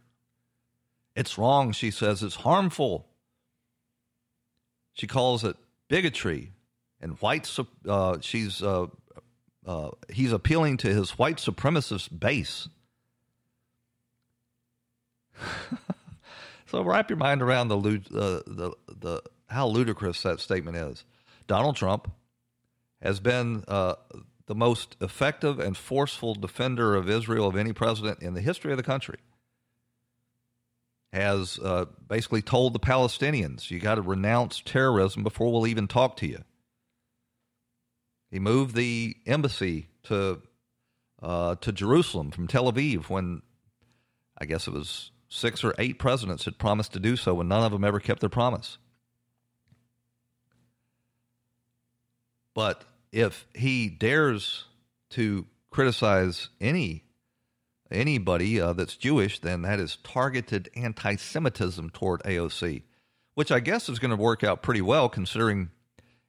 It's 1.16 1.40
wrong, 1.40 1.72
she 1.72 1.90
says. 1.90 2.22
It's 2.22 2.36
harmful. 2.36 3.08
She 4.94 5.08
calls 5.08 5.44
it 5.44 5.56
bigotry 5.88 6.52
and 7.02 7.14
white. 7.14 7.50
Uh, 7.88 8.18
she's 8.22 8.62
uh, 8.62 8.88
uh, 9.66 9.90
he's 10.12 10.32
appealing 10.32 10.78
to 10.78 10.94
his 10.94 11.18
white 11.18 11.38
supremacist 11.38 12.20
base. 12.20 12.70
so 16.68 16.84
wrap 16.84 17.10
your 17.10 17.18
mind 17.18 17.42
around 17.42 17.68
the, 17.68 17.78
uh, 17.78 18.42
the 18.48 18.72
the 18.88 19.22
how 19.48 19.68
ludicrous 19.68 20.22
that 20.24 20.40
statement 20.40 20.78
is. 20.78 21.04
Donald 21.48 21.76
Trump 21.76 22.12
has 23.02 23.20
been 23.20 23.64
uh, 23.68 23.96
the 24.48 24.56
most 24.56 24.96
effective 25.02 25.60
and 25.60 25.76
forceful 25.78 26.36
defender 26.36 26.96
of 26.96 27.10
Israel 27.10 27.48
of 27.48 27.56
any 27.56 27.74
president 27.74 28.22
in 28.22 28.34
the 28.34 28.42
history 28.42 28.72
of 28.72 28.78
the 28.78 28.84
country. 28.84 29.18
Has 31.14 31.60
uh, 31.60 31.86
basically 32.08 32.42
told 32.42 32.74
the 32.74 32.80
Palestinians, 32.80 33.72
you 33.72 33.80
got 33.80 33.96
to 33.96 34.02
renounce 34.02 34.62
terrorism 34.66 35.24
before 35.24 35.52
we'll 35.52 35.68
even 35.68 35.88
talk 35.88 36.18
to 36.18 36.28
you. 36.28 36.44
He 38.36 38.40
moved 38.40 38.76
the 38.76 39.16
embassy 39.26 39.88
to 40.04 40.42
uh, 41.24 41.56
to 41.56 41.72
Jerusalem 41.72 42.32
from 42.32 42.48
Tel 42.48 42.70
Aviv 42.70 43.08
when 43.08 43.42
I 44.38 44.44
guess 44.44 44.68
it 44.68 44.74
was 44.74 45.12
six 45.30 45.64
or 45.64 45.74
eight 45.80 46.00
presidents 46.00 46.44
had 46.44 46.58
promised 46.58 46.92
to 46.92 47.00
do 47.00 47.16
so, 47.16 47.40
and 47.40 47.48
none 47.48 47.64
of 47.64 47.72
them 47.72 47.86
ever 47.86 48.02
kept 48.02 48.20
their 48.20 48.28
promise. 48.28 48.78
But 52.54 52.84
if 53.14 53.48
he 53.54 53.88
dares 53.88 54.66
to 55.12 55.46
criticize 55.70 56.50
any 56.60 57.06
anybody 57.90 58.60
uh, 58.60 58.74
that's 58.74 58.98
Jewish, 58.98 59.40
then 59.40 59.62
that 59.62 59.80
is 59.80 59.96
targeted 60.04 60.70
anti-Semitism 60.76 61.90
toward 61.92 62.22
AOC, 62.24 62.82
which 63.34 63.54
I 63.54 63.62
guess 63.62 63.88
is 63.88 64.00
going 64.00 64.12
to 64.12 64.18
work 64.18 64.44
out 64.44 64.62
pretty 64.62 64.82
well 64.82 65.08
considering 65.08 65.70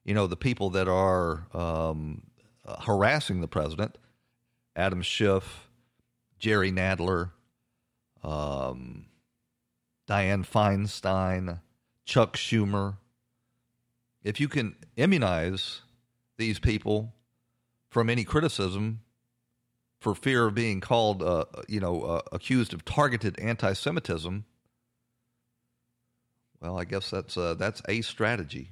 you 0.07 0.15
know, 0.15 0.29
the 0.29 0.37
people 0.37 0.71
that 0.71 0.87
are 0.87 1.49
um, 1.53 2.23
uh, 2.65 2.81
harassing 2.81 3.41
the 3.41 3.49
president 3.49 3.99
Adam 4.77 5.03
Schiff, 5.03 5.69
Jerry 6.39 6.71
Nadler, 6.71 7.33
um, 8.23 9.07
Dianne 10.09 10.47
Feinstein, 10.47 11.61
Chuck 12.05 12.37
Schumer. 12.37 12.99
If 14.23 14.39
you 14.39 14.49
can 14.49 14.77
immunize 14.97 15.83
these 16.37 16.61
people 16.61 17.13
from 17.89 18.09
any 18.09 18.23
criticism 18.23 19.01
for 20.01 20.15
fear 20.15 20.47
of 20.47 20.55
being 20.55 20.81
called, 20.81 21.23
uh, 21.23 21.47
you 21.69 21.81
know, 21.81 22.03
uh, 22.03 22.21
accused 22.31 22.73
of 22.73 22.85
targeted 22.85 23.41
anti-Semitism, 23.41 24.45
well, 26.61 26.79
I 26.79 26.85
guess 26.85 27.11
that's 27.11 27.37
uh, 27.37 27.55
that's 27.55 27.83
a 27.89 28.03
strategy. 28.03 28.71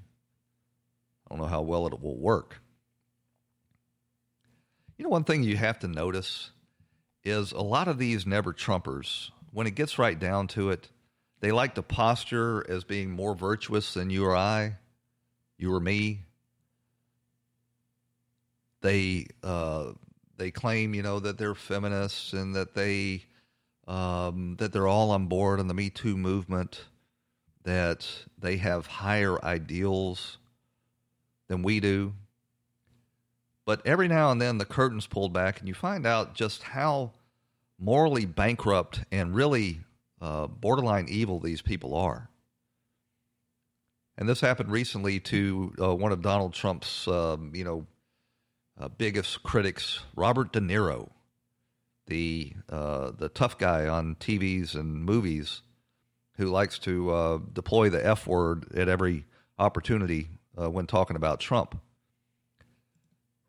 Don't 1.35 1.41
know 1.41 1.49
how 1.49 1.63
well 1.63 1.89
it 1.89 2.01
will 2.01 2.17
work. 2.17 2.61
You 4.97 5.03
know, 5.03 5.09
one 5.09 5.25
thing 5.25 5.43
you 5.43 5.57
have 5.57 5.81
to 5.81 5.89
notice 5.89 6.53
is 7.25 7.51
a 7.51 7.61
lot 7.61 7.89
of 7.89 7.99
these 7.99 8.25
never 8.25 8.53
Trumpers, 8.53 9.33
when 9.51 9.67
it 9.67 9.75
gets 9.75 9.99
right 9.99 10.17
down 10.17 10.47
to 10.49 10.71
it, 10.71 10.89
they 11.41 11.51
like 11.51 11.75
to 11.75 11.83
posture 11.83 12.65
as 12.71 12.85
being 12.85 13.11
more 13.11 13.35
virtuous 13.35 13.95
than 13.95 14.11
you 14.11 14.25
or 14.27 14.37
I, 14.37 14.77
you 15.59 15.75
or 15.75 15.81
me. 15.81 16.21
They 18.83 19.27
uh, 19.43 19.87
they 20.37 20.53
claim, 20.53 20.95
you 20.95 21.03
know, 21.03 21.19
that 21.19 21.37
they're 21.37 21.57
feminists 21.57 22.33
and 22.33 22.55
that 22.55 22.77
they 22.77 23.25
um, 23.89 24.55
that 24.61 24.73
they're 24.73 24.87
all 24.87 25.11
on 25.11 25.27
board 25.27 25.59
on 25.59 25.67
the 25.67 25.75
Me 25.75 25.91
Too 25.91 26.17
movement, 26.17 26.85
that 27.65 28.09
they 28.39 28.59
have 28.59 28.87
higher 28.87 29.45
ideals 29.45 30.39
than 31.49 31.63
we 31.63 31.81
do. 31.81 32.15
But 33.65 33.87
every 33.87 34.09
now 34.09 34.31
and 34.31 34.41
then 34.41 34.59
the 34.59 34.65
curtain's 34.65 35.07
pulled 35.07 35.33
back 35.33 35.59
and 35.59 35.69
you 35.69 35.75
find 35.75 36.07
out 36.07 36.35
just 36.35 36.63
how 36.63 37.13
morally 37.79 38.27
bankrupt 38.27 39.01
and 39.11 39.35
really 39.35 39.81
uh, 40.21 40.47
borderline 40.47 41.07
evil 41.09 41.41
these 41.41 41.63
people 41.63 41.95
are. 41.95 42.29
And 44.17 44.29
this 44.29 44.41
happened 44.41 44.71
recently 44.71 45.19
to 45.21 45.75
uh, 45.81 45.95
one 45.95 46.13
of 46.13 46.23
Donald 46.23 46.53
Trump's, 46.53 47.09
um, 47.09 47.53
you 47.55 47.65
know, 47.65 47.87
uh, 48.79 48.89
biggest 48.89 49.43
critics, 49.43 50.01
Robert 50.15 50.53
De 50.53 50.61
Niro, 50.61 51.11
the 52.07 52.53
uh, 52.69 53.13
the 53.17 53.29
tough 53.29 53.57
guy 53.59 53.87
on 53.87 54.17
TVs 54.17 54.75
and 54.75 55.05
movies, 55.05 55.63
who 56.37 56.47
likes 56.47 56.79
to 56.81 57.11
uh, 57.11 57.39
deploy 57.53 57.89
the 57.89 58.05
F 58.05 58.27
word 58.27 58.67
at 58.77 58.89
every 58.89 59.25
opportunity 59.59 60.29
uh, 60.61 60.71
when 60.71 60.87
talking 60.87 61.17
about 61.17 61.41
Trump. 61.41 61.79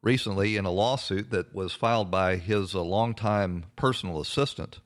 Recently, 0.02 0.56
in 0.56 0.66
a 0.66 0.72
lawsuit 0.72 1.32
that 1.32 1.54
was 1.54 1.74
filed 1.74 2.12
by 2.12 2.36
his 2.36 2.76
uh, 2.76 2.82
longtime 2.82 3.66
personal 3.76 4.22
assistant, 4.22 4.80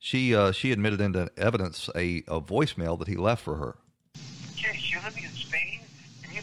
she 0.00 0.34
uh, 0.34 0.52
she 0.52 0.72
admitted 0.72 1.00
into 1.00 1.30
evidence 1.36 1.88
a, 1.94 2.24
a 2.26 2.40
voicemail 2.40 2.98
that 2.98 3.08
he 3.08 3.16
left 3.16 3.42
for 3.44 3.56
her. 3.56 3.76
Kiss, 4.56 4.90
you're 4.90 5.02
living 5.02 5.24
in 5.24 5.30
Spain, 5.30 5.80
and 6.24 6.32
you 6.32 6.40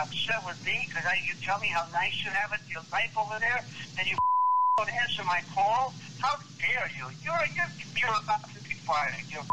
upset 0.00 0.42
with 0.46 0.62
me 0.64 0.86
because 0.88 1.04
you 1.26 1.34
tell 1.42 1.58
me 1.58 1.68
how 1.68 1.86
nice 1.92 2.24
you 2.24 2.30
have 2.30 2.52
it, 2.52 2.60
your 2.68 2.82
life 2.92 3.12
over 3.18 3.38
there, 3.40 3.62
and 3.98 4.06
you 4.06 4.16
don't 4.78 4.92
answer 4.92 5.24
my 5.24 5.42
call. 5.54 5.92
How 6.18 6.36
dare 6.58 6.90
you? 6.96 7.04
You're 7.22 7.44
you're, 7.54 7.72
you're 7.96 8.16
about 8.22 8.44
to 8.54 8.62
be 8.64 8.74
fired. 8.88 9.14
You're 9.28 9.44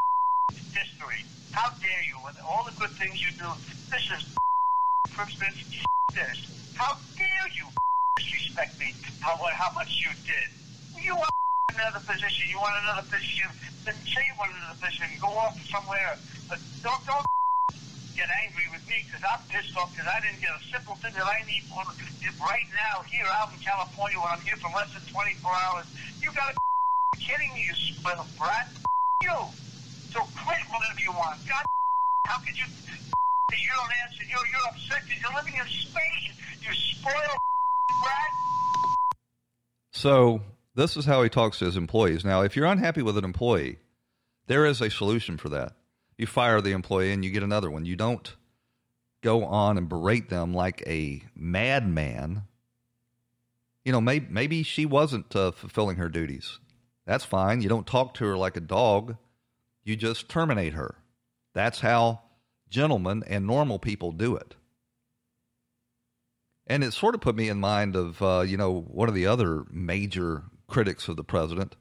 history. 0.74 1.26
How 1.56 1.72
dare 1.80 2.04
you? 2.04 2.20
With 2.20 2.36
all 2.44 2.68
the 2.68 2.76
good 2.76 2.92
things 3.00 3.16
you 3.24 3.32
do, 3.40 3.48
this 3.88 4.04
is 4.12 4.28
Christmas. 5.16 5.56
This. 6.12 6.76
How 6.76 7.00
dare 7.16 7.48
you 7.56 7.64
disrespect 8.20 8.76
me? 8.76 8.92
How 9.24 9.40
how 9.56 9.72
much 9.72 10.04
you 10.04 10.12
did? 10.28 10.52
You 11.00 11.16
want 11.16 11.32
another 11.72 12.04
position? 12.04 12.52
You 12.52 12.60
want 12.60 12.76
another 12.84 13.08
position? 13.08 13.48
Then 13.88 13.96
say 14.04 14.20
you 14.28 14.36
want 14.36 14.52
another 14.52 14.76
position. 14.84 15.08
Go 15.24 15.32
off 15.32 15.56
somewhere. 15.72 16.20
But 16.52 16.60
don't 16.84 17.00
don't 17.08 17.24
get 18.20 18.28
angry 18.44 18.68
with 18.76 18.84
me 18.92 19.08
because 19.08 19.24
I'm 19.24 19.40
pissed 19.48 19.72
off 19.80 19.96
because 19.96 20.12
I 20.12 20.20
didn't 20.28 20.44
get 20.44 20.52
a 20.52 20.64
simple 20.68 21.00
thing 21.00 21.16
that 21.16 21.24
I 21.24 21.40
need 21.48 21.64
for 21.72 21.88
right 22.44 22.68
now 22.76 23.00
here 23.08 23.32
out 23.32 23.56
in 23.56 23.64
California 23.64 24.20
when 24.20 24.28
I'm 24.28 24.44
here 24.44 24.60
for 24.60 24.68
less 24.76 24.92
than 24.92 25.08
24 25.08 25.52
hours. 25.72 25.88
You 26.20 26.36
gotta 26.36 26.52
be 27.16 27.24
kidding 27.24 27.48
me, 27.56 27.64
you 27.64 27.76
spoiled 27.80 28.28
brat. 28.36 28.68
You. 29.24 29.40
So 30.16 30.22
quit 30.46 30.58
whatever 30.70 31.00
you 31.00 31.12
want. 31.12 31.38
God, 31.48 31.66
how 32.26 32.40
could 32.40 32.58
you 32.58 32.64
you 33.52 33.70
don't 33.76 33.92
answer. 34.04 34.24
You're, 34.24 34.48
you're 34.48 34.68
upset 34.70 35.04
because 35.06 35.22
you're 35.22 35.36
living 35.36 35.54
in 35.54 35.68
Spain. 35.68 36.32
You 36.62 36.74
spoiled 36.74 37.16
brat. 38.04 38.32
So 39.92 40.42
this 40.76 40.96
is 40.96 41.06
how 41.06 41.22
he 41.24 41.30
talks 41.30 41.60
to 41.60 41.66
his 41.66 41.78
employees. 41.78 42.24
Now, 42.24 42.42
if 42.42 42.56
you're 42.56 42.66
unhappy 42.66 43.02
with 43.02 43.18
an 43.18 43.26
employee, 43.26 43.78
there 44.48 44.66
is 44.66 44.82
a 44.82 44.90
solution 44.90 45.38
for 45.38 45.50
that. 45.50 45.74
You 46.18 46.28
fire 46.28 46.62
the 46.62 46.72
employee 46.72 47.12
and 47.12 47.26
you 47.26 47.32
get 47.32 47.44
another 47.44 47.70
one. 47.70 47.86
You 47.86 47.96
don't 47.96 48.36
go 49.22 49.44
on 49.44 49.78
and 49.78 49.90
berate 49.90 50.30
them 50.30 50.54
like 50.54 50.82
a 50.88 51.24
madman. 51.36 52.44
You 53.84 53.92
know, 53.92 54.02
maybe, 54.02 54.28
maybe 54.30 54.64
she 54.64 54.86
wasn't 54.86 55.36
uh, 55.36 55.52
fulfilling 55.52 55.98
her 55.98 56.10
duties. 56.10 56.60
That's 57.06 57.26
fine. 57.26 57.62
You 57.62 57.70
don't 57.70 57.86
talk 57.86 58.14
to 58.16 58.26
her 58.26 58.38
like 58.38 58.58
a 58.58 58.62
dog. 58.62 59.18
You 59.86 59.96
just 59.96 60.28
terminate 60.28 60.74
her. 60.74 60.96
That's 61.54 61.80
how 61.80 62.22
gentlemen 62.70 63.24
and 63.28 63.46
normal 63.46 63.78
people 63.80 64.12
do 64.12 64.36
it. 64.36 64.56
And 66.68 66.84
it 66.84 66.94
sort 66.94 67.14
of 67.14 67.22
put 67.22 67.36
me 67.36 67.48
in 67.48 67.60
mind 67.60 67.96
of, 67.96 68.22
uh, 68.22 68.42
you 68.42 68.58
know, 68.58 68.82
one 68.82 69.08
of 69.08 69.14
the 69.14 69.28
other 69.28 69.64
major 69.70 70.44
critics 70.68 71.08
of 71.08 71.16
the 71.16 71.24
president 71.24 71.76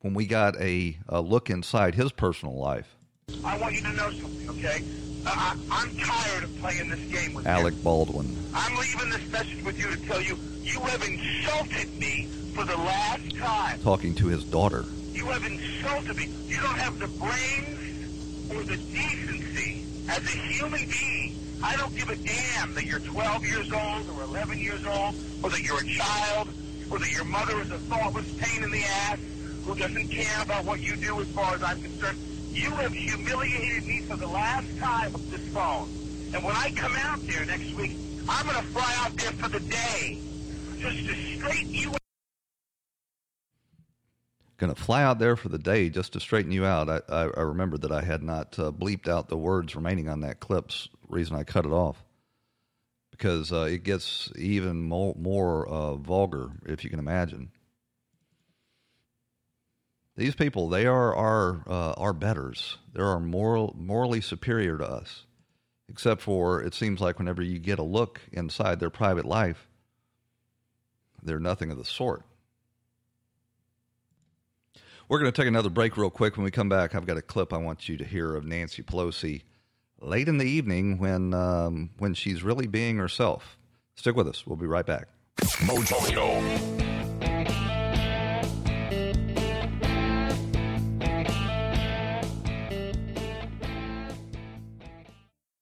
when 0.00 0.14
we 0.14 0.26
got 0.26 0.58
a, 0.58 0.98
a 1.08 1.20
look 1.20 1.50
inside 1.50 1.94
his 1.94 2.10
personal 2.10 2.58
life. 2.58 2.96
I 3.44 3.58
want 3.58 3.74
you 3.74 3.82
to 3.82 3.92
know 3.92 4.10
something, 4.10 4.48
okay? 4.48 4.82
Uh, 5.26 5.54
I, 5.70 5.82
am 5.82 5.96
tired 5.98 6.44
of 6.44 6.58
playing 6.58 6.88
this 6.88 7.00
game 7.00 7.34
with 7.34 7.46
Alec 7.46 7.74
you. 7.74 7.82
Baldwin. 7.82 8.34
I'm 8.54 8.74
leaving 8.76 9.10
this 9.10 9.30
message 9.30 9.62
with 9.62 9.78
you 9.78 9.94
to 9.94 10.06
tell 10.06 10.22
you 10.22 10.36
you 10.62 10.80
have 10.80 11.02
insulted 11.02 11.96
me 11.98 12.26
for 12.54 12.64
the 12.64 12.76
last 12.76 13.36
time. 13.36 13.80
Talking 13.82 14.14
to 14.16 14.26
his 14.26 14.42
daughter. 14.42 14.84
You 15.22 15.28
have 15.28 15.46
insulted 15.46 16.16
me. 16.16 16.28
You 16.48 16.56
don't 16.56 16.78
have 16.78 16.98
the 16.98 17.06
brains 17.06 18.50
or 18.50 18.64
the 18.64 18.76
decency 18.76 19.84
as 20.08 20.18
a 20.18 20.36
human 20.36 20.80
being. 20.90 21.36
I 21.62 21.76
don't 21.76 21.94
give 21.94 22.10
a 22.10 22.16
damn 22.16 22.74
that 22.74 22.84
you're 22.84 22.98
12 22.98 23.46
years 23.46 23.72
old 23.72 24.10
or 24.18 24.24
11 24.24 24.58
years 24.58 24.84
old 24.84 25.14
or 25.44 25.50
that 25.50 25.62
you're 25.62 25.80
a 25.80 25.86
child 25.86 26.48
or 26.90 26.98
that 26.98 27.12
your 27.12 27.24
mother 27.24 27.60
is 27.60 27.70
a 27.70 27.78
thoughtless 27.78 28.28
pain 28.32 28.64
in 28.64 28.72
the 28.72 28.82
ass 28.82 29.20
who 29.64 29.76
doesn't 29.76 30.08
care 30.08 30.42
about 30.42 30.64
what 30.64 30.80
you 30.80 30.96
do 30.96 31.20
as 31.20 31.28
far 31.28 31.54
as 31.54 31.62
I'm 31.62 31.80
concerned. 31.80 32.18
You 32.50 32.70
have 32.70 32.92
humiliated 32.92 33.86
me 33.86 34.00
for 34.00 34.16
the 34.16 34.26
last 34.26 34.76
time 34.80 35.12
with 35.12 35.30
this 35.30 35.54
phone. 35.54 35.88
And 36.34 36.42
when 36.42 36.56
I 36.56 36.72
come 36.74 36.96
out 36.96 37.24
there 37.28 37.44
next 37.44 37.72
week, 37.74 37.92
I'm 38.28 38.44
going 38.44 38.56
to 38.56 38.72
fly 38.72 38.92
out 38.98 39.16
there 39.16 39.30
for 39.30 39.48
the 39.48 39.60
day 39.60 40.18
just 40.80 41.06
to 41.06 41.14
straighten 41.14 41.72
you. 41.72 42.01
Going 44.62 44.72
to 44.72 44.80
fly 44.80 45.02
out 45.02 45.18
there 45.18 45.34
for 45.34 45.48
the 45.48 45.58
day 45.58 45.90
just 45.90 46.12
to 46.12 46.20
straighten 46.20 46.52
you 46.52 46.64
out. 46.64 46.88
I, 46.88 47.00
I, 47.08 47.22
I 47.22 47.40
remember 47.40 47.76
that 47.78 47.90
I 47.90 48.00
had 48.00 48.22
not 48.22 48.56
uh, 48.60 48.70
bleeped 48.70 49.08
out 49.08 49.28
the 49.28 49.36
words 49.36 49.74
remaining 49.74 50.08
on 50.08 50.20
that 50.20 50.38
clip's 50.38 50.88
reason 51.08 51.34
I 51.34 51.42
cut 51.42 51.66
it 51.66 51.72
off 51.72 52.04
because 53.10 53.52
uh, 53.52 53.62
it 53.62 53.82
gets 53.82 54.30
even 54.36 54.84
more, 54.84 55.16
more 55.18 55.66
uh, 55.66 55.96
vulgar, 55.96 56.52
if 56.64 56.84
you 56.84 56.90
can 56.90 57.00
imagine. 57.00 57.50
These 60.16 60.36
people, 60.36 60.68
they 60.68 60.86
are 60.86 61.12
our 61.12 61.64
uh, 61.66 61.94
our 61.96 62.12
betters. 62.12 62.78
They 62.94 63.02
are 63.02 63.18
moral, 63.18 63.74
morally 63.76 64.20
superior 64.20 64.78
to 64.78 64.88
us. 64.88 65.26
Except 65.88 66.22
for 66.22 66.62
it 66.62 66.72
seems 66.72 67.00
like 67.00 67.18
whenever 67.18 67.42
you 67.42 67.58
get 67.58 67.80
a 67.80 67.82
look 67.82 68.20
inside 68.30 68.78
their 68.78 68.90
private 68.90 69.24
life, 69.24 69.66
they're 71.20 71.40
nothing 71.40 71.72
of 71.72 71.78
the 71.78 71.84
sort. 71.84 72.22
We're 75.12 75.18
going 75.18 75.30
to 75.30 75.38
take 75.38 75.46
another 75.46 75.68
break 75.68 75.98
real 75.98 76.08
quick. 76.08 76.38
When 76.38 76.44
we 76.44 76.50
come 76.50 76.70
back, 76.70 76.94
I've 76.94 77.04
got 77.04 77.18
a 77.18 77.20
clip 77.22 77.52
I 77.52 77.58
want 77.58 77.86
you 77.86 77.98
to 77.98 78.04
hear 78.04 78.34
of 78.34 78.46
Nancy 78.46 78.82
Pelosi 78.82 79.42
late 80.00 80.26
in 80.26 80.38
the 80.38 80.46
evening 80.46 80.96
when 80.96 81.34
um, 81.34 81.90
when 81.98 82.14
she's 82.14 82.42
really 82.42 82.66
being 82.66 82.96
herself. 82.96 83.58
Stick 83.94 84.16
with 84.16 84.26
us. 84.26 84.46
We'll 84.46 84.56
be 84.56 84.64
right 84.64 84.86
back. 84.86 85.08
Mojo. 85.66 86.81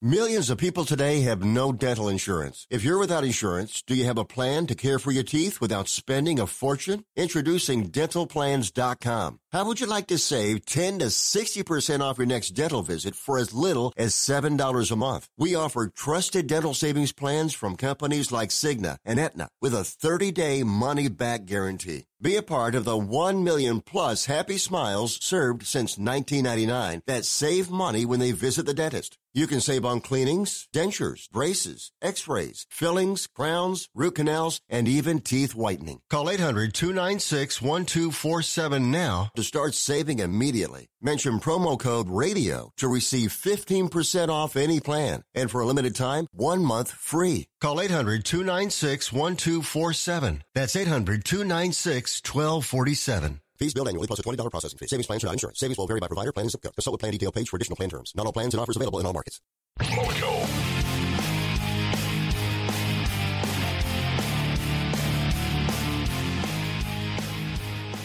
Millions 0.02 0.48
of 0.48 0.56
people 0.56 0.86
today 0.86 1.20
have 1.20 1.44
no 1.44 1.72
dental 1.72 2.08
insurance. 2.08 2.66
If 2.70 2.82
you're 2.82 2.96
without 2.96 3.22
insurance, 3.22 3.82
do 3.82 3.94
you 3.94 4.06
have 4.06 4.16
a 4.16 4.24
plan 4.24 4.66
to 4.68 4.74
care 4.74 4.98
for 4.98 5.10
your 5.10 5.22
teeth 5.22 5.60
without 5.60 5.88
spending 5.88 6.40
a 6.40 6.46
fortune? 6.46 7.04
Introducing 7.16 7.90
dentalplans.com. 7.90 9.40
How 9.52 9.64
would 9.66 9.78
you 9.78 9.86
like 9.86 10.06
to 10.06 10.16
save 10.16 10.64
10 10.64 11.00
to 11.00 11.06
60% 11.10 12.00
off 12.00 12.16
your 12.16 12.26
next 12.26 12.52
dental 12.52 12.80
visit 12.80 13.14
for 13.14 13.36
as 13.36 13.52
little 13.52 13.92
as 13.94 14.14
$7 14.14 14.90
a 14.90 14.96
month? 14.96 15.28
We 15.36 15.54
offer 15.54 15.88
trusted 15.88 16.46
dental 16.46 16.72
savings 16.72 17.12
plans 17.12 17.52
from 17.52 17.76
companies 17.76 18.32
like 18.32 18.48
Cigna 18.48 18.96
and 19.04 19.20
Aetna 19.20 19.50
with 19.60 19.74
a 19.74 19.82
30-day 19.82 20.62
money-back 20.62 21.44
guarantee. 21.44 22.06
Be 22.22 22.36
a 22.36 22.42
part 22.42 22.74
of 22.74 22.84
the 22.84 22.96
1 22.96 23.44
million 23.44 23.82
plus 23.82 24.24
happy 24.24 24.56
smiles 24.56 25.18
served 25.22 25.66
since 25.66 25.98
1999 25.98 27.02
that 27.06 27.26
save 27.26 27.70
money 27.70 28.06
when 28.06 28.20
they 28.20 28.32
visit 28.32 28.64
the 28.64 28.72
dentist. 28.72 29.18
You 29.32 29.46
can 29.46 29.60
save 29.60 29.84
on 29.84 30.00
cleanings, 30.00 30.66
dentures, 30.74 31.30
braces, 31.30 31.92
x-rays, 32.02 32.66
fillings, 32.68 33.28
crowns, 33.28 33.88
root 33.94 34.16
canals, 34.16 34.60
and 34.68 34.88
even 34.88 35.20
teeth 35.20 35.54
whitening. 35.54 36.00
Call 36.10 36.26
800-296-1247 36.26 38.86
now 38.86 39.30
to 39.36 39.44
start 39.44 39.74
saving 39.74 40.18
immediately. 40.18 40.88
Mention 41.00 41.38
promo 41.38 41.78
code 41.78 42.10
RADIO 42.10 42.72
to 42.76 42.88
receive 42.88 43.30
15% 43.30 44.28
off 44.28 44.56
any 44.56 44.80
plan. 44.80 45.22
And 45.32 45.48
for 45.48 45.60
a 45.60 45.66
limited 45.66 45.94
time, 45.94 46.26
one 46.32 46.64
month 46.64 46.90
free. 46.90 47.46
Call 47.60 47.76
800-296-1247. 47.76 50.40
That's 50.54 50.74
800-296-1247. 50.74 53.38
Fees 53.60 53.74
billed 53.74 53.88
annually 53.88 54.06
plus 54.06 54.18
a 54.18 54.22
$20 54.22 54.50
processing 54.50 54.78
fee. 54.78 54.86
Savings 54.86 55.06
plans 55.06 55.22
without 55.22 55.34
insurance. 55.34 55.58
Savings 55.60 55.76
will 55.76 55.86
vary 55.86 56.00
by 56.00 56.06
provider, 56.06 56.32
plan, 56.32 56.44
and 56.44 56.50
zip 56.50 56.62
code. 56.62 56.74
Consult 56.74 56.92
with 56.94 57.00
plan 57.02 57.12
detail 57.12 57.30
page 57.30 57.50
for 57.50 57.56
additional 57.56 57.76
plan 57.76 57.90
terms. 57.90 58.14
Not 58.16 58.24
all 58.24 58.32
plans 58.32 58.54
and 58.54 58.60
offers 58.62 58.76
available 58.76 59.00
in 59.00 59.06
all 59.06 59.12
markets. 59.12 59.42
Mojo. 59.80 60.48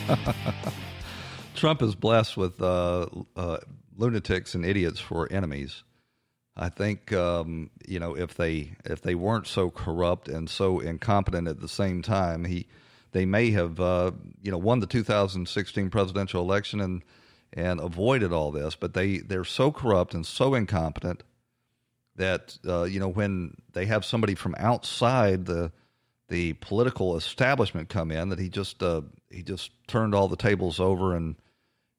Trump 1.55 1.81
is 1.81 1.95
blessed 1.95 2.35
with 2.35 2.61
uh, 2.61 3.05
uh, 3.37 3.57
lunatics 3.95 4.55
and 4.55 4.65
idiots 4.65 4.99
for 4.99 5.31
enemies. 5.31 5.83
I 6.57 6.67
think 6.67 7.13
um, 7.13 7.69
you 7.87 7.99
know 8.01 8.13
if 8.15 8.35
they 8.35 8.73
if 8.83 9.01
they 9.01 9.15
weren't 9.15 9.47
so 9.47 9.69
corrupt 9.69 10.27
and 10.27 10.49
so 10.49 10.79
incompetent 10.79 11.47
at 11.47 11.61
the 11.61 11.69
same 11.69 12.01
time, 12.01 12.43
he 12.43 12.67
they 13.15 13.25
may 13.25 13.49
have 13.51 13.79
uh, 13.79 14.11
you 14.41 14.51
know 14.51 14.57
won 14.57 14.81
the 14.81 14.85
2016 14.85 15.89
presidential 15.89 16.41
election 16.41 16.81
and 16.81 17.01
and 17.53 17.79
avoided 17.79 18.33
all 18.33 18.51
this. 18.51 18.75
But 18.75 18.93
they 18.93 19.19
they're 19.19 19.45
so 19.45 19.71
corrupt 19.71 20.13
and 20.13 20.25
so 20.25 20.53
incompetent 20.53 21.23
that 22.17 22.57
uh, 22.67 22.83
you 22.83 22.99
know 22.99 23.07
when 23.07 23.55
they 23.71 23.85
have 23.85 24.03
somebody 24.03 24.35
from 24.35 24.53
outside 24.57 25.45
the 25.45 25.71
the 26.27 26.53
political 26.53 27.15
establishment 27.15 27.87
come 27.87 28.11
in, 28.11 28.27
that 28.27 28.39
he 28.39 28.49
just 28.49 28.83
uh, 28.83 29.01
he 29.29 29.41
just 29.41 29.71
turned 29.87 30.13
all 30.13 30.27
the 30.27 30.35
tables 30.35 30.81
over 30.81 31.15
and 31.15 31.37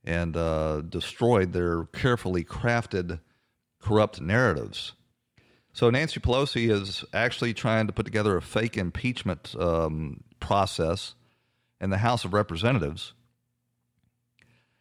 and 0.05 0.37
uh, 0.37 0.83
destroyed 0.83 1.55
their 1.55 1.85
carefully 1.85 2.45
crafted 2.45 3.21
corrupt 3.81 4.21
narratives. 4.21 4.93
So 5.77 5.91
Nancy 5.91 6.21
Pelosi 6.21 6.71
is 6.71 7.05
actually 7.13 7.53
trying 7.53 7.87
to 7.87 7.93
put 7.93 8.07
together 8.07 8.35
a 8.35 8.41
fake 8.41 8.79
impeachment 8.79 9.55
um, 9.61 10.25
process 10.41 11.15
in 11.83 11.91
the 11.91 11.99
House 11.99 12.25
of 12.25 12.33
Representatives. 12.33 13.13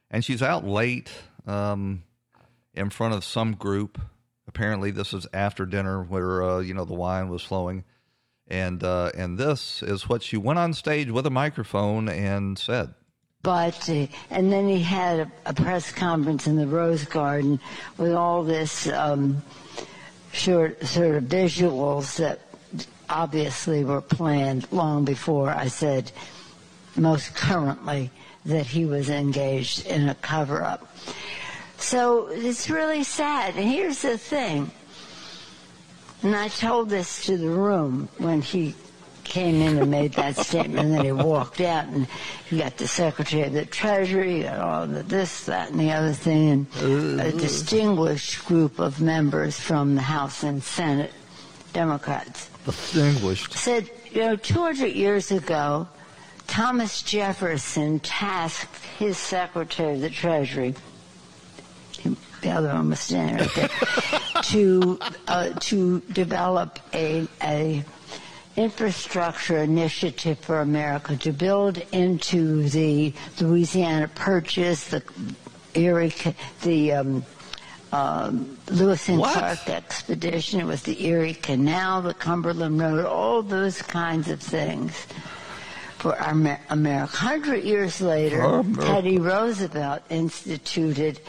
And 0.10 0.24
she's 0.24 0.41
out 0.41 0.64
late 0.64 1.12
um, 1.46 2.04
in 2.74 2.89
front 2.91 3.14
of 3.14 3.26
some 3.26 3.56
group. 3.56 4.00
Apparently, 4.48 4.89
this 4.89 5.14
is 5.14 5.28
after 5.34 5.66
dinner 5.66 6.02
where 6.02 6.41
uh, 6.41 6.60
you 6.60 6.74
know 6.74 6.86
the 6.86 6.93
wine 6.93 7.28
was 7.28 7.43
flowing, 7.43 7.84
and 8.48 8.82
uh, 8.82 9.12
and 9.18 9.38
this 9.38 9.84
is 9.84 10.08
what 10.08 10.24
she 10.24 10.38
went 10.38 10.60
on 10.60 10.72
stage 10.72 11.12
with 11.12 11.26
a 11.26 11.30
microphone 11.30 12.08
and 12.08 12.58
said. 12.58 12.93
But 13.41 13.89
uh, 13.89 14.08
and 14.30 14.50
then 14.50 14.70
he 14.70 14.80
had 14.80 15.20
a, 15.20 15.32
a, 15.48 15.54
press 15.54 15.91
conference 15.91 16.48
in 16.48 16.56
the 16.56 16.68
Rose 16.68 17.04
Garden 17.04 17.60
with 17.98 18.14
all 18.14 18.43
this 18.43 18.88
um, 18.88 19.43
short 20.36 20.86
sort 20.86 21.15
of 21.15 21.23
visuals 21.23 22.17
that 22.17 22.39
obviously 23.09 23.86
were 23.86 24.01
planned 24.01 24.69
long 24.71 25.05
before 25.05 25.49
I 25.49 25.67
said 25.67 26.11
most 26.95 27.33
currently 27.36 28.11
that 28.45 28.65
he 28.65 28.86
was 28.86 29.09
engaged 29.09 29.88
in 29.88 30.09
a 30.09 30.15
cover 30.15 30.61
up. 30.61 30.93
So 31.77 32.27
it's 32.27 32.69
really 32.69 33.03
sad. 33.03 33.55
And 33.55 33.69
here's 33.69 34.01
the 34.01 34.17
thing. 34.17 34.71
And 36.21 36.36
I 36.36 36.49
told 36.49 36.89
this 36.89 37.25
to 37.25 37.38
the 37.38 37.49
room 37.49 38.09
when 38.17 38.41
he 38.41 38.75
came 39.26 39.55
in 39.55 39.78
and 39.78 39.91
made 39.91 40.13
that 40.13 40.38
statement, 40.38 40.80
and 40.80 40.93
then 40.93 41.03
he 41.03 41.11
walked 41.11 41.59
out, 41.59 41.88
and 41.88 42.07
you 42.49 42.59
got 42.59 42.78
the 42.78 42.88
Secretary 42.88 43.43
of 43.43 43.53
the 43.53 43.65
Treasury, 43.65 44.38
you 44.38 44.43
got 44.43 44.59
all 44.59 44.88
the 44.88 45.03
this, 45.03 45.45
that, 45.45 45.71
and 45.71 45.80
the 45.80 45.91
other 45.91 46.13
thing, 46.13 46.67
and 46.80 47.19
a 47.19 47.32
distinguished 47.32 48.45
group 48.45 48.80
of 48.80 49.01
members 49.01 49.59
from 49.59 49.95
the 49.95 50.01
House 50.01 50.43
and 50.43 50.63
Senate 50.63 51.11
Democrats. 51.73 52.49
Distinguished. 52.65 53.53
Said, 53.53 53.89
you 54.11 54.21
know, 54.21 54.36
200 54.38 54.88
years 54.88 55.32
ago, 55.32 55.88
Thomas 56.47 57.01
Jefferson 57.01 57.99
tasked 57.99 58.84
his 58.97 59.17
Secretary 59.17 59.95
of 59.95 60.01
the 60.01 60.09
Treasury, 60.09 60.76
the 62.41 62.51
other 62.51 62.67
one 62.69 62.91
was 62.91 62.99
standing 62.99 63.38
right 63.38 63.55
there, 63.55 63.69
to 64.43 64.99
uh, 65.28 65.49
to 65.59 65.99
develop 66.11 66.80
a 66.93 67.28
a 67.41 67.84
infrastructure 68.58 69.58
initiative 69.58 70.39
for 70.39 70.62
America 70.62 71.18
to 71.18 71.32
build 71.32 71.78
into 71.91 72.70
the 72.70 73.14
Louisiana 73.39 74.08
Purchase, 74.08 74.88
the 74.88 75.03
Erie, 75.74 76.14
the 76.62 76.93
um, 76.93 77.26
um, 77.91 78.58
Lewis 78.70 79.10
and 79.10 79.22
Clark 79.22 79.70
expedition. 79.70 80.60
It 80.60 80.66
was 80.66 80.84
the 80.84 81.06
Erie 81.06 81.34
Canal, 81.34 82.01
the 82.01 82.14
Cumberland 82.14 82.80
Road, 82.80 83.06
all 83.06 83.41
those 83.41 83.82
kinds 83.82 84.30
of 84.30 84.39
things 84.39 85.06
for 85.97 86.18
our 86.18 86.60
America. 86.70 87.18
Hundred 87.18 87.64
years 87.64 88.01
later, 88.01 88.64
Teddy 88.80 89.18
Roosevelt 89.18 90.03
instituted 90.10 91.20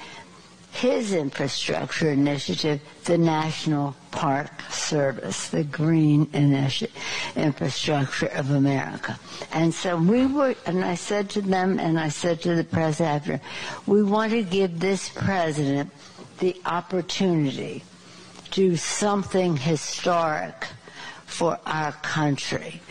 his 0.76 1.14
infrastructure 1.14 2.10
initiative, 2.10 2.80
the 3.04 3.16
National 3.16 3.96
Park 4.10 4.50
Service, 4.70 5.48
the 5.48 5.64
Green 5.64 6.26
Initi- 6.26 6.90
Infrastructure 7.34 8.26
of 8.26 8.50
America. 8.50 9.18
And 9.52 9.72
so 9.72 9.96
we 9.96 10.26
were, 10.26 10.54
and 10.66 10.84
I 10.84 10.94
said 10.94 11.30
to 11.30 11.40
them, 11.40 11.78
and 11.78 11.98
I 11.98 12.10
said 12.10 12.42
to 12.42 12.54
the 12.54 12.64
press 12.64 13.00
after, 13.00 13.40
we 13.86 14.02
want 14.02 14.32
to 14.32 14.42
give 14.42 14.78
this 14.78 15.08
president 15.08 15.90
the 16.40 16.60
opportunity 16.66 17.82
to 18.44 18.50
do 18.50 18.76
something 18.76 19.56
historic 19.56 20.66
for 21.24 21.58
our 21.64 21.92
country. 21.92 22.82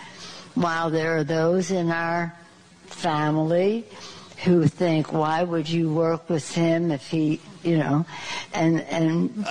While 0.55 0.89
there 0.89 1.17
are 1.17 1.23
those 1.23 1.69
in 1.69 1.91
our 1.91 2.35
family 2.87 3.85
who 4.43 4.67
think, 4.67 5.13
why 5.13 5.43
would 5.43 5.69
you 5.69 5.93
work 5.93 6.29
with 6.29 6.53
him 6.53 6.91
if 6.91 7.07
he, 7.09 7.41
you 7.65 7.77
know, 7.77 8.05
and 8.53 8.81
and 8.81 9.45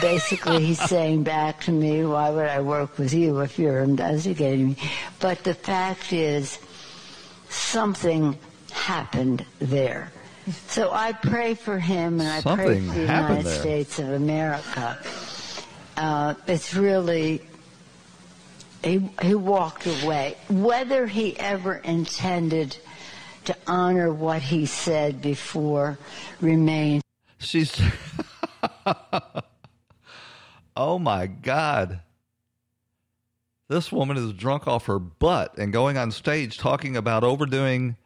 basically 0.00 0.64
he's 0.64 0.80
saying 0.80 1.24
back 1.24 1.60
to 1.62 1.72
me, 1.72 2.04
why 2.04 2.30
would 2.30 2.46
I 2.46 2.60
work 2.60 2.98
with 2.98 3.12
you 3.12 3.40
if 3.40 3.58
you're 3.58 3.80
investigating 3.80 4.68
me? 4.68 4.76
But 5.18 5.42
the 5.44 5.54
fact 5.54 6.12
is, 6.12 6.58
something 7.48 8.38
happened 8.72 9.44
there. 9.58 10.12
So 10.68 10.90
I 10.92 11.12
pray 11.12 11.54
for 11.54 11.78
him 11.78 12.20
and 12.20 12.28
I 12.28 12.40
Something 12.40 12.66
pray 12.66 12.80
for 12.80 12.94
the 12.94 13.00
United 13.00 13.46
there. 13.46 13.60
States 13.60 13.98
of 13.98 14.10
America. 14.10 14.98
Uh, 15.96 16.34
it's 16.46 16.74
really 16.74 17.42
he, 18.82 19.10
he 19.20 19.34
walked 19.34 19.86
away. 19.86 20.36
Whether 20.48 21.06
he 21.06 21.38
ever 21.38 21.74
intended 21.74 22.76
to 23.44 23.56
honor 23.66 24.12
what 24.12 24.42
he 24.42 24.66
said 24.66 25.20
before 25.20 25.98
remains. 26.40 27.02
She's. 27.40 27.80
oh 30.76 30.98
my 30.98 31.26
God. 31.26 32.00
This 33.68 33.90
woman 33.92 34.16
is 34.16 34.32
drunk 34.32 34.66
off 34.66 34.86
her 34.86 34.98
butt 34.98 35.56
and 35.56 35.72
going 35.72 35.96
on 35.96 36.10
stage 36.10 36.58
talking 36.58 36.96
about 36.96 37.24
overdoing 37.24 37.96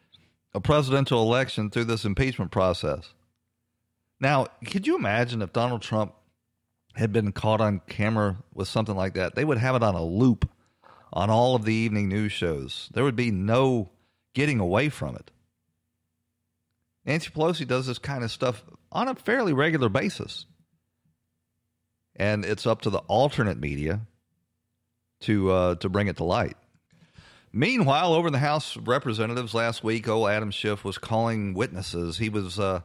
a 0.53 0.61
presidential 0.61 1.23
election 1.23 1.71
through 1.71 1.85
this 1.85 2.05
impeachment 2.05 2.51
process. 2.51 3.15
Now, 4.21 4.47
could 4.67 4.87
you 4.87 4.97
imagine 4.97 5.43
if 5.43 5.53
Donald 5.53 5.83
Trump 5.83 6.15
had 6.95 7.13
been 7.13 7.33
caught 7.33 7.61
on 7.61 7.81
camera 7.89 8.37
with 8.53 8.69
something 8.69 8.95
like 8.95 9.15
that? 9.15 9.35
They 9.35 9.45
would 9.45 9.59
have 9.59 9.75
it 9.75 9.83
on 9.83 9.95
a 9.95 10.05
loop 10.05 10.49
on 11.13 11.31
all 11.31 11.57
of 11.57 11.65
the 11.65 11.75
evening 11.75 12.09
news 12.09 12.33
shows. 12.33 12.89
There 12.93 13.05
would 13.05 13.17
be 13.17 13.31
no 13.31 13.91
getting 14.35 14.61
away 14.61 14.89
from 14.91 15.17
it. 15.17 15.31
Nancy 17.05 17.31
Pelosi 17.31 17.67
does 17.67 17.87
this 17.87 17.99
kind 17.99 18.25
of 18.25 18.31
stuff 18.31 18.65
on 18.91 19.09
a 19.09 19.15
fairly 19.15 19.53
regular 19.53 19.89
basis. 19.89 20.47
And 22.17 22.45
it's 22.45 22.67
up 22.67 22.83
to 22.83 22.91
the 22.91 23.01
alternate 23.01 23.59
media 23.59 24.03
to 25.21 25.51
uh, 25.51 25.75
to 25.77 25.89
bring 25.89 26.07
it 26.07 26.17
to 26.19 26.25
light. 26.25 26.57
Meanwhile, 27.53 28.15
over 28.15 28.29
in 28.29 28.33
the 28.33 28.39
House 28.39 28.77
of 28.77 28.89
Representatives 28.89 29.55
last 29.55 29.85
week, 29.85 30.09
old 30.09 30.29
Adam 30.29 30.51
Schiff 30.51 30.85
was 30.85 30.99
calling 30.99 31.55
witnesses. 31.55 32.19
He 32.19 32.29
was 32.29 32.59
uh, 32.59 32.81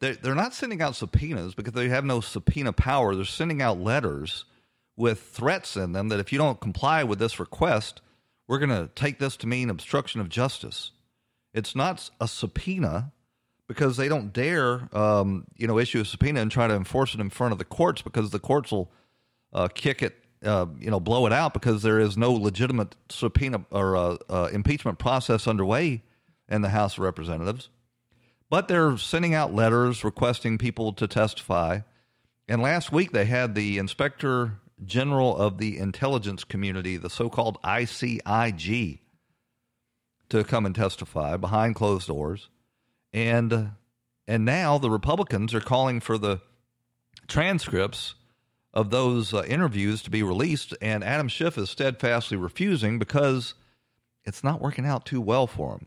they're, 0.00 0.14
they're 0.14 0.34
not 0.34 0.54
sending 0.54 0.82
out 0.82 0.96
subpoenas 0.96 1.54
because 1.54 1.74
they 1.74 1.88
have 1.88 2.04
no 2.04 2.20
subpoena 2.20 2.72
power. 2.72 3.14
They're 3.14 3.24
sending 3.24 3.62
out 3.62 3.80
letters 3.80 4.44
with 4.96 5.20
threats 5.20 5.76
in 5.76 5.92
them 5.92 6.08
that 6.08 6.20
if 6.20 6.32
you 6.32 6.38
don't 6.38 6.60
comply 6.60 7.04
with 7.04 7.18
this 7.18 7.38
request, 7.38 8.00
we're 8.48 8.58
going 8.58 8.70
to 8.70 8.90
take 8.94 9.18
this 9.18 9.36
to 9.38 9.46
mean 9.46 9.70
obstruction 9.70 10.20
of 10.20 10.28
justice. 10.28 10.90
It's 11.54 11.76
not 11.76 12.10
a 12.20 12.26
subpoena 12.26 13.12
because 13.72 13.96
they 13.96 14.08
don't 14.08 14.32
dare, 14.32 14.88
um, 14.92 15.46
you 15.56 15.66
know, 15.66 15.78
issue 15.78 16.00
a 16.00 16.04
subpoena 16.04 16.40
and 16.40 16.50
try 16.50 16.66
to 16.66 16.74
enforce 16.74 17.14
it 17.14 17.20
in 17.20 17.30
front 17.30 17.52
of 17.52 17.58
the 17.58 17.64
courts 17.64 18.02
because 18.02 18.30
the 18.30 18.38
courts 18.38 18.70
will 18.70 18.92
uh, 19.54 19.68
kick 19.68 20.02
it, 20.02 20.14
uh, 20.44 20.66
you 20.78 20.90
know, 20.90 21.00
blow 21.00 21.26
it 21.26 21.32
out 21.32 21.54
because 21.54 21.82
there 21.82 21.98
is 21.98 22.16
no 22.16 22.32
legitimate 22.32 22.94
subpoena 23.08 23.64
or 23.70 23.96
uh, 23.96 24.16
uh, 24.28 24.48
impeachment 24.52 24.98
process 24.98 25.46
underway 25.46 26.02
in 26.50 26.60
the 26.60 26.68
House 26.68 26.98
of 26.98 27.04
Representatives. 27.04 27.70
But 28.50 28.68
they're 28.68 28.98
sending 28.98 29.34
out 29.34 29.54
letters 29.54 30.04
requesting 30.04 30.58
people 30.58 30.92
to 30.92 31.08
testify. 31.08 31.80
And 32.46 32.60
last 32.60 32.92
week 32.92 33.12
they 33.12 33.24
had 33.24 33.54
the 33.54 33.78
Inspector 33.78 34.52
General 34.84 35.34
of 35.34 35.56
the 35.56 35.78
Intelligence 35.78 36.44
Community, 36.44 36.98
the 36.98 37.08
so 37.08 37.30
called 37.30 37.56
ICIG, 37.62 38.98
to 40.28 40.44
come 40.44 40.66
and 40.66 40.74
testify 40.74 41.38
behind 41.38 41.74
closed 41.74 42.08
doors. 42.08 42.50
And 43.12 43.72
and 44.26 44.44
now 44.44 44.78
the 44.78 44.90
Republicans 44.90 45.52
are 45.54 45.60
calling 45.60 46.00
for 46.00 46.16
the 46.16 46.40
transcripts 47.26 48.14
of 48.74 48.90
those 48.90 49.34
uh, 49.34 49.42
interviews 49.44 50.02
to 50.02 50.10
be 50.10 50.22
released, 50.22 50.74
and 50.80 51.04
Adam 51.04 51.28
Schiff 51.28 51.58
is 51.58 51.70
steadfastly 51.70 52.36
refusing 52.36 52.98
because 52.98 53.54
it's 54.24 54.42
not 54.42 54.60
working 54.60 54.86
out 54.86 55.04
too 55.04 55.20
well 55.20 55.46
for 55.46 55.72
him. 55.72 55.86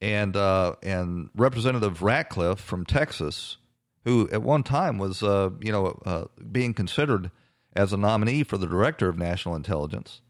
And 0.00 0.36
uh, 0.36 0.74
and 0.82 1.30
Representative 1.34 2.02
Ratcliffe 2.02 2.60
from 2.60 2.84
Texas, 2.84 3.56
who 4.04 4.28
at 4.30 4.42
one 4.42 4.62
time 4.62 4.98
was 4.98 5.22
uh, 5.22 5.50
you 5.60 5.72
know 5.72 5.98
uh, 6.04 6.24
being 6.52 6.74
considered 6.74 7.30
as 7.74 7.92
a 7.92 7.96
nominee 7.96 8.42
for 8.42 8.58
the 8.58 8.66
director 8.66 9.08
of 9.08 9.16
national 9.16 9.56
intelligence, 9.56 10.20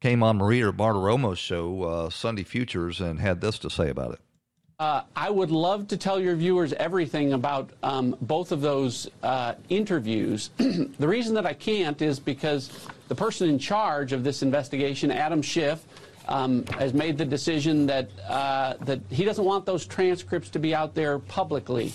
came 0.00 0.22
on 0.22 0.38
Maria 0.38 0.72
Bartiromo's 0.72 1.38
show 1.38 1.82
uh, 1.82 2.10
Sunday 2.10 2.42
Futures 2.42 3.00
and 3.00 3.20
had 3.20 3.40
this 3.42 3.58
to 3.58 3.68
say 3.68 3.90
about 3.90 4.12
it. 4.12 4.20
Uh, 4.78 5.02
I 5.14 5.30
would 5.30 5.52
love 5.52 5.86
to 5.88 5.96
tell 5.96 6.18
your 6.18 6.34
viewers 6.34 6.72
everything 6.72 7.34
about 7.34 7.70
um, 7.84 8.16
both 8.20 8.50
of 8.50 8.60
those 8.60 9.08
uh, 9.22 9.54
interviews. 9.68 10.50
the 10.56 11.06
reason 11.06 11.34
that 11.34 11.46
I 11.46 11.52
can't 11.52 12.02
is 12.02 12.18
because 12.18 12.70
the 13.06 13.14
person 13.14 13.48
in 13.48 13.60
charge 13.60 14.12
of 14.12 14.24
this 14.24 14.42
investigation, 14.42 15.12
Adam 15.12 15.40
Schiff, 15.40 15.84
um, 16.26 16.64
has 16.66 16.94
made 16.94 17.16
the 17.16 17.24
decision 17.24 17.86
that 17.86 18.08
uh, 18.28 18.74
that 18.80 19.00
he 19.08 19.24
doesn't 19.24 19.44
want 19.44 19.66
those 19.66 19.86
transcripts 19.86 20.50
to 20.50 20.58
be 20.58 20.74
out 20.74 20.94
there 20.94 21.20
publicly. 21.20 21.92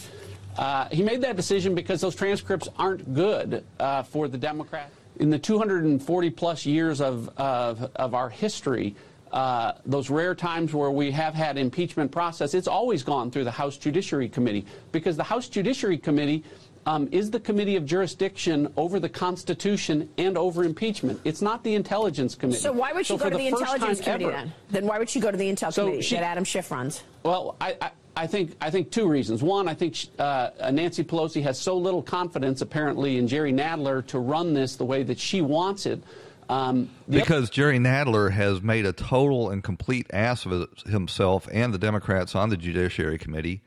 Uh, 0.57 0.88
he 0.89 1.03
made 1.03 1.21
that 1.21 1.36
decision 1.36 1.75
because 1.75 1.99
those 1.99 2.15
transcripts 2.15 2.69
aren't 2.78 3.13
good 3.13 3.65
uh, 3.82 4.03
for 4.03 4.30
the 4.30 4.38
Democrats. 4.38 4.95
In 5.19 5.30
the 5.30 5.39
240 5.39 6.30
plus 6.30 6.65
years 6.65 7.01
of, 7.01 7.30
of, 7.38 7.91
of 7.95 8.13
our 8.13 8.30
history, 8.30 8.95
uh, 9.32 9.73
those 9.86 10.09
rare 10.09 10.36
times 10.36 10.73
where 10.73 10.91
we 10.91 11.11
have 11.11 11.34
had 11.34 11.57
impeachment 11.57 12.11
process, 12.11 12.53
it's 12.53 12.67
always 12.67 13.03
gone 13.03 13.32
through 13.32 13.43
the 13.43 13.51
House 13.51 13.78
Judiciary 13.78 14.30
Committee 14.30 14.65
because 14.91 15.17
the 15.17 15.23
House 15.23 15.47
Judiciary 15.49 15.97
Committee 15.97 16.43
um, 16.86 17.09
is 17.11 17.30
the 17.30 17.39
committee 17.39 17.75
of 17.75 17.86
jurisdiction 17.86 18.71
over 18.78 18.99
the 18.99 19.09
Constitution 19.09 20.09
and 20.17 20.38
over 20.38 20.63
impeachment. 20.63 21.19
It's 21.25 21.41
not 21.41 21.61
the 21.63 21.75
Intelligence 21.75 22.34
Committee. 22.34 22.59
So 22.59 22.71
why 22.71 22.93
would 22.93 23.05
she 23.05 23.17
So 23.17 23.23
go 23.23 23.30
to 23.30 23.38
the, 23.38 23.49
first 23.51 23.61
Intelligence 23.61 24.01
Committee 24.01 24.23
ever- 24.25 24.34
then? 24.34 24.53
Then 24.69 24.86
why 24.88 24.97
would 24.97 25.09
she 25.09 25.19
go 25.19 25.30
to 25.30 25.38
the 25.38 25.49
Intel 25.51 25.73
So 25.73 25.86
Committee 25.86 26.01
she- 26.03 26.15
that 26.15 26.23
Adam 26.23 26.45
Schiff 26.45 26.71
runs? 26.71 27.03
Well, 27.23 27.57
I, 27.59 27.75
I, 27.82 27.91
I 28.15 28.25
think 28.28 28.55
I 28.61 28.71
think 28.71 28.89
two 28.89 29.07
reasons. 29.09 29.43
One, 29.43 29.67
I 29.67 29.73
think 29.73 29.97
uh, 30.17 30.49
Nancy 30.71 31.03
Pelosi 31.03 31.43
has 31.43 31.59
so 31.59 31.78
little 31.78 32.01
confidence, 32.01 32.61
apparently, 32.61 33.17
in 33.17 33.28
Jerry 33.28 33.51
Nadler 33.53 34.05
to 34.07 34.19
run 34.19 34.53
this 34.53 34.75
the 34.78 34.86
way 34.86 35.03
that 35.03 35.19
she 35.19 35.41
wants 35.41 35.86
it. 35.86 36.01
Um, 36.49 36.89
Because 37.09 37.49
Jerry 37.49 37.77
Nadler 37.77 38.31
has 38.31 38.61
made 38.61 38.85
a 38.85 38.93
total 38.93 39.49
and 39.49 39.63
complete 39.63 40.07
ass 40.11 40.45
of 40.45 40.67
himself 40.85 41.47
and 41.51 41.73
the 41.73 41.77
Democrats 41.77 42.35
on 42.35 42.49
the 42.49 42.57
Judiciary 42.57 43.17
Committee 43.17 43.61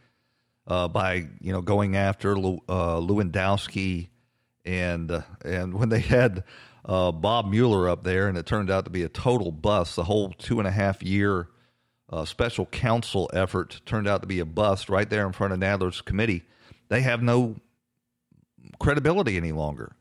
uh, 0.67 0.89
by 0.89 1.27
you 1.41 1.53
know 1.53 1.61
going 1.61 1.97
after 1.97 2.33
uh, 2.33 2.37
Lewandowski 3.01 4.09
and 4.65 5.11
uh, 5.11 5.23
and 5.45 5.75
when 5.75 5.89
they 5.89 6.01
had 6.01 6.45
uh, 6.85 7.13
Bob 7.13 7.47
Mueller 7.47 7.89
up 7.89 8.05
there 8.05 8.29
and 8.29 8.39
it 8.39 8.47
turned 8.47 8.71
out 8.71 8.85
to 8.85 8.91
be 8.91 9.03
a 9.03 9.09
total 9.09 9.53
bust. 9.53 9.97
The 9.97 10.05
whole 10.05 10.31
two 10.31 10.59
and 10.59 10.69
a 10.69 10.71
half 10.71 11.03
year 11.03 11.49
uh, 12.09 12.25
special 12.25 12.67
counsel 12.67 13.31
effort 13.33 13.81
turned 13.85 14.09
out 14.09 14.23
to 14.23 14.27
be 14.27 14.41
a 14.41 14.45
bust 14.45 14.89
right 14.89 15.09
there 15.09 15.27
in 15.27 15.33
front 15.33 15.53
of 15.53 15.59
Nadler's 15.59 16.01
committee. 16.01 16.43
They 16.89 17.03
have 17.03 17.23
no 17.23 17.57
credibility 18.79 19.37
any 19.37 19.53
longer. 19.53 19.93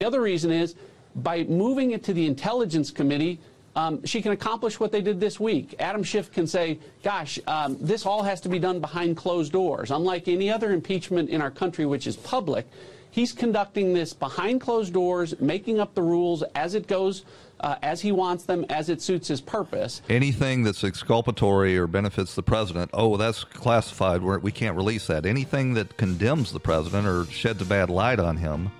The 0.00 0.06
other 0.06 0.20
reason 0.20 0.50
is 0.50 0.74
by 1.16 1.44
moving 1.44 1.92
it 1.92 2.02
to 2.04 2.12
the 2.12 2.26
Intelligence 2.26 2.90
Committee, 2.90 3.40
um, 3.76 4.04
she 4.04 4.22
can 4.22 4.32
accomplish 4.32 4.78
what 4.78 4.92
they 4.92 5.00
did 5.00 5.18
this 5.18 5.40
week. 5.40 5.74
Adam 5.80 6.02
Schiff 6.02 6.30
can 6.30 6.46
say, 6.46 6.78
gosh, 7.02 7.38
um, 7.46 7.76
this 7.80 8.06
all 8.06 8.22
has 8.22 8.40
to 8.42 8.48
be 8.48 8.58
done 8.58 8.80
behind 8.80 9.16
closed 9.16 9.52
doors. 9.52 9.90
Unlike 9.90 10.28
any 10.28 10.50
other 10.50 10.72
impeachment 10.72 11.28
in 11.28 11.40
our 11.40 11.50
country, 11.50 11.84
which 11.84 12.06
is 12.06 12.16
public, 12.16 12.66
He's 13.14 13.30
conducting 13.30 13.94
this 13.94 14.12
behind 14.12 14.60
closed 14.60 14.92
doors, 14.92 15.38
making 15.38 15.78
up 15.78 15.94
the 15.94 16.02
rules 16.02 16.42
as 16.56 16.74
it 16.74 16.88
goes, 16.88 17.24
uh, 17.60 17.76
as 17.80 18.00
he 18.00 18.10
wants 18.10 18.42
them, 18.42 18.66
as 18.68 18.88
it 18.88 19.00
suits 19.00 19.28
his 19.28 19.40
purpose. 19.40 20.02
Anything 20.08 20.64
that's 20.64 20.82
exculpatory 20.82 21.78
or 21.78 21.86
benefits 21.86 22.34
the 22.34 22.42
president, 22.42 22.90
oh, 22.92 23.16
that's 23.16 23.44
classified. 23.44 24.20
We're, 24.20 24.40
we 24.40 24.50
can't 24.50 24.76
release 24.76 25.06
that. 25.06 25.26
Anything 25.26 25.74
that 25.74 25.96
condemns 25.96 26.50
the 26.50 26.58
president 26.58 27.06
or 27.06 27.24
sheds 27.26 27.62
a 27.62 27.64
bad 27.64 27.88
light 27.88 28.18
on 28.18 28.36
him, 28.36 28.72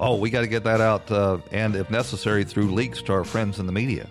oh, 0.00 0.16
we 0.16 0.30
got 0.30 0.42
to 0.42 0.46
get 0.46 0.64
that 0.64 0.80
out, 0.80 1.10
uh, 1.10 1.38
and 1.50 1.74
if 1.74 1.90
necessary, 1.90 2.44
through 2.44 2.72
leaks 2.72 3.02
to 3.02 3.12
our 3.12 3.24
friends 3.24 3.58
in 3.58 3.66
the 3.66 3.72
media. 3.72 4.06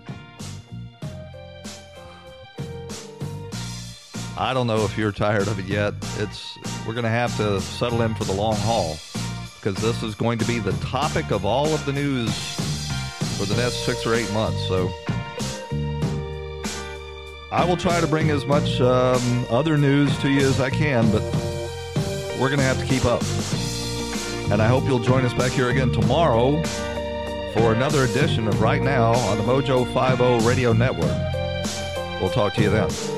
I 4.36 4.54
don't 4.54 4.68
know 4.68 4.84
if 4.84 4.96
you're 4.96 5.12
tired 5.12 5.48
of 5.48 5.58
it 5.58 5.64
yet. 5.64 5.94
It's 6.18 6.56
we're 6.86 6.94
going 6.94 7.04
to 7.04 7.10
have 7.10 7.36
to 7.38 7.60
settle 7.60 8.02
in 8.02 8.14
for 8.14 8.24
the 8.24 8.32
long 8.32 8.54
haul 8.56 8.96
because 9.56 9.82
this 9.82 10.02
is 10.04 10.14
going 10.14 10.38
to 10.38 10.44
be 10.46 10.60
the 10.60 10.72
topic 10.74 11.32
of 11.32 11.44
all 11.44 11.74
of 11.74 11.84
the 11.84 11.92
news 11.92 12.30
for 13.36 13.46
the 13.46 13.56
next 13.56 13.84
six 13.84 14.06
or 14.06 14.14
eight 14.14 14.32
months. 14.32 14.58
So 14.68 14.88
I 17.50 17.64
will 17.66 17.76
try 17.76 18.00
to 18.00 18.06
bring 18.06 18.30
as 18.30 18.46
much 18.46 18.80
um, 18.80 19.46
other 19.50 19.76
news 19.76 20.16
to 20.18 20.30
you 20.30 20.46
as 20.46 20.60
I 20.60 20.70
can, 20.70 21.10
but 21.10 21.22
we're 22.40 22.48
going 22.48 22.58
to 22.58 22.64
have 22.64 22.78
to 22.78 22.86
keep 22.86 23.04
up. 23.04 23.22
And 24.50 24.62
I 24.62 24.66
hope 24.66 24.84
you'll 24.84 24.98
join 24.98 25.26
us 25.26 25.34
back 25.34 25.52
here 25.52 25.68
again 25.68 25.92
tomorrow 25.92 26.62
for 27.52 27.74
another 27.74 28.04
edition 28.04 28.48
of 28.48 28.62
Right 28.62 28.80
Now 28.82 29.12
on 29.12 29.36
the 29.36 29.44
Mojo 29.44 29.84
50 29.84 30.48
Radio 30.48 30.72
Network. 30.72 31.10
We'll 32.20 32.30
talk 32.30 32.54
to 32.54 32.62
you 32.62 32.70
then. 32.70 33.17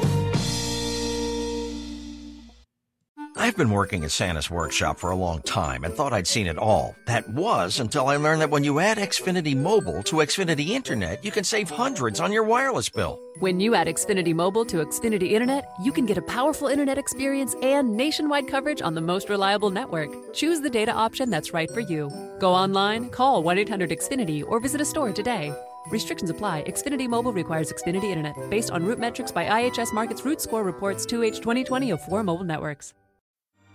I've 3.51 3.57
been 3.57 3.71
working 3.73 4.05
at 4.05 4.13
Santa's 4.13 4.49
workshop 4.49 4.97
for 4.97 5.11
a 5.11 5.17
long 5.17 5.43
time 5.43 5.83
and 5.83 5.93
thought 5.93 6.13
I'd 6.13 6.29
seen 6.29 6.47
it 6.47 6.57
all. 6.57 6.95
That 7.07 7.29
was 7.31 7.81
until 7.81 8.07
I 8.07 8.15
learned 8.15 8.43
that 8.43 8.51
when 8.51 8.63
you 8.63 8.79
add 8.79 8.97
Xfinity 8.97 9.57
Mobile 9.57 10.05
to 10.05 10.19
Xfinity 10.19 10.69
Internet, 10.69 11.25
you 11.25 11.33
can 11.33 11.43
save 11.43 11.69
hundreds 11.69 12.21
on 12.21 12.31
your 12.31 12.45
wireless 12.45 12.89
bill. 12.89 13.19
When 13.41 13.59
you 13.59 13.75
add 13.75 13.89
Xfinity 13.89 14.33
Mobile 14.33 14.65
to 14.67 14.77
Xfinity 14.77 15.33
Internet, 15.33 15.69
you 15.83 15.91
can 15.91 16.07
get 16.07 16.17
a 16.17 16.23
powerful 16.23 16.69
internet 16.69 16.97
experience 16.97 17.57
and 17.61 17.97
nationwide 17.97 18.47
coverage 18.47 18.83
on 18.83 18.95
the 18.95 19.01
most 19.01 19.29
reliable 19.29 19.71
network. 19.71 20.33
Choose 20.33 20.61
the 20.61 20.71
data 20.71 20.93
option 20.93 21.29
that's 21.29 21.53
right 21.53 21.71
for 21.73 21.81
you. 21.81 22.09
Go 22.39 22.53
online, 22.53 23.11
call 23.11 23.43
1 23.43 23.59
800 23.59 23.91
Xfinity, 23.91 24.45
or 24.47 24.61
visit 24.61 24.81
a 24.81 24.85
store 24.85 25.11
today. 25.13 25.53
Restrictions 25.89 26.31
apply. 26.31 26.63
Xfinity 26.69 27.09
Mobile 27.09 27.33
requires 27.33 27.73
Xfinity 27.73 28.11
Internet. 28.13 28.37
Based 28.49 28.71
on 28.71 28.85
RootMetrics 28.85 29.35
by 29.35 29.47
IHS 29.47 29.93
Markit's 29.93 30.25
Root 30.25 30.41
Score 30.41 30.63
reports 30.63 31.05
2H 31.05 31.39
2020 31.39 31.91
of 31.91 32.01
4 32.03 32.23
mobile 32.23 32.45
networks. 32.45 32.95